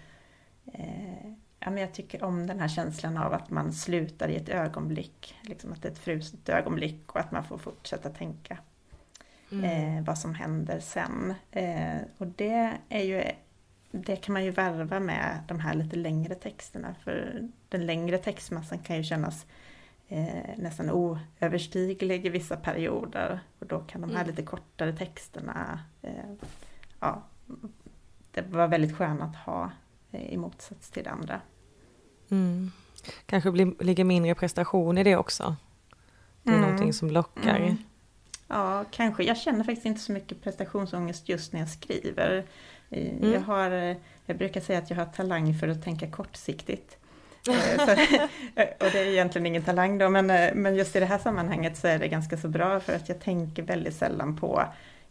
ja, 1.67 1.71
men 1.71 1.81
jag 1.81 1.93
tycker 1.93 2.25
om 2.25 2.47
den 2.47 2.61
här 2.61 2.69
känslan 2.69 3.17
av 3.17 3.33
att 3.33 3.51
man 3.51 3.73
slutar 3.73 4.29
i 4.29 4.37
ett 4.37 4.49
ögonblick, 4.49 5.35
liksom 5.43 5.73
att 5.73 5.83
det 5.83 5.89
är 5.89 5.93
ett 5.93 5.99
fruset 5.99 6.49
ögonblick 6.49 7.13
och 7.13 7.21
att 7.21 7.33
man 7.33 7.45
får 7.45 7.59
fortsätta 7.59 8.11
tänka 8.11 8.59
mm. 9.53 9.65
eh, 9.65 10.05
vad 10.05 10.19
som 10.19 10.35
händer 10.35 10.81
sen. 10.81 11.35
Eh, 11.51 11.97
och 12.19 12.27
det 12.27 12.73
är 12.89 13.03
ju 13.03 13.23
det 13.91 14.17
kan 14.17 14.33
man 14.33 14.45
ju 14.45 14.51
värva 14.51 15.01
med 15.01 15.43
de 15.49 15.61
här 15.61 15.75
lite 15.75 15.97
längre 15.97 16.35
texterna 16.35 16.95
för 17.05 17.49
den 17.69 17.87
längre 17.87 18.19
textmassan 18.19 18.79
kan 18.79 18.97
ju 18.97 19.03
kännas 19.03 19.47
eh, 20.09 20.57
nästan 20.57 20.91
oöverstiglig 20.91 22.27
i 22.27 22.29
vissa 22.29 22.57
perioder. 22.57 23.41
Och 23.59 23.67
då 23.67 23.79
kan 23.79 24.01
de 24.01 24.11
här 24.11 24.17
Mm. 24.17 24.27
lite 24.27 24.43
kortare 24.43 24.93
texterna, 24.93 25.81
eh, 26.03 26.33
ja, 27.01 27.23
det 28.31 28.43
var 28.43 28.69
väldigt 28.69 28.97
skönt 28.97 29.23
att 29.23 29.37
ha 29.37 29.71
eh, 30.13 30.33
i 30.33 30.37
motsats 30.37 30.91
till 30.91 31.05
det 31.05 31.11
andra. 31.11 31.41
Mm. 32.31 32.71
Kanske 33.27 33.51
blir, 33.51 33.85
ligger 33.85 34.05
mindre 34.05 34.35
prestation 34.35 34.99
i 34.99 35.05
det 35.05 35.17
också. 35.17 35.57
Det 36.43 36.51
är 36.51 36.55
Mm. 36.55 36.65
någonting 36.69 36.93
som 36.93 37.11
lockar. 37.11 37.57
Mm. 37.57 37.77
Ja, 38.49 38.85
kanske. 38.91 39.25
Jag 39.25 39.37
känner 39.37 39.65
faktiskt 39.65 39.87
inte 39.87 40.01
så 40.01 40.13
mycket 40.13 40.43
prestationsångest 40.43 41.29
just 41.29 41.53
när 41.53 41.61
jag 41.61 41.69
skriver. 41.69 42.45
Eh, 42.91 43.07
Mm. 43.17 43.33
Jag, 43.33 43.41
har, 43.41 43.71
eh, 43.71 43.97
jag 44.27 44.39
brukar 44.39 44.61
säga 44.61 44.79
att 44.79 44.91
jag 44.91 44.97
har 44.97 45.05
talang 45.07 45.55
för 45.59 45.69
att 45.69 45.85
tänka 45.85 46.11
kortsiktigt. 46.11 46.97
Eh, 47.49 47.87
så, 47.87 47.93
och 48.87 48.91
det 48.93 48.99
är 48.99 49.07
egentligen 49.07 49.47
ingen 49.47 49.63
talang 49.63 49.99
då, 49.99 50.09
men, 50.09 50.27
men 50.63 50.77
just 50.77 50.97
i 50.97 51.01
det 51.01 51.07
här 51.07 51.19
sammanhanget 51.19 51.77
så 51.77 51.89
är 51.89 51.99
det 51.99 52.09
ganska 52.09 52.37
så 52.37 52.49
bra 52.49 52.81
för 52.81 52.93
att 52.97 53.09
jag 53.09 53.21
tänker 53.21 53.63
väldigt 53.63 53.95
sällan 53.95 54.37
på 54.37 54.63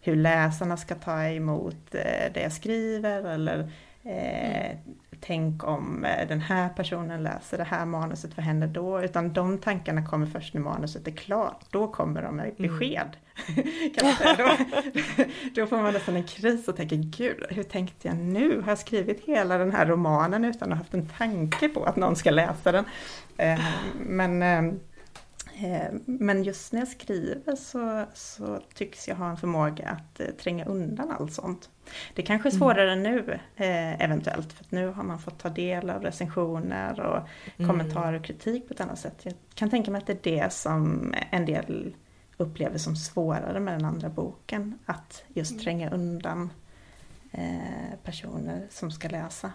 hur 0.02 0.16
läsarna 0.16 0.78
ska 0.78 0.96
ta 0.96 1.24
emot 1.24 1.76
det 1.92 2.42
jag 2.42 2.52
skriver 2.54 3.24
eller 3.24 3.72
eh, 4.06 4.78
tänk 5.20 5.64
om 5.64 6.06
eh, 6.06 6.28
den 6.28 6.42
här 6.42 6.70
personen 6.70 7.24
läser 7.24 7.58
det 7.58 7.64
här 7.64 7.86
manuset, 7.86 8.38
vad 8.38 8.46
händer 8.46 8.68
då? 8.68 9.02
Utan 9.04 9.34
de 9.34 9.58
tankarna 9.58 10.06
kommer 10.06 10.26
först 10.26 10.54
när 10.54 10.62
manuset 10.62 11.08
är 11.08 11.12
klart, 11.12 11.66
då 11.70 11.88
kommer 11.88 12.22
de 12.22 12.36
med 12.36 12.52
besked. 12.58 13.18
kan 13.96 14.08
man 14.08 14.16
säga. 14.16 14.36
Då, 14.38 14.52
då 15.62 15.68
får 15.68 15.78
man 15.78 15.94
nästan 15.94 16.16
en 16.16 16.24
kris 16.24 16.68
och 16.68 16.76
tänker, 16.76 16.96
gud, 16.96 17.46
hur 17.50 17.64
tänkte 17.64 18.08
jag 18.08 18.18
nu? 18.18 18.62
Har 18.62 18.72
jag 18.72 18.80
skrivit 18.80 19.24
hela 19.26 19.58
den 19.58 19.72
här 19.72 19.86
romanen 19.86 20.46
utan 20.46 20.72
att 20.72 20.78
ha 20.78 20.84
haft 20.84 20.94
en 20.94 21.08
tanke 21.08 21.70
på 21.70 21.84
att 21.84 21.96
någon 21.96 22.16
ska 22.16 22.32
läsa 22.32 22.72
den? 22.72 22.86
Eh, 23.38 23.60
Men 24.00 24.80
Men 26.06 26.44
just 26.44 26.74
när 26.74 26.80
jag 26.82 26.88
skriver 26.88 27.56
så, 27.56 28.06
så 28.14 28.62
tycks 28.74 29.08
jag 29.08 29.16
ha 29.16 29.30
en 29.30 29.38
förmåga 29.38 29.90
att 29.90 30.20
eh, 30.20 30.28
tränga 30.28 30.66
undan 30.66 31.12
allt 31.12 31.34
sånt. 31.34 31.70
Det 32.14 32.22
kanske 32.22 32.50
är 32.50 32.52
svårare 32.52 32.96
nu 32.96 33.40
eh, 33.56 34.02
eventuellt, 34.02 34.54
för 34.54 34.64
att 34.64 34.72
nu 34.72 34.88
har 34.88 35.04
man 35.04 35.20
fått 35.20 35.40
ta 35.40 35.50
del 35.50 35.90
av 35.90 36.02
recensioner 36.02 37.00
och 37.00 37.28
Mm. 37.58 37.70
kommentarer 37.70 38.20
och 38.20 38.26
kritik 38.26 38.68
på 38.68 38.74
ett 38.74 38.82
annat 38.82 39.00
sätt. 39.00 39.20
Jag 39.24 39.34
kan 39.54 39.70
tänka 39.70 39.92
mig 39.92 40.00
att 40.00 40.08
det 40.08 40.28
är 40.28 40.44
det 40.44 40.54
som 40.54 41.14
en 41.32 41.46
del 41.46 41.96
upplever 42.38 42.78
som 42.78 42.96
svårare 42.96 43.60
med 43.60 43.74
den 43.74 43.86
andra 43.86 44.10
boken. 44.10 44.80
Att 44.86 45.24
just 45.28 45.60
tränga 45.60 45.90
undan 45.90 46.50
eh, 47.32 47.96
personer 48.04 48.68
som 48.70 48.92
ska 48.92 49.10
läsa. 49.10 49.52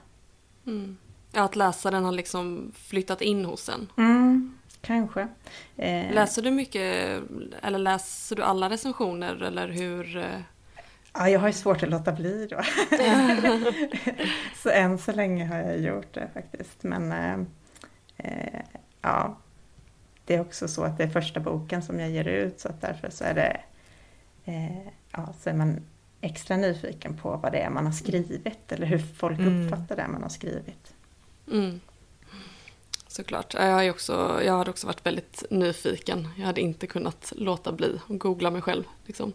Mm. 0.66 0.96
Ja, 1.32 1.42
att 1.44 1.56
läsaren 1.56 2.04
har 2.04 2.12
liksom 2.12 2.72
flyttat 2.74 3.20
in 3.20 3.44
hos 3.44 3.68
en. 3.68 3.88
Mm, 3.96 4.58
kanske. 4.80 5.28
Eh, 5.76 6.12
Läser 6.14 6.42
du 6.42 6.50
mycket, 6.50 7.22
eller 7.62 7.78
läser 7.78 8.36
du 8.36 8.42
alla 8.42 8.70
recensioner 8.70 9.42
eller 9.42 9.68
hur? 9.68 10.16
eh? 10.16 10.40
Ja, 11.12 11.28
jag 11.28 11.40
har 11.40 11.46
ju 11.46 11.52
svårt 11.52 11.82
att 11.82 11.90
låta 11.90 12.12
bli 12.12 12.46
då. 12.50 12.60
så 14.62 14.70
än 14.70 14.98
så 14.98 15.12
länge 15.12 15.46
har 15.46 15.58
jag 15.58 15.78
gjort 15.80 16.14
det 16.14 16.28
faktiskt. 16.34 16.82
Men 16.82 17.12
eh, 17.12 17.38
eh, 18.16 18.60
ja, 19.02 19.36
det 20.24 20.34
är 20.34 20.40
också 20.40 20.68
så 20.68 20.82
att 20.84 20.98
det 20.98 21.04
är 21.04 21.08
första 21.08 21.40
boken 21.40 21.82
som 21.82 22.00
jag 22.00 22.10
ger 22.10 22.28
ut 22.28 22.60
så 22.60 22.68
att 22.68 22.80
därför 22.80 23.10
så 23.10 23.24
är 23.24 23.34
det 23.34 23.60
eh, 24.44 24.86
ja, 25.12 25.34
så 25.40 25.50
är 25.50 25.54
man 25.54 25.80
extra 26.20 26.56
nyfiken 26.56 27.16
på 27.16 27.36
vad 27.36 27.52
det 27.52 27.58
är 27.60 27.70
man 27.70 27.86
har 27.86 27.92
skrivit 27.92 28.72
eller 28.72 28.86
hur 28.86 28.98
folk 28.98 29.38
Mm. 29.38 29.64
uppfattar 29.66 29.96
det 29.96 30.08
man 30.08 30.22
har 30.22 30.28
skrivit. 30.28 30.94
Mm. 31.52 31.80
Såklart. 33.20 33.54
Jag, 33.54 33.72
har 33.72 33.82
ju 33.82 33.90
också, 33.90 34.40
jag 34.44 34.52
hade 34.58 34.70
också 34.70 34.86
varit 34.86 35.06
väldigt 35.06 35.44
nyfiken. 35.50 36.28
Jag 36.38 36.46
hade 36.46 36.60
inte 36.60 36.86
kunnat 36.86 37.32
låta 37.36 37.72
bli 37.72 38.00
att 38.08 38.18
googla 38.18 38.50
mig 38.50 38.62
själv. 38.62 38.84
Liksom. 39.06 39.32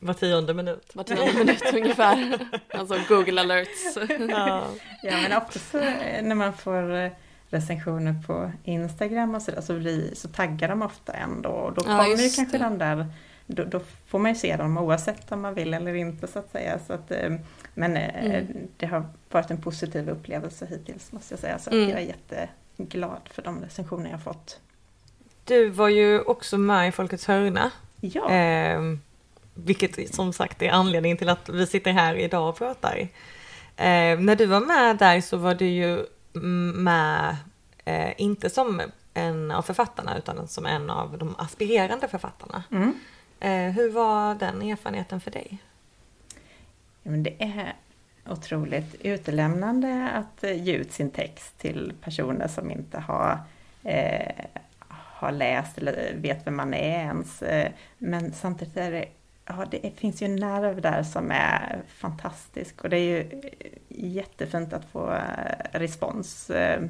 Var 0.00 0.14
tionde 0.14 0.54
minut. 0.54 0.90
Var 0.94 1.04
tionde 1.04 1.32
minut 1.38 1.62
ungefär. 1.74 2.38
Alltså 2.74 2.98
Google 3.08 3.40
alerts. 3.40 3.96
Ja. 4.28 4.64
Ja 5.02 5.16
men 5.22 5.32
ofta 5.42 5.58
så 5.58 5.78
eh, 5.78 6.22
när 6.22 6.34
man 6.34 6.52
får 6.52 6.94
eh, 6.94 7.10
recensioner 7.48 8.14
på 8.26 8.52
Instagram 8.64 9.34
och 9.34 9.42
sådär 9.42 9.60
så, 9.60 9.74
blir, 9.78 10.14
så 10.14 10.28
taggar 10.28 10.68
de 10.68 10.82
ofta 10.82 11.12
ändå 11.12 11.48
och 11.50 11.72
då 11.74 11.82
Ja, 11.86 11.96
kommer 11.98 12.16
ju 12.16 12.22
just 12.22 12.36
kanske 12.36 12.58
det. 12.58 12.64
de 12.64 12.78
där 12.78 13.06
då, 13.46 13.64
då 13.64 13.80
får 14.06 14.18
man 14.18 14.30
ju 14.30 14.34
se 14.38 14.56
dem 14.56 14.78
oavsett 14.78 15.32
om 15.32 15.40
man 15.40 15.54
vill 15.54 15.74
eller 15.74 15.94
inte 15.94 16.26
så 16.26 16.38
att 16.38 16.52
säga. 16.52 16.78
Så 16.86 16.92
att, 16.92 17.10
eh, 17.10 17.30
men 17.74 17.96
Mm. 17.96 18.46
det 18.76 18.86
har 18.86 19.06
varit 19.30 19.50
en 19.50 19.62
positiv 19.62 20.08
upplevelse 20.10 20.66
hittills 20.70 21.12
måste 21.12 21.32
jag 21.34 21.40
säga. 21.40 21.58
Så 21.58 21.70
Mm. 21.70 21.88
jag 21.90 22.00
är 22.00 22.04
jätteglad 22.76 23.20
för 23.30 23.42
de 23.42 23.60
recensioner 23.62 24.10
jag 24.10 24.22
fått. 24.22 24.60
Du 25.44 25.68
var 25.68 25.88
ju 25.88 26.20
också 26.20 26.58
med 26.58 26.88
i 26.88 26.92
Folkets 26.92 27.26
hörna. 27.26 27.70
Ja, 28.00 28.30
Eh, 28.30 28.80
vilket 29.54 30.14
som 30.14 30.32
sagt 30.32 30.62
är 30.62 30.70
anledningen 30.70 31.18
till 31.18 31.28
att 31.28 31.48
vi 31.48 31.66
sitter 31.66 31.92
här 31.92 32.14
idag 32.14 32.48
och 32.48 32.56
pratar. 32.58 32.98
Eh, 33.76 34.18
när 34.18 34.36
du 34.36 34.46
var 34.46 34.60
med 34.60 34.96
där 34.96 35.20
så 35.20 35.36
var 35.36 35.54
du 35.54 35.66
ju 35.66 36.06
med, 36.74 37.36
eh, 37.84 38.12
inte 38.20 38.50
som 38.50 38.82
en 39.14 39.50
av 39.50 39.62
författarna 39.62 40.18
utan 40.18 40.48
som 40.48 40.66
en 40.66 40.90
av 40.90 41.18
de 41.18 41.34
aspirerande 41.38 42.08
författarna. 42.08 42.62
mm. 42.70 42.94
Eh, 43.40 43.72
hur 43.74 43.90
var 43.92 44.34
den 44.34 44.62
erfarenheten 44.62 45.20
för 45.20 45.30
dig? 45.30 45.58
Ja, 47.02 47.10
men 47.10 47.22
det 47.22 47.42
är 47.42 47.76
otroligt 48.28 48.94
utelämnande 49.00 50.10
att 50.14 50.44
eh, 50.44 50.62
ge 50.62 50.72
ut 50.72 50.92
sin 50.92 51.10
text 51.10 51.58
till 51.58 51.92
personer 52.00 52.48
som 52.48 52.70
inte 52.70 52.98
har, 53.00 53.38
eh, 53.84 54.44
har 54.88 55.32
läst 55.32 55.78
eller 55.78 56.14
vet 56.16 56.46
vem 56.46 56.56
man 56.56 56.74
är 56.74 56.98
ens. 56.98 57.42
Eh, 57.42 57.72
men 57.98 58.32
samtidigt 58.32 58.76
är 58.76 58.90
det, 58.90 59.04
ja, 59.46 59.64
det 59.70 59.90
finns 59.96 60.22
ju 60.22 60.24
en 60.24 60.36
nerv 60.36 60.80
där 60.80 61.02
som 61.02 61.30
är 61.30 61.78
fantastisk 61.88 62.84
och 62.84 62.90
det 62.90 62.96
är 62.96 63.08
ju 63.10 63.20
eh, 63.20 63.50
jättefint 63.88 64.72
att 64.72 64.84
få 64.84 65.18
respons. 65.72 66.50
Eh, 66.50 66.82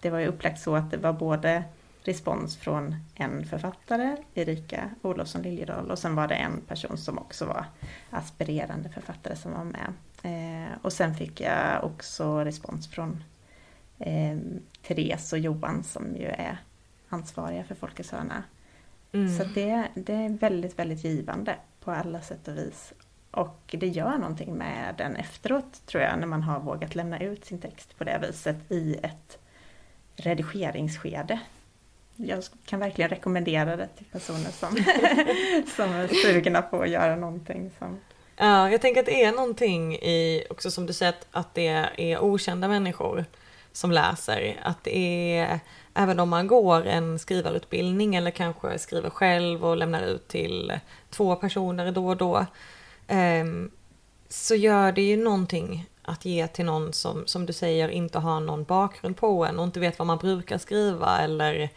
Det 0.00 0.10
var 0.10 0.18
ju 0.18 0.26
upplagt 0.26 0.60
så 0.60 0.76
att 0.76 0.90
det 0.90 0.96
var 0.96 1.12
både 1.12 1.64
respons 2.04 2.56
från 2.56 2.96
en 3.14 3.44
författare, 3.44 4.16
Erika 4.34 4.90
Olofsson 5.02 5.42
Liljedahl, 5.42 5.90
och 5.90 5.98
sen 5.98 6.14
var 6.14 6.28
det 6.28 6.34
en 6.34 6.60
person 6.60 6.96
som 6.96 7.18
också 7.18 7.46
var 7.46 7.64
aspirerande 8.10 8.88
författare 8.88 9.36
som 9.36 9.52
var 9.52 9.64
med. 9.64 9.92
Eh, 10.22 10.72
och 10.82 10.92
sen 10.92 11.14
fick 11.14 11.40
jag 11.40 11.84
också 11.84 12.44
respons 12.44 12.88
från 12.88 13.24
eh, 13.98 14.38
Therese 14.86 15.32
och 15.32 15.38
Johan 15.38 15.82
som 15.82 16.16
ju 16.16 16.26
är 16.26 16.58
ansvariga 17.08 17.64
för 17.64 17.74
Folkets 17.74 18.10
hörna. 18.10 18.42
Mm. 19.12 19.38
Så 19.38 19.44
det, 19.44 19.88
det 19.94 20.14
är 20.14 20.28
väldigt, 20.28 20.78
väldigt 20.78 21.04
givande 21.04 21.56
på 21.80 21.90
alla 21.90 22.20
sätt 22.20 22.48
och 22.48 22.56
vis. 22.56 22.92
Och 23.30 23.74
det 23.78 23.88
gör 23.88 24.18
någonting 24.18 24.54
med 24.54 24.94
den 24.98 25.16
efteråt 25.16 25.86
tror 25.86 26.02
jag, 26.02 26.18
när 26.18 26.26
man 26.26 26.42
har 26.42 26.60
vågat 26.60 26.94
lämna 26.94 27.20
ut 27.20 27.44
sin 27.44 27.60
text 27.60 27.98
på 27.98 28.04
det 28.04 28.18
viset 28.22 28.56
i 28.72 28.94
ett 29.02 29.38
redigeringsskede. 30.16 31.40
Jag 32.24 32.42
kan 32.66 32.80
verkligen 32.80 33.10
rekommendera 33.10 33.76
det 33.76 33.88
till 33.96 34.06
personer 34.06 34.50
som, 34.50 34.68
som 35.76 35.92
är 35.92 36.08
sugna 36.08 36.62
på 36.62 36.82
att 36.82 36.90
göra 36.90 37.16
någonting 37.16 37.70
som 37.78 38.00
Ja, 38.36 38.70
jag 38.70 38.80
tänker 38.80 39.00
att 39.00 39.06
det 39.06 39.24
är 39.24 39.32
någonting 39.32 39.94
i, 39.94 40.44
också 40.50 40.70
som 40.70 40.86
du 40.86 40.92
säger, 40.92 41.14
att, 41.30 41.54
det 41.54 41.66
är 41.96 42.18
okända 42.18 42.68
människor 42.68 43.24
som 43.72 43.90
läser. 43.90 44.60
Att 44.62 44.84
det 44.84 45.36
är, 45.38 45.60
även 45.94 46.20
om 46.20 46.28
man 46.28 46.46
går 46.46 46.86
en 46.86 47.18
skrivarutbildning 47.18 48.14
eller 48.14 48.30
kanske 48.30 48.78
skriver 48.78 49.10
själv 49.10 49.64
och 49.64 49.76
lämnar 49.76 50.02
ut 50.02 50.28
till 50.28 50.72
två 51.10 51.36
personer 51.36 51.92
då 51.92 52.08
och 52.08 52.16
då. 52.16 52.46
eh, 53.06 53.44
så 54.28 54.54
gör 54.54 54.92
det 54.92 55.02
ju 55.02 55.16
någonting 55.16 55.88
att 56.02 56.24
ge 56.24 56.46
till 56.46 56.64
någon 56.64 56.92
som, 56.92 57.26
som 57.26 57.46
du 57.46 57.52
säger, 57.52 57.88
inte 57.88 58.18
har 58.18 58.40
någon 58.40 58.64
bakgrund 58.64 59.16
på 59.16 59.44
en 59.44 59.58
och 59.58 59.64
inte 59.64 59.80
vet 59.80 59.98
vad 59.98 60.06
man 60.06 60.18
brukar 60.18 60.58
skriva 60.58 61.18
eller 61.18 61.70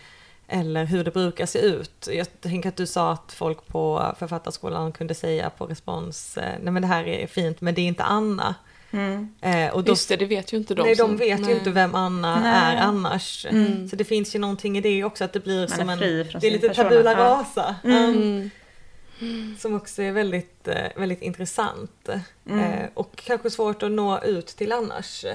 eller 0.47 0.85
hur 0.85 1.03
det 1.03 1.11
brukar 1.11 1.45
se 1.45 1.59
ut. 1.59 2.07
Jag 2.11 2.41
tänker 2.41 2.69
att 2.69 2.75
du 2.75 2.85
sa 2.87 3.11
att 3.11 3.33
folk 3.33 3.67
på 3.67 4.15
författarskolan 4.19 4.91
kunde 4.91 5.13
säga 5.15 5.49
på 5.49 5.65
respons, 5.65 6.37
eh, 6.37 6.53
nej 6.63 6.73
men 6.73 6.81
det 6.81 6.87
här 6.87 7.07
är 7.07 7.27
fint 7.27 7.61
men 7.61 7.75
det 7.75 7.81
är 7.81 7.87
inte 7.87 8.03
Anna. 8.03 8.55
Eh, 9.41 9.73
och 9.73 9.83
då, 9.83 9.91
Just 9.91 10.09
det, 10.09 10.15
det 10.15 10.25
vet 10.25 10.53
ju 10.53 10.57
inte 10.57 10.75
de. 10.75 10.81
nej, 10.83 10.95
de 10.95 10.97
som- 10.97 11.17
vet 11.17 11.39
nej. 11.41 11.49
ju 11.51 11.57
inte 11.57 11.69
vem 11.71 11.95
Anna 11.95 12.39
Nej. 12.39 12.51
är 12.53 12.81
annars. 12.81 13.45
Mm. 13.49 13.87
Så 13.89 13.95
det 13.95 14.03
finns 14.03 14.35
ju 14.35 14.39
någonting 14.39 14.77
i 14.77 14.81
det 14.81 15.03
också, 15.03 15.23
att 15.23 15.33
det 15.33 15.39
blir 15.39 15.59
Man 15.59 15.69
som 15.69 15.89
är 15.89 15.93
en... 15.93 15.99
Det 16.39 16.47
är 16.47 16.51
lite 16.51 16.67
persona. 16.67 16.89
tabula 16.89 17.15
rasa. 17.15 17.75
Mm. 17.83 18.49
Mm. 19.21 19.55
Som 19.59 19.75
också 19.75 20.01
är 20.01 20.11
väldigt, 20.11 20.67
eh, 20.67 20.75
väldigt 20.95 21.21
intressant. 21.21 22.09
Mm. 22.49 22.89
Och 22.93 23.15
kanske 23.25 23.49
svårt 23.49 23.83
att 23.83 23.91
nå 23.91 24.19
ut 24.21 24.47
till 24.47 24.71
annars. 24.71 25.25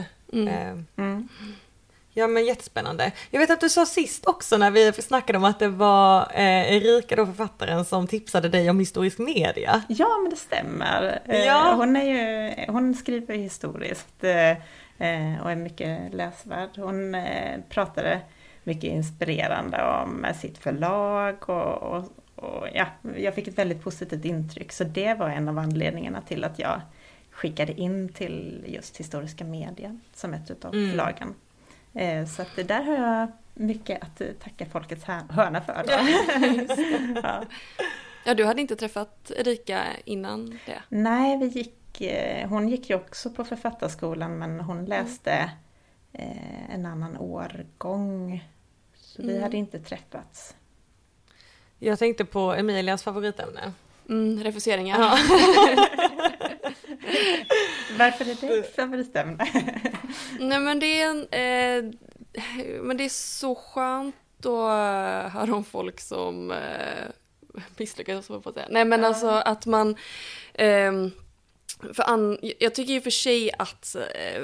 Eh. 2.14 2.20
Ja 2.20 2.26
men 2.26 2.44
jättespännande. 2.44 3.12
Jag 3.30 3.40
vet 3.40 3.50
att 3.50 3.60
du 3.60 3.68
sa 3.68 3.86
sist 3.86 4.26
också 4.26 4.56
när 4.56 4.70
vi 4.70 4.92
snackade 4.92 5.38
om 5.38 5.44
att 5.44 5.58
det 5.58 5.68
var 5.68 6.20
eh, 6.34 6.76
Erika 6.76 7.16
då 7.16 7.26
författaren 7.26 7.84
som 7.84 8.06
tipsade 8.06 8.48
dig 8.48 8.70
om 8.70 8.78
historisk 8.78 9.18
media. 9.18 9.82
Ja, 9.88 10.18
men 10.22 10.30
det 10.30 10.36
stämmer. 10.36 11.20
Eh, 11.24 11.44
Ja. 11.44 11.74
Hon, 11.76 11.96
är 11.96 12.04
ju, 12.04 12.54
hon 12.72 12.94
skriver 12.94 13.34
historiskt 13.34 14.24
eh, 14.24 14.50
eh, 14.50 15.42
och 15.42 15.50
är 15.50 15.56
mycket 15.56 16.14
läsvärd. 16.14 16.70
Hon 16.76 17.14
eh, 17.14 17.60
pratade 17.68 18.20
mycket 18.64 18.84
inspirerande 18.84 19.84
om 19.84 20.26
sitt 20.40 20.58
förlag 20.58 21.50
och, 21.50 21.82
och, 21.82 22.04
och, 22.34 22.66
ja, 22.74 22.86
jag 23.16 23.34
fick 23.34 23.48
ett 23.48 23.58
väldigt 23.58 23.82
positivt 23.82 24.24
intryck. 24.24 24.72
Så 24.72 24.84
det 24.84 25.14
var 25.14 25.28
en 25.28 25.48
av 25.48 25.58
anledningarna 25.58 26.20
till 26.20 26.44
att 26.44 26.58
jag 26.58 26.80
skickade 27.30 27.80
in 27.80 28.08
till 28.08 28.64
just 28.66 28.96
historiska 28.96 29.44
media 29.44 29.98
som 30.14 30.34
ett 30.34 30.50
utav 30.50 30.74
mm. 30.74 30.90
förlagen. 30.90 31.34
Eh, 31.94 32.26
så 32.26 32.42
att 32.42 32.56
det 32.56 32.62
där 32.62 32.82
har 32.82 32.94
jag 32.94 33.28
mycket 33.54 34.02
att 34.02 34.22
tacka 34.40 34.66
Folkets 34.66 35.04
hörna 35.04 35.60
för. 35.60 35.84
Då. 35.86 35.92
ja. 37.22 37.44
ja, 38.24 38.34
du 38.34 38.44
hade 38.44 38.60
inte 38.60 38.76
träffat 38.76 39.30
Erika 39.36 39.82
innan 40.04 40.58
det? 40.66 40.82
Nej, 40.88 41.38
vi 41.38 41.46
gick, 41.46 42.00
eh, 42.00 42.48
hon 42.48 42.68
gick 42.68 42.90
ju 42.90 42.96
också 42.96 43.30
på 43.30 43.44
Författarskolan 43.44 44.38
men 44.38 44.60
hon 44.60 44.84
läste 44.84 45.50
mm. 46.12 46.38
en 46.70 46.86
annan 46.86 47.16
årgång. 47.16 48.44
Så 48.94 49.22
mm. 49.22 49.34
vi 49.34 49.42
hade 49.42 49.56
inte 49.56 49.80
träffats. 49.80 50.54
Jag 51.78 51.98
tänkte 51.98 52.24
på 52.24 52.54
Emilias 52.54 53.02
favoritämne. 53.02 53.72
Mm, 54.08 54.42
refuseringar. 54.42 54.98
Ja. 54.98 55.18
Varför 57.98 58.24
är 58.24 58.56
det 58.56 58.76
favoritämne? 58.76 59.46
Nej 60.38 60.60
men 60.60 60.78
det 60.80 61.00
är 61.00 61.10
en, 61.10 61.20
eh, 61.20 61.94
men 62.82 62.96
det 62.96 63.04
är 63.04 63.08
så 63.08 63.54
skönt 63.54 64.14
att 64.38 65.32
höra 65.32 65.54
om 65.54 65.64
folk 65.64 66.00
som 66.00 66.50
eh, 66.50 67.08
misslyckas, 67.76 68.26
så 68.26 68.40
på 68.40 68.48
att 68.48 68.54
säga. 68.54 68.66
Nej 68.70 68.84
men 68.84 69.04
alltså 69.04 69.28
att 69.28 69.66
man 69.66 69.96
eh, 70.54 70.92
för 71.94 72.10
an, 72.10 72.38
jag 72.58 72.74
tycker 72.74 72.92
ju 72.92 73.00
för 73.00 73.10
sig 73.10 73.50
att 73.58 73.96
eh, 73.96 74.42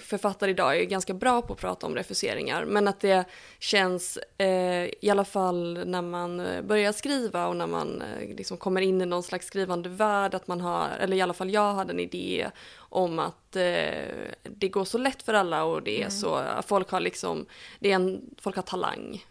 författare 0.00 0.50
idag 0.50 0.80
är 0.80 0.84
ganska 0.84 1.14
bra 1.14 1.42
på 1.42 1.52
att 1.52 1.58
prata 1.58 1.86
om 1.86 1.94
refuseringar, 1.94 2.64
men 2.64 2.88
att 2.88 3.00
det 3.00 3.24
känns, 3.58 4.18
eh, 4.38 4.84
i 5.00 5.10
alla 5.10 5.24
fall 5.24 5.86
när 5.86 6.02
man 6.02 6.40
eh, 6.40 6.62
börjar 6.62 6.92
skriva 6.92 7.46
och 7.46 7.56
när 7.56 7.66
man 7.66 8.02
eh, 8.02 8.36
liksom 8.36 8.56
kommer 8.56 8.80
in 8.80 9.02
i 9.02 9.06
någon 9.06 9.22
slags 9.22 9.46
skrivande 9.46 9.88
värld, 9.88 10.34
att 10.34 10.48
man 10.48 10.60
har, 10.60 10.88
eller 10.88 11.16
i 11.16 11.20
alla 11.20 11.34
fall 11.34 11.50
jag 11.50 11.74
hade 11.74 11.92
en 11.92 12.00
idé 12.00 12.50
om 12.76 13.18
att 13.18 13.56
eh, 13.56 14.32
det 14.42 14.68
går 14.68 14.84
så 14.84 14.98
lätt 14.98 15.22
för 15.22 15.34
alla 15.34 15.64
och 15.64 15.82
det 15.82 15.96
är 15.96 16.00
mm. 16.00 16.10
så, 16.10 16.44
folk 16.66 16.90
har 16.90 17.00
liksom, 17.00 17.46
det 17.78 17.90
är 17.90 17.94
en, 17.94 18.20
folk 18.38 18.56
har 18.56 18.62
talang 18.62 19.24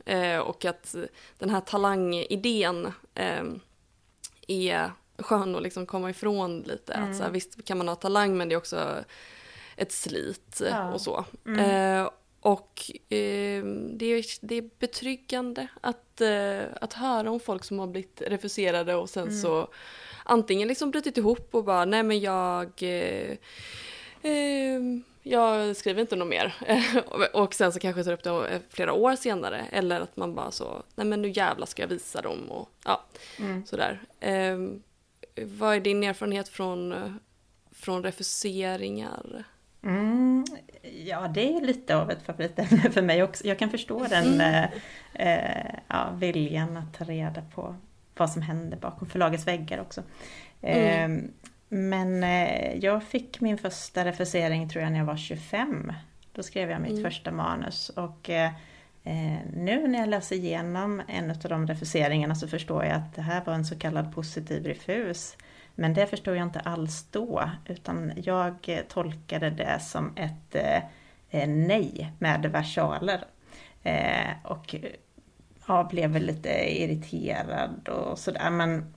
och 0.45 0.65
att 0.65 0.95
den 1.37 1.49
här 1.49 1.61
talangidén 1.61 2.93
är 4.47 4.91
skön 5.17 5.55
att 5.55 5.63
liksom 5.63 5.85
komma 5.85 6.09
ifrån 6.09 6.61
lite. 6.61 6.93
Mm. 6.93 7.09
Att 7.09 7.17
så 7.17 7.23
här, 7.23 7.29
visst 7.29 7.65
kan 7.65 7.77
man 7.77 7.87
ha 7.87 7.95
talang 7.95 8.37
men 8.37 8.49
det 8.49 8.55
är 8.55 8.57
också 8.57 9.03
ett 9.75 9.91
slit 9.91 10.61
ja. 10.69 10.93
och 10.93 11.01
så. 11.01 11.25
Mm. 11.45 11.59
Eh, 11.59 12.09
och 12.39 12.91
eh, 13.09 13.63
det, 13.91 14.05
är, 14.05 14.45
det 14.45 14.55
är 14.55 14.69
betryggande 14.79 15.67
att, 15.81 16.21
eh, 16.21 16.61
att 16.81 16.93
höra 16.93 17.31
om 17.31 17.39
folk 17.39 17.63
som 17.63 17.79
har 17.79 17.87
blivit 17.87 18.21
refuserade 18.27 18.95
och 18.95 19.09
sen 19.09 19.27
mm. 19.27 19.41
så 19.41 19.67
antingen 20.23 20.67
liksom 20.67 20.91
brutit 20.91 21.17
ihop 21.17 21.55
och 21.55 21.63
bara 21.63 21.85
nej 21.85 22.03
men 22.03 22.19
jag 22.19 22.71
eh, 22.83 23.37
eh, 24.21 24.81
jag 25.27 25.75
skriver 25.75 26.01
inte 26.01 26.15
något 26.15 26.27
mer. 26.27 26.55
och 27.33 27.53
sen 27.53 27.71
så 27.71 27.79
kanske 27.79 28.03
tar 28.03 28.13
upp 28.13 28.23
det 28.23 28.61
flera 28.69 28.93
år 28.93 29.15
senare. 29.15 29.65
Eller 29.71 30.01
att 30.01 30.17
man 30.17 30.35
bara 30.35 30.51
så, 30.51 30.83
nej 30.95 31.07
men 31.07 31.21
nu 31.21 31.29
jävlar 31.29 31.65
ska 31.65 31.81
jag 31.81 31.87
visa 31.87 32.21
dem 32.21 32.51
och 32.51 32.69
ja, 32.83 33.03
mm. 33.39 33.65
sådär. 33.65 34.01
Eh, 34.19 34.57
vad 35.35 35.75
är 35.75 35.79
din 35.79 36.03
erfarenhet 36.03 36.49
från, 36.49 36.95
från 37.71 38.03
refuseringar? 38.03 39.43
Mm, 39.83 40.45
ja, 41.05 41.27
det 41.27 41.53
är 41.53 41.61
lite 41.61 41.95
av 41.95 42.11
ett 42.11 42.23
favoritämne 42.25 42.91
för 42.91 43.01
mig 43.01 43.23
också. 43.23 43.47
Jag 43.47 43.59
kan 43.59 43.69
förstå 43.69 44.05
den 44.09 44.41
mm. 44.41 44.69
eh, 45.13 45.75
ja, 45.87 46.11
viljan 46.15 46.77
att 46.77 46.93
ta 46.93 47.03
reda 47.03 47.41
på 47.41 47.75
vad 48.17 48.29
som 48.29 48.41
händer 48.41 48.77
bakom 48.77 49.09
förlagets 49.09 49.47
väggar 49.47 49.79
också. 49.79 50.03
Mm. 50.61 51.21
Eh, 51.21 51.29
men 51.69 52.23
eh, 52.23 52.77
jag 52.77 53.03
fick 53.03 53.41
min 53.41 53.57
första 53.57 54.05
refusering 54.05 54.69
tror 54.69 54.83
jag 54.83 54.91
när 54.91 54.99
jag 54.99 55.05
var 55.05 55.17
25. 55.17 55.93
Då 56.31 56.43
skrev 56.43 56.69
jag 56.69 56.81
mitt 56.81 56.91
mm. 56.91 57.03
första 57.03 57.31
manus 57.31 57.89
och 57.89 58.29
eh, 58.29 58.45
eh, 58.45 58.53
Eh, 59.07 59.39
nu 59.53 59.87
när 59.87 59.99
jag 59.99 60.09
läser 60.09 60.35
igenom 60.35 61.01
en 61.07 61.31
av 61.31 61.37
de 61.37 61.67
refuseringarna 61.67 62.35
så 62.35 62.47
förstår 62.47 62.85
jag 62.85 62.93
att 62.93 63.15
det 63.15 63.21
här 63.21 63.45
var 63.45 63.53
en 63.53 63.65
så 63.65 63.79
kallad 63.79 64.15
positiv 64.15 64.65
refus. 64.65 65.37
Men 65.75 65.93
det 65.93 66.07
förstod 66.07 66.35
jag 66.35 66.43
inte 66.43 66.59
alls 66.59 67.07
då, 67.11 67.49
utan 67.65 68.13
jag 68.15 68.81
tolkade 68.87 69.49
det 69.49 69.79
som 69.79 70.13
ett 70.15 70.55
eh, 70.55 70.77
eh, 71.29 71.49
nej 71.49 72.11
med 72.19 72.51
versaler. 72.51 73.23
Och 74.43 74.75
ja, 75.67 75.87
blev 75.91 76.09
väl 76.09 76.25
lite 76.25 76.49
irriterad 76.83 77.89
och 77.89 78.19
sådär. 78.19 78.49
Men 78.49 78.93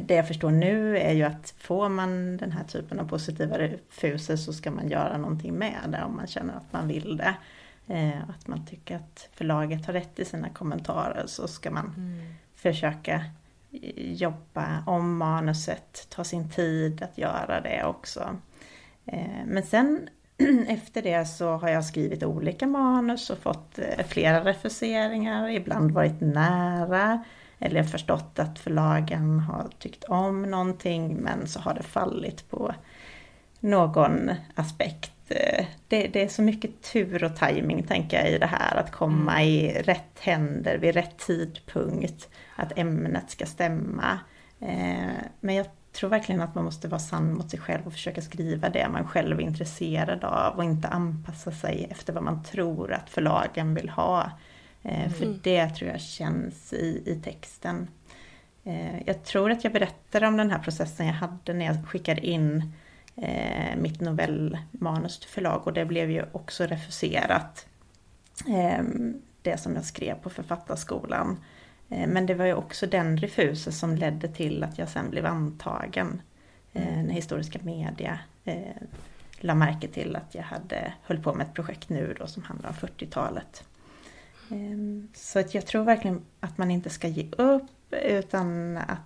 det 0.00 0.14
jag 0.14 0.28
förstår 0.28 0.50
nu 0.50 0.98
är 0.98 1.12
ju 1.12 1.22
att 1.22 1.54
får 1.58 1.88
man 1.88 2.36
den 2.36 2.52
här 2.52 2.64
typen 2.64 3.00
av 3.00 3.08
positiva 3.08 3.58
refuser 3.58 4.36
så 4.36 4.52
ska 4.52 4.70
man 4.70 4.88
göra 4.88 5.16
någonting 5.16 5.54
med 5.54 5.80
det 5.88 6.04
om 6.04 6.16
man 6.16 6.26
känner 6.26 6.54
att 6.54 6.72
man 6.72 6.88
vill 6.88 7.16
det. 7.16 7.34
Eh, 7.88 8.30
att 8.30 8.46
man 8.46 8.66
tycker 8.66 8.96
att 8.96 9.28
förlaget 9.32 9.86
har 9.86 9.92
rätt 9.92 10.18
i 10.18 10.24
sina 10.24 10.48
kommentarer 10.48 11.26
så 11.26 11.48
ska 11.48 11.70
man 11.70 11.94
mm. 11.96 12.34
försöka 12.54 13.24
jobba 13.96 14.82
om 14.86 15.16
manuset, 15.16 16.06
ta 16.08 16.24
sin 16.24 16.50
tid 16.50 17.02
att 17.02 17.18
göra 17.18 17.60
det 17.60 17.84
också. 17.84 18.36
Eh, 19.04 19.44
men 19.46 19.62
sen 19.62 20.08
efter 20.68 21.02
det 21.02 21.24
så 21.24 21.56
har 21.56 21.68
jag 21.68 21.84
skrivit 21.84 22.22
olika 22.22 22.66
manus 22.66 23.30
och 23.30 23.38
fått 23.38 23.78
eh, 23.78 24.06
flera 24.06 24.44
refuseringar, 24.44 25.48
ibland 25.48 25.90
varit 25.90 26.20
nära 26.20 27.24
eller 27.58 27.82
förstått 27.82 28.38
att 28.38 28.58
förlagen 28.58 29.40
har 29.40 29.68
tyckt 29.78 30.04
om 30.04 30.42
någonting 30.42 31.16
men 31.16 31.46
så 31.46 31.60
har 31.60 31.74
det 31.74 31.82
fallit 31.82 32.50
på 32.50 32.74
någon 33.60 34.30
aspekt. 34.54 35.12
Eh, 35.28 35.66
det, 35.88 36.06
det 36.06 36.22
är 36.22 36.28
så 36.28 36.42
mycket 36.42 36.82
tur 36.82 37.24
och 37.24 37.36
timing 37.36 37.82
tänker 37.82 38.16
jag 38.16 38.30
i 38.30 38.38
det 38.38 38.46
här, 38.46 38.76
att 38.76 38.92
komma 38.92 39.32
mm. 39.32 39.48
i 39.48 39.82
rätt 39.82 40.18
händer 40.20 40.78
vid 40.78 40.94
rätt 40.94 41.18
tidpunkt 41.18 42.28
att 42.56 42.78
ämnet 42.78 43.30
ska 43.30 43.46
stämma. 43.46 44.18
Eh, 44.60 45.14
men 45.40 45.54
jag 45.54 45.66
tror 45.92 46.10
verkligen 46.10 46.40
att 46.40 46.54
man 46.54 46.64
måste 46.64 46.88
vara 46.88 46.98
sann 46.98 47.34
mot 47.34 47.50
sig 47.50 47.60
själv 47.60 47.86
och 47.86 47.92
försöka 47.92 48.22
skriva 48.22 48.68
det 48.68 48.88
man 48.88 49.08
själv 49.08 49.38
är 49.38 49.42
intresserad 49.42 50.24
av 50.24 50.56
och 50.56 50.64
inte 50.64 50.88
anpassa 50.88 51.52
sig 51.52 51.88
efter 51.90 52.12
vad 52.12 52.22
man 52.22 52.44
tror 52.44 52.92
att 52.92 53.10
förlagen 53.10 53.74
vill 53.74 53.88
ha. 53.88 54.30
Eh, 54.82 55.00
mm. 55.00 55.12
För 55.12 55.38
det 55.42 55.68
tror 55.68 55.90
jag 55.90 56.00
känns 56.00 56.72
i, 56.72 57.02
i 57.06 57.20
texten. 57.24 57.88
Jag 59.04 59.24
tror 59.24 59.50
att 59.50 59.64
jag 59.64 59.72
berättade 59.72 60.26
om 60.26 60.36
den 60.36 60.50
här 60.50 60.58
processen 60.58 61.06
jag 61.06 61.14
hade 61.14 61.52
när 61.52 61.66
jag 61.66 61.88
skickade 61.88 62.26
in 62.26 62.72
mitt 63.76 64.00
novellmanus 64.00 65.18
till 65.18 65.28
förlag 65.28 65.66
och 65.66 65.72
det 65.72 65.84
blev 65.84 66.10
ju 66.10 66.24
också 66.32 66.64
refuserat. 66.64 67.66
Det 69.42 69.56
som 69.56 69.74
jag 69.74 69.84
skrev 69.84 70.14
på 70.14 70.30
Författarskolan. 70.30 71.38
Eh, 71.88 72.08
men 72.08 72.26
det 72.26 72.34
var 72.34 72.44
ju 72.44 72.54
också 72.54 72.86
den 72.86 73.16
refusen 73.16 73.72
som 73.72 73.96
ledde 73.96 74.28
till 74.28 74.62
att 74.62 74.78
jag 74.78 74.88
sen 74.88 75.10
blev 75.10 75.26
antagen. 75.26 76.22
Eh, 76.72 76.88
mm. 76.88 77.06
När 77.06 77.14
Historiska 77.14 77.58
Media 77.62 78.18
eh, 78.44 78.82
la 79.40 79.54
märke 79.54 79.88
till 79.88 80.16
att 80.16 80.34
jag 80.34 80.42
hade 80.42 80.92
höll 81.02 81.22
på 81.22 81.34
med 81.34 81.46
ett 81.46 81.54
projekt 81.54 81.88
nu 81.88 82.16
då 82.18 82.26
som 82.26 82.42
handlar 82.42 82.68
om 82.70 82.74
40-talet. 82.74 83.64
Ehm, 84.50 85.08
så 85.14 85.38
att 85.38 85.54
jag 85.54 85.66
tror 85.66 85.84
verkligen 85.84 86.22
att 86.40 86.58
man 86.58 86.70
inte 86.70 86.90
ska 86.90 87.08
ge 87.08 87.30
upp 87.30 87.70
utan 87.90 88.76
att 88.76 89.02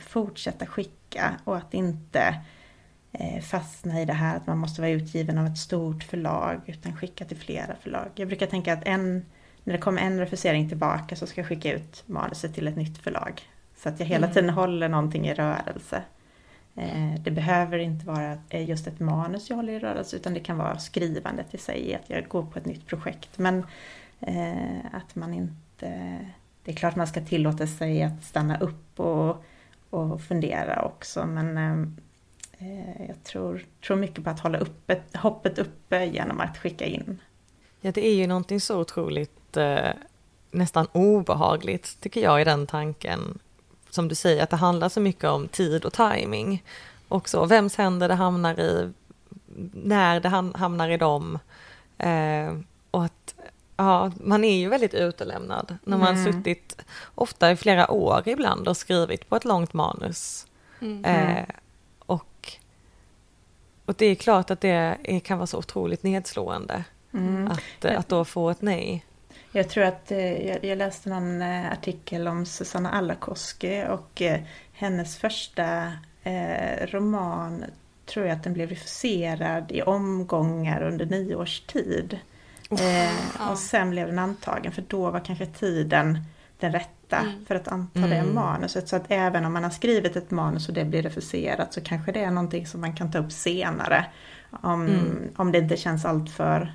fortsätta 0.00 0.66
skicka 0.66 1.40
och 1.44 1.56
att 1.56 1.74
inte 1.74 2.40
fastna 3.42 4.02
i 4.02 4.04
det 4.04 4.12
här 4.12 4.36
att 4.36 4.46
man 4.46 4.58
måste 4.58 4.80
vara 4.80 4.90
utgiven 4.90 5.38
av 5.38 5.46
ett 5.46 5.58
stort 5.58 6.04
förlag 6.04 6.60
utan 6.66 6.96
skicka 6.96 7.24
till 7.24 7.36
flera 7.36 7.76
förlag. 7.82 8.08
Jag 8.14 8.28
brukar 8.28 8.46
tänka 8.46 8.72
att 8.72 8.86
en 8.86 9.24
när 9.68 9.72
det 9.72 9.80
kommer 9.80 10.02
en 10.02 10.18
refusering 10.18 10.68
tillbaka 10.68 11.16
så 11.16 11.26
ska 11.26 11.40
jag 11.40 11.48
skicka 11.48 11.72
ut 11.72 12.02
manuset 12.06 12.54
till 12.54 12.68
ett 12.68 12.76
nytt 12.76 12.98
förlag. 12.98 13.42
Så 13.76 13.88
att 13.88 14.00
jag 14.00 14.06
hela 14.06 14.26
mm. 14.26 14.34
tiden 14.34 14.50
håller 14.50 14.88
någonting 14.88 15.28
i 15.28 15.34
rörelse. 15.34 16.02
Eh, 16.76 17.14
det 17.20 17.30
behöver 17.30 17.78
inte 17.78 18.06
vara 18.06 18.38
eh, 18.48 18.68
just 18.68 18.86
ett 18.86 19.00
manus 19.00 19.50
jag 19.50 19.56
håller 19.56 19.72
i 19.72 19.78
rörelse 19.78 20.16
utan 20.16 20.34
det 20.34 20.40
kan 20.40 20.58
vara 20.58 20.78
skrivandet 20.78 21.54
i 21.54 21.58
sig, 21.58 21.94
att 21.94 22.10
jag 22.10 22.28
går 22.28 22.42
på 22.42 22.58
ett 22.58 22.66
nytt 22.66 22.86
projekt. 22.86 23.38
Men 23.38 23.66
eh, 24.20 24.78
att 24.92 25.14
man 25.14 25.34
inte... 25.34 26.18
Det 26.64 26.72
är 26.72 26.76
klart 26.76 26.96
man 26.96 27.06
ska 27.06 27.20
tillåta 27.20 27.66
sig 27.66 28.02
att 28.02 28.24
stanna 28.24 28.58
upp 28.58 29.00
och, 29.00 29.44
och 29.90 30.20
fundera 30.20 30.82
också 30.82 31.26
men 31.26 31.96
jag 33.08 33.24
tror, 33.24 33.64
tror 33.86 33.96
mycket 33.96 34.24
på 34.24 34.30
att 34.30 34.40
hålla 34.40 34.58
uppe, 34.58 35.00
hoppet 35.14 35.58
uppe 35.58 36.04
genom 36.04 36.40
att 36.40 36.58
skicka 36.58 36.84
in. 36.86 37.18
Ja, 37.80 37.92
det 37.92 38.06
är 38.06 38.14
ju 38.14 38.26
någonting 38.26 38.60
så 38.60 38.80
otroligt 38.80 39.56
eh, 39.56 39.90
nästan 40.50 40.86
obehagligt, 40.92 42.00
tycker 42.00 42.20
jag, 42.22 42.40
i 42.40 42.44
den 42.44 42.66
tanken. 42.66 43.38
Som 43.90 44.08
du 44.08 44.14
säger, 44.14 44.42
att 44.42 44.50
det 44.50 44.56
handlar 44.56 44.88
så 44.88 45.00
mycket 45.00 45.24
om 45.24 45.48
tid 45.48 45.84
och 45.84 45.92
timing. 45.92 46.64
Och 47.08 47.28
så, 47.28 47.46
vems 47.46 47.76
händer 47.76 48.08
det 48.08 48.14
hamnar 48.14 48.60
i, 48.60 48.92
när 49.72 50.20
det 50.20 50.28
hamnar 50.58 50.88
i 50.88 50.96
dem. 50.96 51.38
Eh, 51.98 52.58
och 52.90 53.04
att 53.04 53.34
ja, 53.76 54.12
man 54.24 54.44
är 54.44 54.56
ju 54.56 54.68
väldigt 54.68 54.94
utelämnad 54.94 55.78
när 55.84 55.96
man 55.98 56.16
Mm. 56.16 56.32
suttit 56.32 56.76
ofta 57.14 57.50
i 57.50 57.56
flera 57.56 57.90
år 57.90 58.22
ibland 58.26 58.68
och 58.68 58.76
skrivit 58.76 59.28
på 59.28 59.36
ett 59.36 59.44
långt 59.44 59.72
manus. 59.72 60.46
Mm. 60.80 61.04
Eh, 61.04 61.44
och 63.88 63.94
det 63.98 64.06
är 64.06 64.14
klart 64.14 64.50
att 64.50 64.60
det 64.60 64.96
är, 65.04 65.20
kan 65.20 65.38
vara 65.38 65.46
så 65.46 65.58
otroligt 65.58 66.02
nedslående 66.02 66.84
Mm. 67.14 67.48
att, 67.50 67.84
eh, 67.84 67.98
att 67.98 68.08
då 68.08 68.24
få 68.24 68.50
ett 68.50 68.62
nej. 68.62 69.04
Jag 69.52 69.68
tror 69.68 69.84
att 69.84 70.10
eh, 70.12 70.46
jag, 70.48 70.64
jag 70.64 70.78
läste 70.78 71.08
någon 71.08 71.42
eh, 71.42 71.72
artikel 71.72 72.28
om 72.28 72.46
Susanna 72.46 72.90
Alakoski 72.90 73.84
och 73.90 74.22
hennes 74.72 75.16
första 75.18 75.92
eh, 76.22 76.86
roman 76.86 77.64
tror 78.06 78.26
jag 78.26 78.36
att 78.36 78.44
den 78.44 78.52
blev 78.52 78.68
refuserad 78.68 79.72
i 79.72 79.82
omgångar 79.82 80.82
under 80.82 81.06
nio 81.06 81.34
års 81.34 81.60
tid. 81.60 82.18
Eh, 82.70 83.04
Ja. 83.38 83.50
och 83.50 83.58
sen 83.58 83.90
blev 83.90 84.06
den 84.06 84.18
antagen 84.18 84.72
för 84.72 84.84
då 84.88 85.10
var 85.10 85.20
kanske 85.20 85.46
tiden 85.46 86.18
den 86.60 86.72
rätta 86.72 86.90
Mm. 87.16 87.44
för 87.46 87.54
att 87.54 87.68
anta 87.68 88.00
det 88.00 88.16
Mm. 88.16 88.34
manuset. 88.34 88.88
Så 88.88 88.96
att 88.96 89.04
även 89.08 89.44
om 89.44 89.52
man 89.52 89.64
har 89.64 89.70
skrivit 89.70 90.16
ett 90.16 90.30
manus 90.30 90.68
och 90.68 90.74
det 90.74 90.84
blir 90.84 91.02
refuserat 91.02 91.72
så 91.74 91.80
kanske 91.80 92.12
det 92.12 92.20
är 92.24 92.30
någonting 92.30 92.66
som 92.66 92.80
man 92.80 92.96
kan 92.96 93.10
ta 93.12 93.18
upp 93.18 93.32
senare. 93.32 94.06
Om, 94.50 94.86
Mm. 94.86 95.28
om 95.36 95.52
det 95.52 95.58
inte 95.58 95.76
känns 95.76 96.04
alltför 96.04 96.72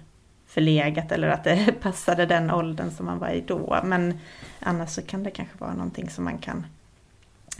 förlegat 0.47 1.11
eller 1.11 1.27
att 1.27 1.43
det 1.43 1.73
passade 1.81 2.25
den 2.25 2.51
åldern 2.51 2.91
som 2.91 3.05
man 3.05 3.19
var 3.19 3.29
i 3.29 3.41
då. 3.41 3.79
Men 3.83 4.19
annars 4.59 4.89
så 4.89 5.01
kan 5.01 5.23
det 5.23 5.31
kanske 5.31 5.57
vara 5.57 5.73
någonting 5.73 6.09
som 6.09 6.23
man 6.23 6.37
kan 6.37 6.65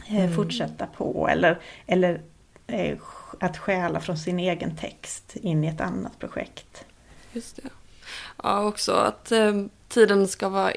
eh, 0.08 0.16
Mm. 0.24 0.34
fortsätta 0.34 0.86
på 0.86 1.28
eller, 1.28 1.58
eller 1.86 2.20
eh, 2.66 2.98
att 3.40 3.58
stjäla 3.58 4.00
från 4.00 4.18
sin 4.18 4.38
egen 4.38 4.76
text 4.76 5.36
in 5.36 5.64
i 5.64 5.66
ett 5.66 5.80
annat 5.80 6.18
projekt. 6.18 6.84
Just 7.32 7.56
det. 7.56 7.62
Ja, 8.42 8.60
också 8.64 8.92
att 8.92 9.32
eh, 9.32 9.52
tiden 9.88 10.28
ska 10.28 10.48
vara 10.48 10.72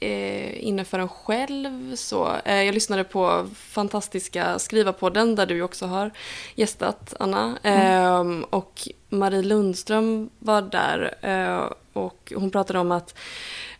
eh, 0.00 0.64
inne 0.64 0.84
för 0.84 0.98
en 0.98 1.08
själv. 1.08 1.96
Så, 1.96 2.36
eh, 2.44 2.62
jag 2.62 2.74
lyssnade 2.74 3.04
på 3.04 3.48
fantastiska 3.56 4.58
Skriva-podden 4.58 5.36
där 5.36 5.46
du 5.46 5.62
också 5.62 5.86
har 5.86 6.10
gästat, 6.54 7.14
Anna. 7.20 7.58
Eh, 7.62 8.24
och 8.50 8.88
Marie 9.08 9.42
Lundström 9.42 10.30
var 10.38 10.62
där 10.62 11.14
eh, 11.22 11.72
och 11.92 12.32
hon 12.36 12.50
pratade 12.50 12.78
om 12.78 12.92
att 12.92 13.18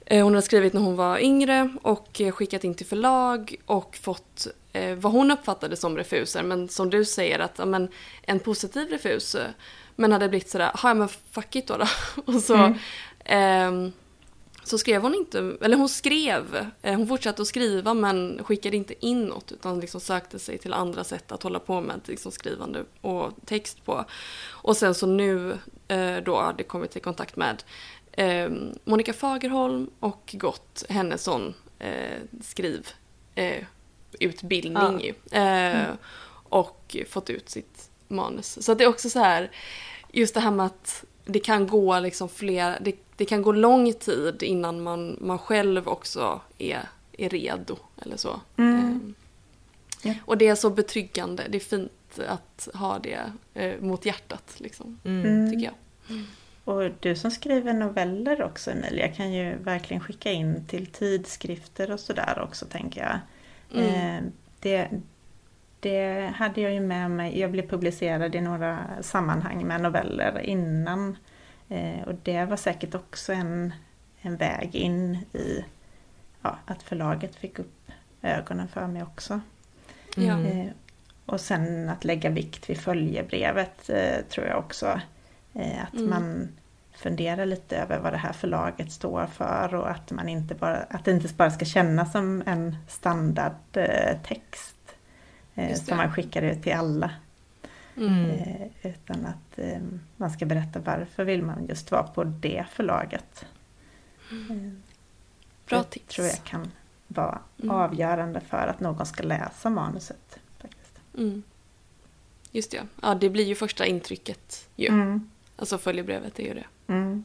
eh, 0.07 0.25
hon 0.25 0.35
hade 0.35 0.47
skrivit 0.47 0.73
när 0.73 0.81
hon 0.81 0.97
var 0.97 1.19
yngre 1.19 1.71
och 1.83 2.21
eh, 2.21 2.33
skickat 2.33 2.65
in 2.65 2.75
till 2.75 2.87
förlag 2.87 3.57
och 3.67 3.99
fått 4.03 4.47
vad 4.97 5.13
hon 5.13 5.31
uppfattade 5.31 5.77
som 5.77 5.97
refuser. 5.97 6.43
Men 6.43 6.69
som 6.69 6.91
du 6.91 7.05
säger 7.05 7.39
att 7.39 7.55
ja, 7.59 7.65
men, 7.65 7.89
en 8.23 8.39
positiv 8.39 8.89
refus 8.89 9.37
men 9.97 10.13
hade 10.13 10.29
blivit 10.29 10.51
sådär, 10.51 10.71
ja 10.83 10.95
men 10.95 11.09
fuck 11.09 11.57
it 11.57 11.67
då. 11.67 11.77
då. 11.77 11.87
Och 12.33 12.41
så, 12.43 12.75
Mm. 13.25 13.93
Ehm, 14.65 14.69
så 14.69 14.79
skrev 14.79 15.03
hon 15.03 15.15
inte, 15.15 15.57
eller 15.61 15.77
hon 15.77 15.89
skrev, 15.89 16.67
eh, 16.83 16.97
hon 16.97 17.07
fortsatte 17.09 17.43
att 17.43 17.49
skriva 17.49 17.95
men 17.95 18.45
skickade 18.45 18.77
inte 18.77 19.07
in 19.07 19.25
något 19.25 19.53
utan 19.53 19.81
liksom 19.81 20.01
sökte 20.01 20.39
sig 20.39 20.59
till 20.59 20.73
andra 20.73 21.05
sätt 21.05 21.33
att 21.33 21.43
hålla 21.43 21.59
på 21.59 21.81
med 21.81 22.01
liksom 22.05 22.33
skrivande 22.33 22.85
och 23.01 23.33
text 23.47 23.85
på. 23.85 24.05
Och 24.51 24.77
sen 24.77 24.95
så 24.95 25.07
nu 25.07 25.59
eh, 25.89 26.17
då 26.17 26.41
hade 26.41 26.63
jag 26.63 26.69
kommit 26.69 26.97
i 26.97 27.01
kontakt 27.01 27.37
med 27.37 27.63
eh, 28.13 28.51
Monica 28.85 29.13
Fagerholm 29.13 29.91
och 30.01 30.35
gått 30.39 30.85
hennes 30.89 31.23
sån 31.23 31.55
eh, 31.79 32.19
skriv 32.43 32.89
utbildning 34.21 35.01
ju. 35.01 35.39
Eh, 35.39 35.89
Och 36.49 36.97
fått 37.09 37.31
ut 37.31 37.51
sitt 37.51 37.91
manus. 38.09 38.65
Så 38.65 38.75
det 38.75 38.85
är 38.85 38.89
också 38.89 39.11
så 39.11 39.19
här, 39.19 39.51
just 40.13 40.35
det 40.35 40.41
här 40.41 40.51
med 40.51 40.67
att 40.67 41.05
det 41.25 41.39
kan 41.39 41.67
gå 41.67 41.99
liksom 42.01 42.29
fler, 42.29 42.79
det, 42.81 42.93
det 43.17 43.25
kan 43.25 43.43
gå 43.43 43.53
lång 43.53 43.93
tid 43.93 44.43
innan 44.43 44.83
man, 44.83 45.17
man 45.21 45.39
själv 45.39 45.89
också 45.89 46.41
är, 46.59 46.89
är 47.19 47.29
redo 47.29 47.77
eller 48.03 48.17
så. 48.17 48.41
Mm. 48.57 48.85
Eh, 48.89 49.25
Ja. 50.07 50.15
Och 50.25 50.39
det 50.39 50.49
är 50.49 50.55
så 50.55 50.71
betryggande, 50.71 51.43
det 51.49 51.59
är 51.59 51.61
fint 51.61 52.19
att 52.29 52.69
ha 52.75 52.99
det 52.99 53.21
eh, 53.55 53.81
mot 53.81 54.07
hjärtat 54.07 54.55
liksom, 54.57 54.99
Mm. 55.05 55.51
tycker 55.51 55.65
jag. 55.65 55.75
Och 56.65 56.91
du 57.01 57.17
som 57.17 57.31
skriver 57.31 57.73
noveller 57.73 58.43
också 58.43 58.71
Emilia 58.71 59.09
kan 59.09 59.33
ju 59.33 59.57
verkligen 59.57 60.01
skicka 60.03 60.31
in 60.33 60.65
till 60.67 60.87
tidskrifter 60.87 61.91
och 61.91 62.01
sådär 62.01 62.39
också 62.43 62.67
tänker 62.67 63.01
jag. 63.01 63.19
Mm. 63.83 63.95
Eh, 64.17 64.23
det, 64.61 64.89
det 65.81 66.33
hade 66.37 66.61
jag 66.61 66.73
ju 66.73 66.81
med 66.81 67.11
mig, 67.11 67.41
jag 67.41 67.51
blev 67.51 67.69
publicerad 67.69 68.35
i 68.35 68.41
några 68.41 68.79
sammanhang 69.01 69.67
med 69.67 69.81
noveller 69.81 70.41
innan. 70.41 71.17
Eh, 71.69 72.03
och 72.07 72.15
det 72.23 72.45
var 72.45 72.57
säkert 72.57 72.95
också 72.95 73.33
en, 73.33 73.75
en 74.21 74.37
väg 74.37 74.75
in 74.75 75.15
i 75.33 75.65
ja, 76.43 76.59
att 76.67 76.83
förlaget 76.83 77.37
fick 77.37 77.59
upp 77.59 77.91
ögonen 78.23 78.69
för 78.69 78.87
mig 78.87 79.03
också. 79.03 79.41
Mm. 80.17 80.47
Eh, 80.47 80.67
och 81.27 81.41
sen 81.41 81.89
att 81.89 82.05
lägga 82.05 82.31
vikt 82.31 82.71
vid 82.71 82.79
följebrevet 82.79 83.91
eh, 83.91 84.25
tror 84.31 84.47
jag 84.47 84.59
också. 84.59 85.01
Eh, 85.55 85.83
att 85.83 85.95
Mm. 85.95 86.11
man 86.11 86.49
funderar 86.93 87.47
lite 87.47 87.77
över 87.77 87.99
vad 87.99 88.13
det 88.13 88.19
här 88.19 88.33
förlaget 88.33 88.93
står 88.93 89.27
för 89.27 89.75
och 89.75 89.91
att, 89.91 90.11
man 90.11 90.29
inte 90.29 90.55
bara, 90.55 90.77
att 90.77 91.05
det 91.05 91.11
inte 91.11 91.35
bara 91.35 91.51
ska 91.51 91.65
kännas 91.65 92.13
som 92.13 92.43
en 92.47 92.77
standardtext 92.89 94.77
eh, 95.55 95.75
som 95.75 95.97
man 95.97 96.13
skickar 96.13 96.43
ut 96.43 96.63
till 96.63 96.73
alla. 96.75 97.11
Mm. 97.97 98.31
Eh, 98.31 98.67
utan 98.83 99.27
att 99.27 99.59
eh, 99.59 99.79
man 100.17 100.31
ska 100.31 100.47
berätta 100.47 100.79
varför 100.79 101.25
vill 101.25 101.43
man 101.43 101.67
just 101.67 101.91
vara 101.91 102.03
på 102.03 102.25
det 102.25 102.65
förlaget. 102.73 103.45
Eh, 104.31 104.57
Bra 105.69 105.79
det 105.79 105.85
tips. 105.85 106.15
tror 106.15 106.27
jag 106.27 106.45
kan 106.45 106.71
vara 107.09 107.39
Mm. 107.63 107.71
avgörande 107.77 108.41
för 108.41 108.67
att 108.67 108.81
någon 108.81 109.07
ska 109.07 109.23
läsa 109.23 109.71
manuset. 109.71 110.39
Faktiskt. 110.59 110.99
Mm. 111.19 111.43
Just 112.51 112.71
det, 112.71 112.83
ja 113.03 113.15
det 113.15 113.31
blir 113.31 113.45
ju 113.45 113.55
första 113.55 113.87
intrycket 113.87 114.69
ju. 114.77 114.89
Mm. 114.89 115.31
Alltså 115.57 115.79
följebrevet 115.79 116.39
är 116.39 116.43
ju 116.45 116.55
det. 116.55 116.65
Mm. 116.87 117.25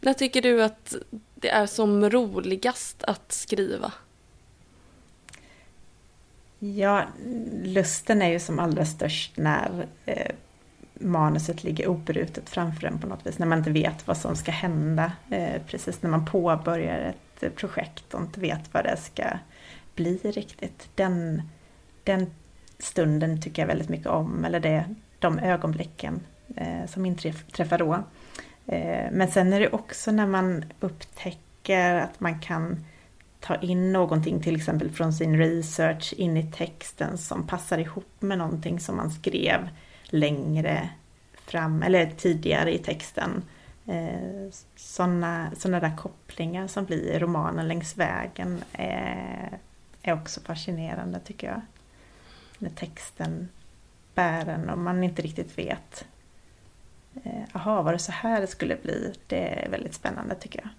När 0.00 0.12
tycker 0.14 0.42
du 0.42 0.62
att 0.62 0.94
det 1.34 1.48
är 1.50 1.66
som 1.66 2.10
roligast 2.10 3.02
att 3.02 3.32
skriva? 3.32 3.92
Ja, 6.62 7.04
lusten 7.62 8.22
är 8.22 8.28
ju 8.28 8.38
som 8.38 8.58
allra 8.58 8.84
störst 8.84 9.36
när 9.36 9.86
eh, 10.06 10.32
manuset 10.94 11.64
ligger 11.64 11.88
obrutet 11.88 12.48
framför 12.48 12.86
en 12.86 12.98
på 12.98 13.06
något 13.06 13.26
vis. 13.26 13.38
När 13.38 13.46
man 13.46 13.58
inte 13.58 13.70
vet 13.70 14.06
vad 14.06 14.16
som 14.16 14.36
ska 14.36 14.50
hända. 14.50 15.12
Eh, 15.30 15.62
precis 15.66 16.02
när 16.02 16.10
man 16.10 16.26
påbörjar 16.26 16.98
ett 16.98 17.42
eh, 17.42 17.50
projekt 17.50 18.14
och 18.14 18.20
inte 18.20 18.40
vet 18.40 18.74
vad 18.74 18.84
det 18.84 18.96
ska 18.96 19.24
bli 19.94 20.16
riktigt. 20.16 20.88
Den, 20.94 21.42
den 22.04 22.30
stunden 22.78 23.42
tycker 23.42 23.62
jag 23.62 23.66
väldigt 23.66 23.88
mycket 23.88 24.06
om. 24.06 24.44
Eller 24.44 24.60
det, 24.60 24.94
de 25.18 25.38
ögonblicken 25.38 26.20
eh, 26.56 26.86
som 26.86 27.06
inträffar 27.06 27.78
då. 27.78 27.94
Eh, 28.66 29.10
men 29.12 29.28
sen 29.28 29.52
är 29.52 29.60
det 29.60 29.68
också 29.68 30.12
när 30.12 30.26
man 30.26 30.64
upptäcker 30.80 31.94
att 31.94 32.20
man 32.20 32.40
kan 32.40 32.84
ta 33.40 33.56
in 33.56 33.92
någonting 33.92 34.42
till 34.42 34.56
exempel 34.56 34.90
från 34.90 35.12
sin 35.12 35.38
research 35.38 36.14
in 36.16 36.36
i 36.36 36.52
texten 36.52 37.18
som 37.18 37.46
passar 37.46 37.78
ihop 37.78 38.14
med 38.18 38.38
någonting 38.38 38.80
som 38.80 38.96
man 38.96 39.10
skrev 39.10 39.68
längre 40.04 40.90
fram 41.34 41.82
eller 41.82 42.10
tidigare 42.10 42.74
i 42.74 42.78
texten. 42.78 43.42
Eh, 43.86 44.50
Sådana 44.76 45.50
såna 45.56 45.80
där 45.80 45.96
kopplingar 45.96 46.66
som 46.66 46.84
blir 46.84 47.12
i 47.12 47.18
romanen 47.18 47.68
längs 47.68 47.96
vägen 47.96 48.64
är, 48.72 49.58
är 50.02 50.12
också 50.12 50.40
fascinerande 50.40 51.20
tycker 51.20 51.46
jag. 51.46 51.60
När 52.58 52.70
texten 52.70 53.48
bär 54.14 54.46
en 54.46 54.70
och 54.70 54.78
man 54.78 55.04
inte 55.04 55.22
riktigt 55.22 55.58
vet. 55.58 56.04
Eh, 57.24 57.42
Jaha, 57.52 57.82
var 57.82 57.92
det 57.92 57.98
så 57.98 58.12
här 58.12 58.40
det 58.40 58.46
skulle 58.46 58.76
bli? 58.76 59.12
Det 59.26 59.64
är 59.64 59.70
väldigt 59.70 59.94
spännande 59.94 60.34
tycker 60.34 60.60
jag. 60.60 60.70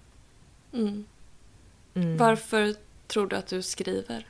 Mm. 0.80 1.04
Mm. 1.94 2.16
Varför 2.16 2.74
tror 3.06 3.26
du 3.26 3.36
att 3.36 3.46
du 3.46 3.62
skriver? 3.62 4.26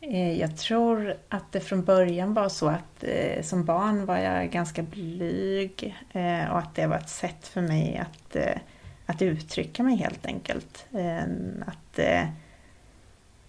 Eh, 0.00 0.40
Jag 0.40 0.56
tror 0.56 1.14
att 1.28 1.52
det 1.52 1.60
från 1.60 1.84
början 1.84 2.34
var 2.34 2.48
så 2.48 2.68
att 2.68 3.04
eh, 3.04 3.42
som 3.42 3.64
barn 3.64 4.06
var 4.06 4.18
jag 4.18 4.50
ganska 4.50 4.82
blyg 4.82 5.96
eh, 6.12 6.50
och 6.50 6.58
att 6.58 6.74
det 6.74 6.86
var 6.86 6.96
ett 6.96 7.08
sätt 7.10 7.46
för 7.48 7.60
mig 7.60 7.96
att, 7.96 8.36
eh, 8.36 8.58
att 9.06 9.22
uttrycka 9.22 9.82
mig 9.82 9.96
helt 9.96 10.26
enkelt. 10.26 10.86
Eh, 10.92 11.22
Att 11.66 11.98
eh, 11.98 12.22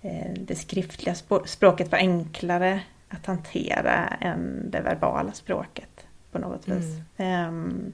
eh, 0.01 0.31
det 0.37 0.55
skriftliga 0.55 1.15
språket 1.45 1.91
var 1.91 1.99
enklare 1.99 2.81
att 3.09 3.25
hantera 3.25 4.07
än 4.07 4.71
det 4.71 4.81
verbala 4.81 5.31
språket 5.31 6.05
på 6.31 6.39
något 6.39 6.67
vis. 6.67 6.95
Ehm, 7.17 7.91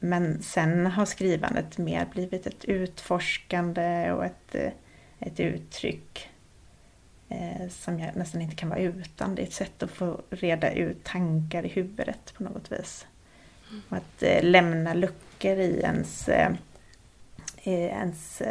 Men 0.00 0.42
sen 0.42 0.86
har 0.86 1.04
skrivandet 1.04 1.78
mer 1.78 2.06
blivit 2.12 2.46
ett 2.46 2.64
utforskande 2.64 4.12
och 4.12 4.24
ett, 4.24 4.54
eh, 4.54 4.72
ett 5.18 5.40
uttryck 5.40 6.28
eh, 7.28 7.68
som 7.68 7.98
jag 7.98 8.16
nästan 8.16 8.42
inte 8.42 8.56
kan 8.56 8.68
vara 8.68 8.80
utan. 8.80 9.34
Det 9.34 9.42
är 9.42 9.46
ett 9.46 9.52
sätt 9.52 9.82
att 9.82 9.90
få 9.90 10.20
reda 10.30 10.72
ut 10.72 11.04
tankar 11.04 11.66
i 11.66 11.68
huvudet 11.68 12.34
på 12.36 12.42
något 12.42 12.72
vis. 12.72 13.06
Och 13.88 13.96
att 13.96 14.22
eh, 14.22 14.42
lämna 14.42 14.94
luckor 14.94 15.58
i 15.58 15.80
ens, 15.80 16.28
eh, 16.28 16.52
ens 17.64 18.42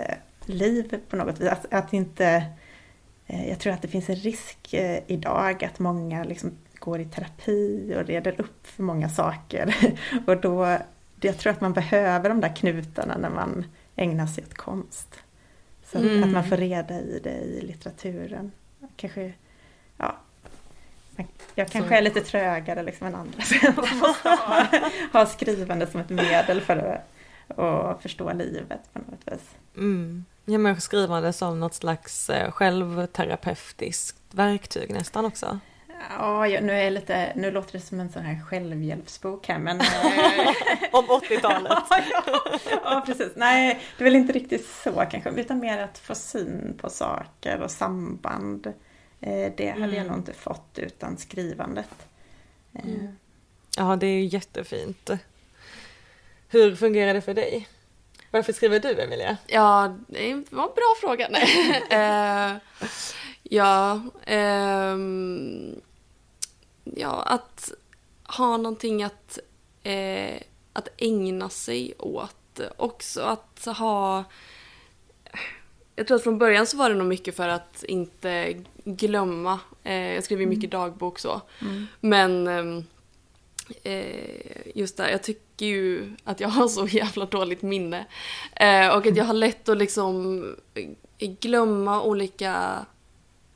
liv 0.45 0.99
på 1.09 1.15
något 1.15 1.39
vis. 1.41 1.49
Att, 1.49 1.73
att 1.73 1.93
inte... 1.93 2.45
Jag 3.27 3.59
tror 3.59 3.73
att 3.73 3.81
det 3.81 3.87
finns 3.87 4.09
en 4.09 4.15
risk 4.15 4.73
idag 5.07 5.63
att 5.63 5.79
många 5.79 6.23
liksom 6.23 6.51
går 6.79 6.99
i 6.99 7.05
terapi 7.05 7.95
och 7.97 8.05
reder 8.05 8.41
upp 8.41 8.67
för 8.67 8.83
många 8.83 9.09
saker. 9.09 9.75
och 10.27 10.41
då, 10.41 10.77
jag 11.25 11.37
tror 11.37 11.53
att 11.53 11.61
man 11.61 11.73
behöver 11.73 12.29
de 12.29 12.41
där 12.41 12.55
knutarna 12.55 13.17
när 13.17 13.29
man 13.29 13.65
ägnar 13.95 14.27
sig 14.27 14.43
åt 14.43 14.53
konst. 14.53 15.15
Så 15.85 15.97
mm. 15.97 16.23
att 16.23 16.29
man 16.29 16.43
får 16.43 16.57
reda 16.57 16.99
i 16.99 17.19
det 17.23 17.35
i 17.35 17.61
litteraturen. 17.61 18.51
Kanske, 18.95 19.33
ja, 19.97 20.17
jag 21.55 21.67
kanske 21.67 21.89
så. 21.89 21.95
är 21.95 22.01
lite 22.01 22.21
trögare 22.21 22.83
liksom 22.83 23.07
än 23.07 23.15
andra. 23.15 23.41
Så 23.43 23.55
jag 23.61 23.77
måste 23.77 24.29
ha, 24.29 24.67
ha 25.13 25.25
skrivande 25.25 25.87
som 25.87 25.99
ett 25.99 26.09
medel 26.09 26.61
för 26.61 26.77
att, 27.47 27.59
att 27.59 28.01
förstå 28.01 28.33
livet 28.33 28.79
på 28.93 28.99
något 28.99 29.33
vis. 29.33 29.55
Mm. 29.75 30.25
Ja, 30.45 30.57
men 30.57 30.81
skrivande 30.81 31.33
som 31.33 31.59
något 31.59 31.73
slags 31.73 32.29
eh, 32.29 32.51
självterapeutiskt 32.51 34.17
verktyg 34.31 34.89
nästan 34.89 35.25
också. 35.25 35.59
Ja, 36.09 36.47
nu, 36.61 36.73
är 36.73 36.91
lite, 36.91 37.33
nu 37.35 37.51
låter 37.51 37.71
det 37.71 37.79
som 37.79 37.99
en 37.99 38.11
sån 38.11 38.23
här 38.23 38.41
självhjälpsbok 38.45 39.47
här 39.47 39.59
men... 39.59 39.79
Om 40.91 41.05
80-talet. 41.05 41.73
ja, 42.11 42.59
ja, 42.83 43.03
precis. 43.05 43.31
Nej, 43.35 43.79
det 43.97 44.03
är 44.03 44.05
väl 44.05 44.15
inte 44.15 44.33
riktigt 44.33 44.67
så 44.83 45.05
kanske, 45.11 45.29
utan 45.29 45.59
mer 45.59 45.77
att 45.77 45.97
få 45.97 46.15
syn 46.15 46.77
på 46.81 46.89
saker 46.89 47.61
och 47.61 47.71
samband. 47.71 48.67
Eh, 49.21 49.51
det 49.57 49.69
hade 49.69 49.83
mm. 49.83 49.95
jag 49.95 50.07
nog 50.07 50.17
inte 50.17 50.33
fått 50.33 50.79
utan 50.79 51.17
skrivandet. 51.17 52.07
Eh. 52.73 52.85
Mm. 52.85 53.07
Ja, 53.77 53.95
det 53.95 54.07
är 54.07 54.19
ju 54.19 54.25
jättefint. 54.25 55.09
Hur 56.49 56.75
fungerar 56.75 57.13
det 57.13 57.21
för 57.21 57.33
dig? 57.33 57.67
Varför 58.31 58.53
skriver 58.53 58.79
du, 58.79 59.01
Emilia? 59.01 59.37
Ja, 59.47 59.97
det 60.07 60.33
var 60.33 60.63
en 60.63 60.75
bra 60.75 60.95
fråga. 61.01 61.27
Nej. 61.31 61.69
uh, 62.51 62.57
ja, 63.43 64.01
um, 64.27 65.81
ja, 66.85 67.21
att 67.21 67.71
ha 68.23 68.57
någonting 68.57 69.03
att, 69.03 69.39
uh, 69.85 70.37
att 70.73 70.87
ägna 70.97 71.49
sig 71.49 71.93
åt. 71.97 72.59
Också 72.77 73.21
att 73.21 73.65
ha 73.77 74.23
jag 75.95 76.07
tror 76.07 76.17
att 76.17 76.23
från 76.23 76.37
början 76.37 76.67
så 76.67 76.77
var 76.77 76.89
det 76.89 76.95
nog 76.95 77.07
mycket 77.07 77.35
för 77.35 77.47
att 77.47 77.83
inte 77.83 78.63
glömma. 78.83 79.59
Eh, 79.83 80.13
jag 80.13 80.23
skrev 80.23 80.41
ju 80.41 80.47
mycket 80.47 80.73
mm. 80.73 80.81
dagbok 80.81 81.19
så. 81.19 81.41
Mm. 81.61 81.87
Men 81.99 82.47
ehm, 82.47 82.83
eh, 83.83 84.75
just 84.75 84.97
där, 84.97 85.09
jag 85.09 85.23
tycker 85.23 85.65
ju 85.65 86.15
att 86.23 86.39
jag 86.39 86.49
har 86.49 86.67
så 86.67 86.87
jävla 86.91 87.25
dåligt 87.25 87.61
minne. 87.61 88.05
Eh, 88.55 88.87
och 88.89 89.07
att 89.07 89.17
jag 89.17 89.25
har 89.25 89.33
lätt 89.33 89.69
att 89.69 89.77
liksom 89.77 90.43
eh, 90.73 91.29
glömma 91.29 92.01
olika 92.01 92.85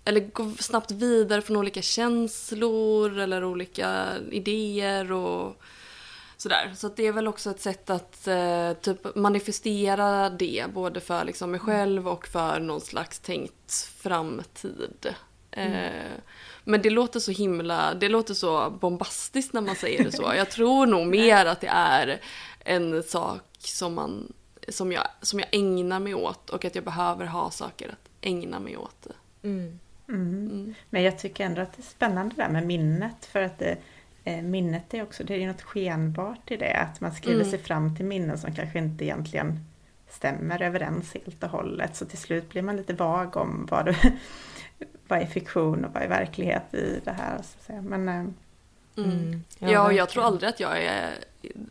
eller 0.09 0.19
gå 0.33 0.51
snabbt 0.59 0.91
vidare 0.91 1.41
från 1.41 1.57
olika 1.57 1.81
känslor 1.81 3.19
eller 3.19 3.43
olika 3.43 4.07
idéer 4.31 5.11
och 5.11 5.61
Sådär. 6.41 6.73
Så 6.75 6.89
det 6.89 7.07
är 7.07 7.11
väl 7.11 7.27
också 7.27 7.49
ett 7.51 7.61
sätt 7.61 7.89
att 7.89 8.27
eh, 8.27 8.73
typ 8.73 9.15
manifestera 9.15 10.29
det 10.29 10.65
både 10.73 10.99
för 10.99 11.25
liksom, 11.25 11.51
mig 11.51 11.59
själv 11.59 12.07
och 12.07 12.27
för 12.27 12.59
någon 12.59 12.81
slags 12.81 13.19
tänkt 13.19 13.73
framtid. 13.97 15.15
Mm. 15.51 15.73
Eh, 15.73 16.11
men 16.63 16.81
det 16.81 16.89
låter 16.89 17.19
så 17.19 17.31
himla, 17.31 17.93
det 17.93 18.09
låter 18.09 18.33
så 18.33 18.69
bombastiskt 18.69 19.53
när 19.53 19.61
man 19.61 19.75
säger 19.75 20.03
det 20.03 20.11
så. 20.11 20.33
Jag 20.37 20.51
tror 20.51 20.85
nog 20.85 21.07
mer 21.07 21.45
att 21.45 21.61
det 21.61 21.67
är 21.67 22.21
en 22.59 23.03
sak 23.03 23.43
som, 23.59 23.93
man, 23.93 24.33
som, 24.67 24.91
jag, 24.91 25.07
som 25.21 25.39
jag 25.39 25.49
ägnar 25.51 25.99
mig 25.99 26.13
åt 26.13 26.49
och 26.49 26.65
att 26.65 26.75
jag 26.75 26.83
behöver 26.83 27.25
ha 27.25 27.51
saker 27.51 27.89
att 27.89 28.09
ägna 28.21 28.59
mig 28.59 28.77
åt. 28.77 29.07
Mm. 29.43 29.79
Mm. 30.09 30.49
mm. 30.51 30.73
Men 30.89 31.03
jag 31.03 31.19
tycker 31.19 31.45
ändå 31.45 31.61
att 31.61 31.73
det 31.73 31.81
är 31.81 31.83
spännande 31.83 32.35
det 32.35 32.41
där 32.41 32.49
med 32.49 32.67
minnet 32.67 33.25
för 33.25 33.41
att 33.41 33.59
det 33.59 33.77
Eh, 34.29 34.41
minnet 34.41 34.93
är 34.93 35.03
också, 35.03 35.23
det 35.23 35.43
är 35.43 35.47
något 35.47 35.61
skenbart 35.61 36.51
i 36.51 36.57
det, 36.57 36.73
att 36.73 37.01
man 37.01 37.11
skriver 37.11 37.39
mm. 37.39 37.49
sig 37.49 37.59
fram 37.59 37.95
till 37.95 38.05
minnen 38.05 38.37
som 38.37 38.53
kanske 38.53 38.79
inte 38.79 39.05
egentligen 39.05 39.65
stämmer 40.09 40.61
överens 40.61 41.13
helt 41.13 41.43
och 41.43 41.49
hållet. 41.49 41.95
Så 41.95 42.05
till 42.05 42.17
slut 42.17 42.49
blir 42.49 42.61
man 42.61 42.77
lite 42.77 42.93
vag 42.93 43.37
om 43.37 43.67
vad, 43.71 43.95
vad 45.07 45.19
är 45.19 45.25
fiktion 45.25 45.85
och 45.85 45.93
vad 45.93 46.03
är 46.03 46.07
verklighet 46.07 46.73
i 46.73 47.01
det 47.03 47.11
här. 47.11 47.41
Så 47.41 47.81
Men, 47.81 48.09
eh. 48.09 48.25
Mm. 49.03 49.43
Ja, 49.59 49.85
och 49.85 49.93
jag 49.93 50.09
tror 50.09 50.23
aldrig 50.23 50.49
att 50.49 50.59
jag 50.59 50.83
är 50.83 51.13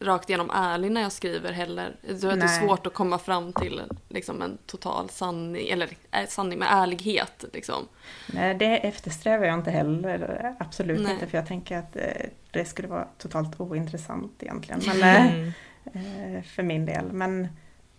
rakt 0.00 0.30
igenom 0.30 0.50
ärlig 0.50 0.92
när 0.92 1.00
jag 1.00 1.12
skriver 1.12 1.52
heller. 1.52 1.96
Det 2.02 2.24
är 2.24 2.66
svårt 2.66 2.86
att 2.86 2.94
komma 2.94 3.18
fram 3.18 3.52
till 3.52 3.82
liksom, 4.08 4.42
en 4.42 4.58
total 4.66 5.10
sanning, 5.10 5.68
eller 5.68 5.88
äh, 6.10 6.26
sanning 6.28 6.58
med 6.58 6.68
ärlighet. 6.70 7.44
Liksom. 7.52 7.88
Nej, 8.32 8.54
det 8.54 8.76
eftersträvar 8.76 9.46
jag 9.46 9.54
inte 9.54 9.70
heller. 9.70 10.54
Absolut 10.58 11.00
Nej. 11.00 11.12
inte, 11.12 11.26
för 11.26 11.38
jag 11.38 11.46
tänker 11.46 11.78
att 11.78 11.96
eh, 11.96 12.02
det 12.50 12.64
skulle 12.64 12.88
vara 12.88 13.08
totalt 13.18 13.60
ointressant 13.60 14.42
egentligen. 14.42 14.80
Men, 15.00 15.52
mm. 15.92 16.36
eh, 16.36 16.42
för 16.42 16.62
min 16.62 16.86
del. 16.86 17.12
Men, 17.12 17.44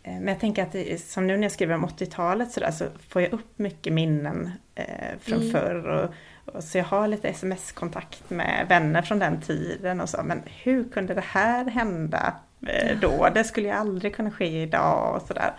eh, 0.03 0.13
men 0.13 0.27
jag 0.27 0.39
tänker 0.39 0.63
att 0.63 1.01
som 1.01 1.27
nu 1.27 1.37
när 1.37 1.43
jag 1.43 1.51
skriver 1.51 1.75
om 1.75 1.85
80-talet 1.85 2.51
så, 2.51 2.59
där, 2.59 2.71
så 2.71 2.85
får 3.09 3.21
jag 3.21 3.33
upp 3.33 3.59
mycket 3.59 3.93
minnen 3.93 4.51
eh, 4.75 4.85
från 5.21 5.39
mm. 5.39 5.51
förr. 5.51 5.87
Och, 5.87 6.13
så 6.59 6.77
jag 6.77 6.85
har 6.85 7.07
lite 7.07 7.27
sms-kontakt 7.27 8.29
med 8.29 8.65
vänner 8.69 9.01
från 9.01 9.19
den 9.19 9.41
tiden 9.41 10.01
och 10.01 10.09
så, 10.09 10.23
men 10.23 10.41
hur 10.45 10.89
kunde 10.89 11.13
det 11.13 11.23
här 11.25 11.65
hända 11.65 12.33
eh, 12.67 12.99
då? 12.99 13.29
Det 13.33 13.43
skulle 13.43 13.67
ju 13.67 13.73
aldrig 13.73 14.15
kunna 14.15 14.31
ske 14.31 14.61
idag 14.61 15.15
och 15.15 15.27
sådär. 15.27 15.53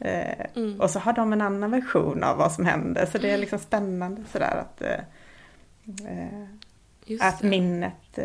Eh, 0.00 0.46
mm. 0.56 0.80
Och 0.80 0.90
så 0.90 0.98
har 0.98 1.12
de 1.12 1.32
en 1.32 1.40
annan 1.40 1.70
version 1.70 2.24
av 2.24 2.36
vad 2.36 2.52
som 2.52 2.66
hände, 2.66 3.06
så 3.06 3.18
det 3.18 3.30
är 3.30 3.38
liksom 3.38 3.58
spännande 3.58 4.22
sådär 4.32 4.56
att, 4.56 4.82
eh, 4.82 5.00
att 7.20 7.42
minnet, 7.42 8.18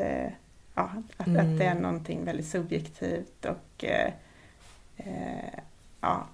ja, 0.75 0.89
att, 1.17 1.27
mm. 1.27 1.39
att 1.39 1.59
det 1.59 1.65
är 1.65 1.75
någonting 1.75 2.25
väldigt 2.25 2.47
subjektivt 2.47 3.45
och 3.45 3.85
ja, 6.01 6.27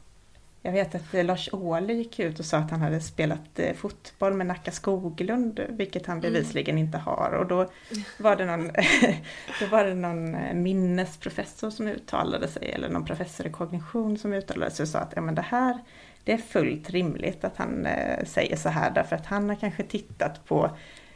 jag 0.65 0.71
vet 0.71 0.95
att 0.95 1.25
Lars 1.25 1.49
Ohly 1.51 1.93
gick 1.93 2.19
ut 2.19 2.39
och 2.39 2.45
sa 2.45 2.57
att 2.57 2.71
han 2.71 2.81
hade 2.81 3.01
spelat 3.01 3.59
eh, 3.59 3.73
fotboll 3.73 4.33
med 4.33 4.47
Nacka 4.47 4.71
Skoglund, 4.71 5.59
vilket 5.69 6.05
han 6.05 6.17
mm. 6.17 6.33
bevisligen 6.33 6.77
inte 6.77 6.97
har. 6.97 7.31
Och 7.31 7.47
då 7.47 7.69
var 8.17 8.35
det 8.35 8.45
någon, 8.45 8.67
då 9.59 9.65
var 9.65 9.83
det 9.83 9.93
någon 9.93 10.35
eh, 10.35 10.53
minnesprofessor 10.53 11.69
som 11.69 11.87
uttalade 11.87 12.47
sig, 12.47 12.71
eller 12.71 12.89
någon 12.89 13.05
professor 13.05 13.47
i 13.47 13.49
kognition 13.49 14.17
som 14.17 14.33
uttalade 14.33 14.71
sig 14.71 14.83
och 14.83 14.89
sa 14.89 14.99
att 14.99 15.13
ja, 15.15 15.21
men 15.21 15.35
det 15.35 15.41
här 15.41 15.79
det 16.23 16.33
är 16.33 16.37
fullt 16.37 16.89
rimligt 16.89 17.43
att 17.43 17.57
han 17.57 17.85
eh, 17.85 18.25
säger 18.25 18.55
så 18.55 18.69
här 18.69 18.91
därför 18.91 19.15
att 19.15 19.25
han 19.25 19.49
har 19.49 19.55
kanske 19.55 19.83
tittat 19.83 20.45
på 20.45 20.71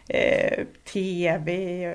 eh, 0.10 0.66
tv. 0.93 1.84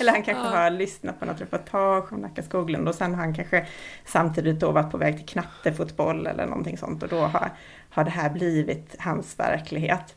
eller 0.00 0.12
han 0.12 0.22
kanske 0.22 0.44
ja. 0.44 0.56
har 0.56 0.70
lyssnat 0.70 1.20
på 1.20 1.26
något 1.26 1.40
reportage 1.40 2.12
om 2.12 2.20
Nacka 2.20 2.42
Skoglund 2.42 2.88
och 2.88 2.94
sen 2.94 3.14
har 3.14 3.20
han 3.20 3.34
kanske 3.34 3.66
samtidigt 4.04 4.60
då 4.60 4.72
varit 4.72 4.90
på 4.90 4.98
väg 4.98 5.16
till 5.16 5.26
knattefotboll 5.26 6.26
eller 6.26 6.46
någonting 6.46 6.78
sånt 6.78 7.02
och 7.02 7.08
då 7.08 7.18
har, 7.18 7.50
har 7.90 8.04
det 8.04 8.10
här 8.10 8.30
blivit 8.30 8.96
hans 8.98 9.38
verklighet. 9.38 10.14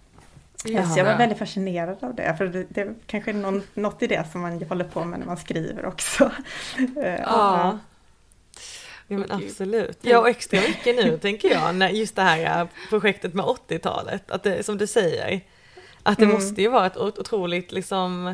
Ja, 0.65 0.85
så 0.85 0.99
jag 0.99 1.05
var 1.05 1.17
väldigt 1.17 1.37
fascinerad 1.37 2.03
av 2.03 2.15
det, 2.15 2.35
för 2.37 2.47
det, 2.47 2.65
det 2.69 2.95
kanske 3.05 3.31
är 3.31 3.35
någon, 3.35 3.63
något 3.73 4.03
i 4.03 4.07
det 4.07 4.31
som 4.31 4.41
man 4.41 4.63
håller 4.63 4.85
på 4.85 5.05
med 5.05 5.19
när 5.19 5.25
man 5.25 5.37
skriver 5.37 5.85
också. 5.85 6.31
Eh, 7.03 7.19
ja. 7.21 7.79
Ja 9.11 9.17
men 9.17 9.31
absolut. 9.31 9.97
Ja 10.01 10.19
och 10.19 10.29
extra 10.29 10.61
mycket 10.61 10.95
nu 10.95 11.17
tänker 11.17 11.51
jag, 11.51 11.75
när 11.75 11.89
just 11.89 12.15
det 12.15 12.21
här 12.21 12.67
projektet 12.89 13.33
med 13.33 13.45
80-talet, 13.45 14.31
att 14.31 14.43
det 14.43 14.65
som 14.65 14.77
du 14.77 14.87
säger, 14.87 15.41
att 16.03 16.17
det 16.17 16.23
mm. 16.23 16.35
måste 16.35 16.61
ju 16.61 16.67
vara 16.69 16.85
ett 16.85 16.97
otroligt 16.97 17.71
liksom 17.71 18.27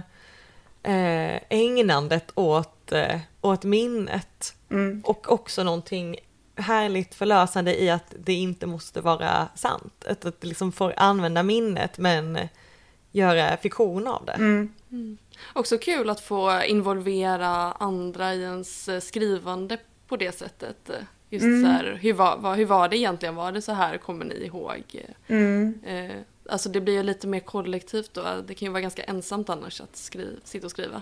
eh, 0.84 1.40
ägnandet 1.50 2.32
åt, 2.36 2.92
eh, 2.92 3.20
åt 3.42 3.64
minnet. 3.64 4.56
Mm. 4.70 5.02
Och 5.06 5.32
också 5.32 5.64
någonting 5.64 6.16
härligt 6.56 7.16
förlösande 7.16 7.84
i 7.84 7.90
att 7.90 8.14
det 8.20 8.34
inte 8.34 8.68
måste 8.68 9.02
vara 9.02 9.48
sant. 9.56 10.06
Att, 10.08 10.26
att 10.26 10.44
liksom 10.44 10.72
får 10.72 10.94
använda 10.98 11.44
minnet 11.44 11.98
men 11.98 12.40
göra 13.12 13.58
fiktion 13.58 14.08
av 14.08 14.26
det. 14.26 14.32
Mm. 14.32 14.74
Mm. 14.92 15.18
Också 15.54 15.78
kul 15.78 16.10
att 16.10 16.20
få 16.20 16.64
involvera 16.64 17.72
andra 17.72 18.34
i 18.34 18.42
ens 18.42 18.90
skrivande 19.08 19.78
på 20.08 20.18
det 20.18 20.32
sättet. 20.32 20.90
Just 21.30 21.44
mm. 21.44 21.64
så 21.64 21.68
här, 21.68 22.00
hur 22.02 22.14
var, 22.14 22.56
hur 22.56 22.66
var 22.66 22.90
det 22.90 22.98
egentligen? 22.98 23.36
Var 23.36 23.52
det 23.52 23.62
så 23.62 23.72
här? 23.72 23.98
Kommer 23.98 24.26
ni 24.26 24.36
ihåg? 24.36 25.06
Mm. 25.28 25.80
Eh, 25.86 26.16
Alltså 26.50 26.70
det 26.70 26.82
blir 26.82 26.94
ju 26.94 27.04
lite 27.04 27.28
mer 27.28 27.40
kollektivt 27.40 28.14
då. 28.14 28.22
Det 28.48 28.54
kan 28.54 28.66
ju 28.66 28.72
vara 28.72 28.82
ganska 28.82 29.04
ensamt 29.04 29.50
annars 29.50 29.82
att 29.82 29.96
skriva, 29.96 30.40
sitta 30.44 30.68
och 30.68 30.72
skriva. 30.72 31.02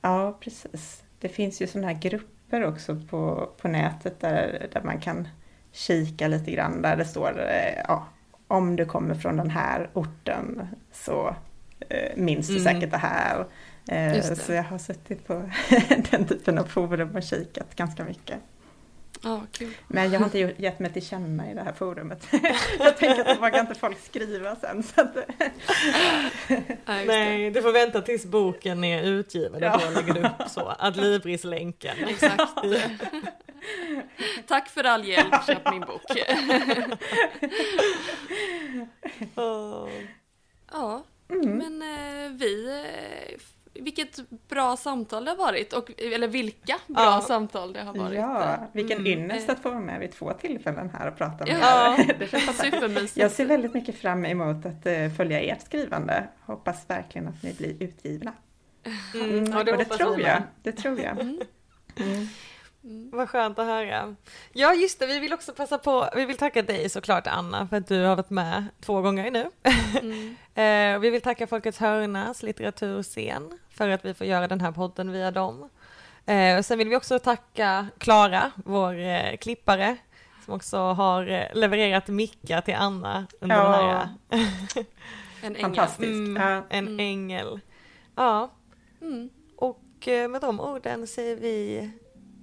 Ja, 0.00 0.38
precis. 0.40 1.02
Det 1.20 1.28
finns 1.28 1.62
ju 1.62 1.66
sådana 1.66 1.88
här 1.88 2.00
grupper 2.00 2.64
också 2.64 3.00
på, 3.10 3.50
på 3.56 3.68
nätet 3.68 4.20
där, 4.20 4.68
där 4.72 4.82
man 4.82 5.00
kan 5.00 5.28
kika 5.72 6.28
lite 6.28 6.50
grann 6.50 6.82
där 6.82 6.96
det 6.96 7.04
står 7.04 7.40
eh, 7.40 7.82
ja, 7.88 8.06
om 8.48 8.76
du 8.76 8.86
kommer 8.86 9.14
från 9.14 9.36
den 9.36 9.50
här 9.50 9.90
orten 9.92 10.68
så 10.92 11.36
eh, 11.88 12.16
minns 12.16 12.46
du 12.46 12.58
mm. 12.58 12.64
säkert 12.64 12.90
det 12.90 12.96
här. 12.96 13.46
Eh, 13.88 14.22
så 14.22 14.52
jag 14.52 14.62
har 14.62 14.78
suttit 14.78 15.26
på 15.26 15.50
den 16.10 16.26
typen 16.26 16.58
av 16.58 16.64
forum 16.64 17.16
och 17.16 17.22
kikat 17.22 17.74
ganska 17.74 18.04
mycket. 18.04 18.38
Ja, 19.22 19.42
kul. 19.52 19.74
Men 19.88 20.12
jag 20.12 20.20
har 20.20 20.26
inte 20.26 20.62
gett 20.62 20.78
mig 20.78 20.92
till 20.92 21.06
känna 21.06 21.50
i 21.50 21.54
det 21.54 21.62
här 21.62 21.72
forumet. 21.72 22.26
jag 22.78 22.96
tänker 22.96 23.20
att 23.20 23.26
då 23.26 23.34
vågar 23.34 23.60
inte 23.60 23.74
folk 23.74 23.98
skriva 24.04 24.56
sen. 24.56 24.82
Så 24.82 25.00
att... 25.00 25.16
Nej, 26.86 27.50
du 27.50 27.62
får 27.62 27.72
vänta 27.72 28.00
tills 28.00 28.24
boken 28.24 28.84
är 28.84 29.02
utgiven. 29.02 29.62
Ja. 29.62 29.80
Då 29.84 30.00
lägger 30.00 30.14
du 30.14 30.20
upp 30.20 30.50
så, 30.50 30.74
Adlibris-länken. 30.78 31.96
Exakt. 32.08 32.52
Tack 34.46 34.68
för 34.68 34.84
all 34.84 35.04
hjälp, 35.04 35.46
köp 35.46 35.70
min 35.70 35.80
bok. 35.80 36.02
oh. 39.36 39.88
Ja, 40.72 41.04
mm. 41.28 41.58
men 41.58 41.82
eh, 41.82 42.30
vi 42.30 42.68
eh, 42.68 43.37
vilket 43.80 44.30
bra 44.48 44.76
samtal 44.76 45.24
det 45.24 45.30
har 45.30 45.36
varit, 45.36 45.72
och, 45.72 45.90
eller 45.98 46.28
vilka 46.28 46.76
bra 46.86 47.02
ja. 47.02 47.20
samtal 47.20 47.72
det 47.72 47.82
har 47.82 47.94
varit. 47.94 48.18
Ja, 48.18 48.68
vilken 48.72 48.98
mm. 48.98 49.12
ynnest 49.12 49.48
att 49.48 49.58
få 49.58 49.70
vara 49.70 49.80
med 49.80 50.00
vid 50.00 50.12
två 50.12 50.32
tillfällen 50.32 50.90
här 50.90 51.08
och 51.08 51.18
prata 51.18 51.44
med 51.44 51.58
ja. 51.60 51.96
er. 51.98 52.16
Det 52.18 52.28
Supermysigt. 52.52 53.16
Jag 53.16 53.30
ser 53.30 53.44
väldigt 53.44 53.74
mycket 53.74 53.98
fram 53.98 54.24
emot 54.24 54.66
att 54.66 54.86
uh, 54.86 55.10
följa 55.16 55.40
ert 55.40 55.62
skrivande. 55.62 56.28
Hoppas 56.46 56.90
verkligen 56.90 57.28
att 57.28 57.42
ni 57.42 57.54
blir 57.54 57.82
utgivna. 57.82 58.32
Mm. 59.14 59.30
Mm. 59.30 59.52
Ja, 59.52 59.64
det, 59.64 59.72
och 59.72 59.78
det 59.78 59.84
tror 59.84 60.20
jag. 60.20 60.42
Det 60.62 60.72
tror 60.72 61.00
jag. 61.00 61.20
Mm. 61.20 61.40
mm. 61.96 62.28
Mm. 62.84 63.10
Vad 63.12 63.28
skönt 63.28 63.58
att 63.58 63.66
höra. 63.66 64.16
Ja 64.52 64.74
just 64.74 64.98
det, 64.98 65.06
vi 65.06 65.18
vill 65.18 65.32
också 65.32 65.52
passa 65.52 65.78
på, 65.78 66.08
vi 66.14 66.24
vill 66.24 66.36
tacka 66.36 66.62
dig 66.62 66.88
såklart 66.88 67.26
Anna 67.26 67.68
för 67.68 67.76
att 67.76 67.86
du 67.86 68.04
har 68.04 68.16
varit 68.16 68.30
med 68.30 68.64
två 68.80 69.00
gånger 69.00 69.30
nu. 69.30 69.50
Mm. 70.00 70.36
eh, 70.94 71.00
vi 71.00 71.10
vill 71.10 71.20
tacka 71.20 71.46
Folkets 71.46 71.78
Hörnas 71.78 72.42
litteraturscen 72.42 73.58
för 73.78 73.88
att 73.88 74.04
vi 74.04 74.14
får 74.14 74.26
göra 74.26 74.48
den 74.48 74.60
här 74.60 74.72
podden 74.72 75.12
via 75.12 75.30
dem. 75.30 75.68
Eh, 76.26 76.62
sen 76.62 76.78
vill 76.78 76.88
vi 76.88 76.96
också 76.96 77.18
tacka 77.18 77.86
Klara, 77.98 78.50
vår 78.64 78.98
eh, 78.98 79.36
klippare, 79.36 79.96
som 80.44 80.54
också 80.54 80.78
har 80.78 81.26
eh, 81.26 81.44
levererat 81.54 82.08
mickar 82.08 82.60
till 82.60 82.74
Anna 82.74 83.26
under 83.40 83.56
ja. 83.56 84.08
den 84.30 84.40
här... 84.40 84.84
en 85.42 85.56
ängel. 85.56 85.62
Fantastisk. 85.62 86.08
Mm, 86.08 86.36
ja. 86.36 86.62
En 86.68 86.86
mm. 86.86 87.00
ängel. 87.00 87.60
Ja. 88.14 88.50
Mm. 89.00 89.30
Och 89.56 90.08
eh, 90.08 90.28
med 90.28 90.40
de 90.40 90.60
orden 90.60 91.06
säger 91.06 91.36
vi 91.36 91.90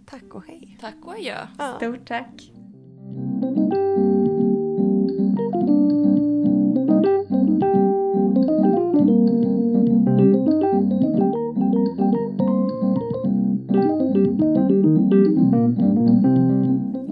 Tack 0.05 0.35
och 0.35 0.45
hej. 0.47 0.77
Tack 0.81 0.95
och 1.01 1.13
adjö. 1.13 1.47
Ja. 1.57 1.75
Stort 1.77 2.07
tack. 2.07 2.51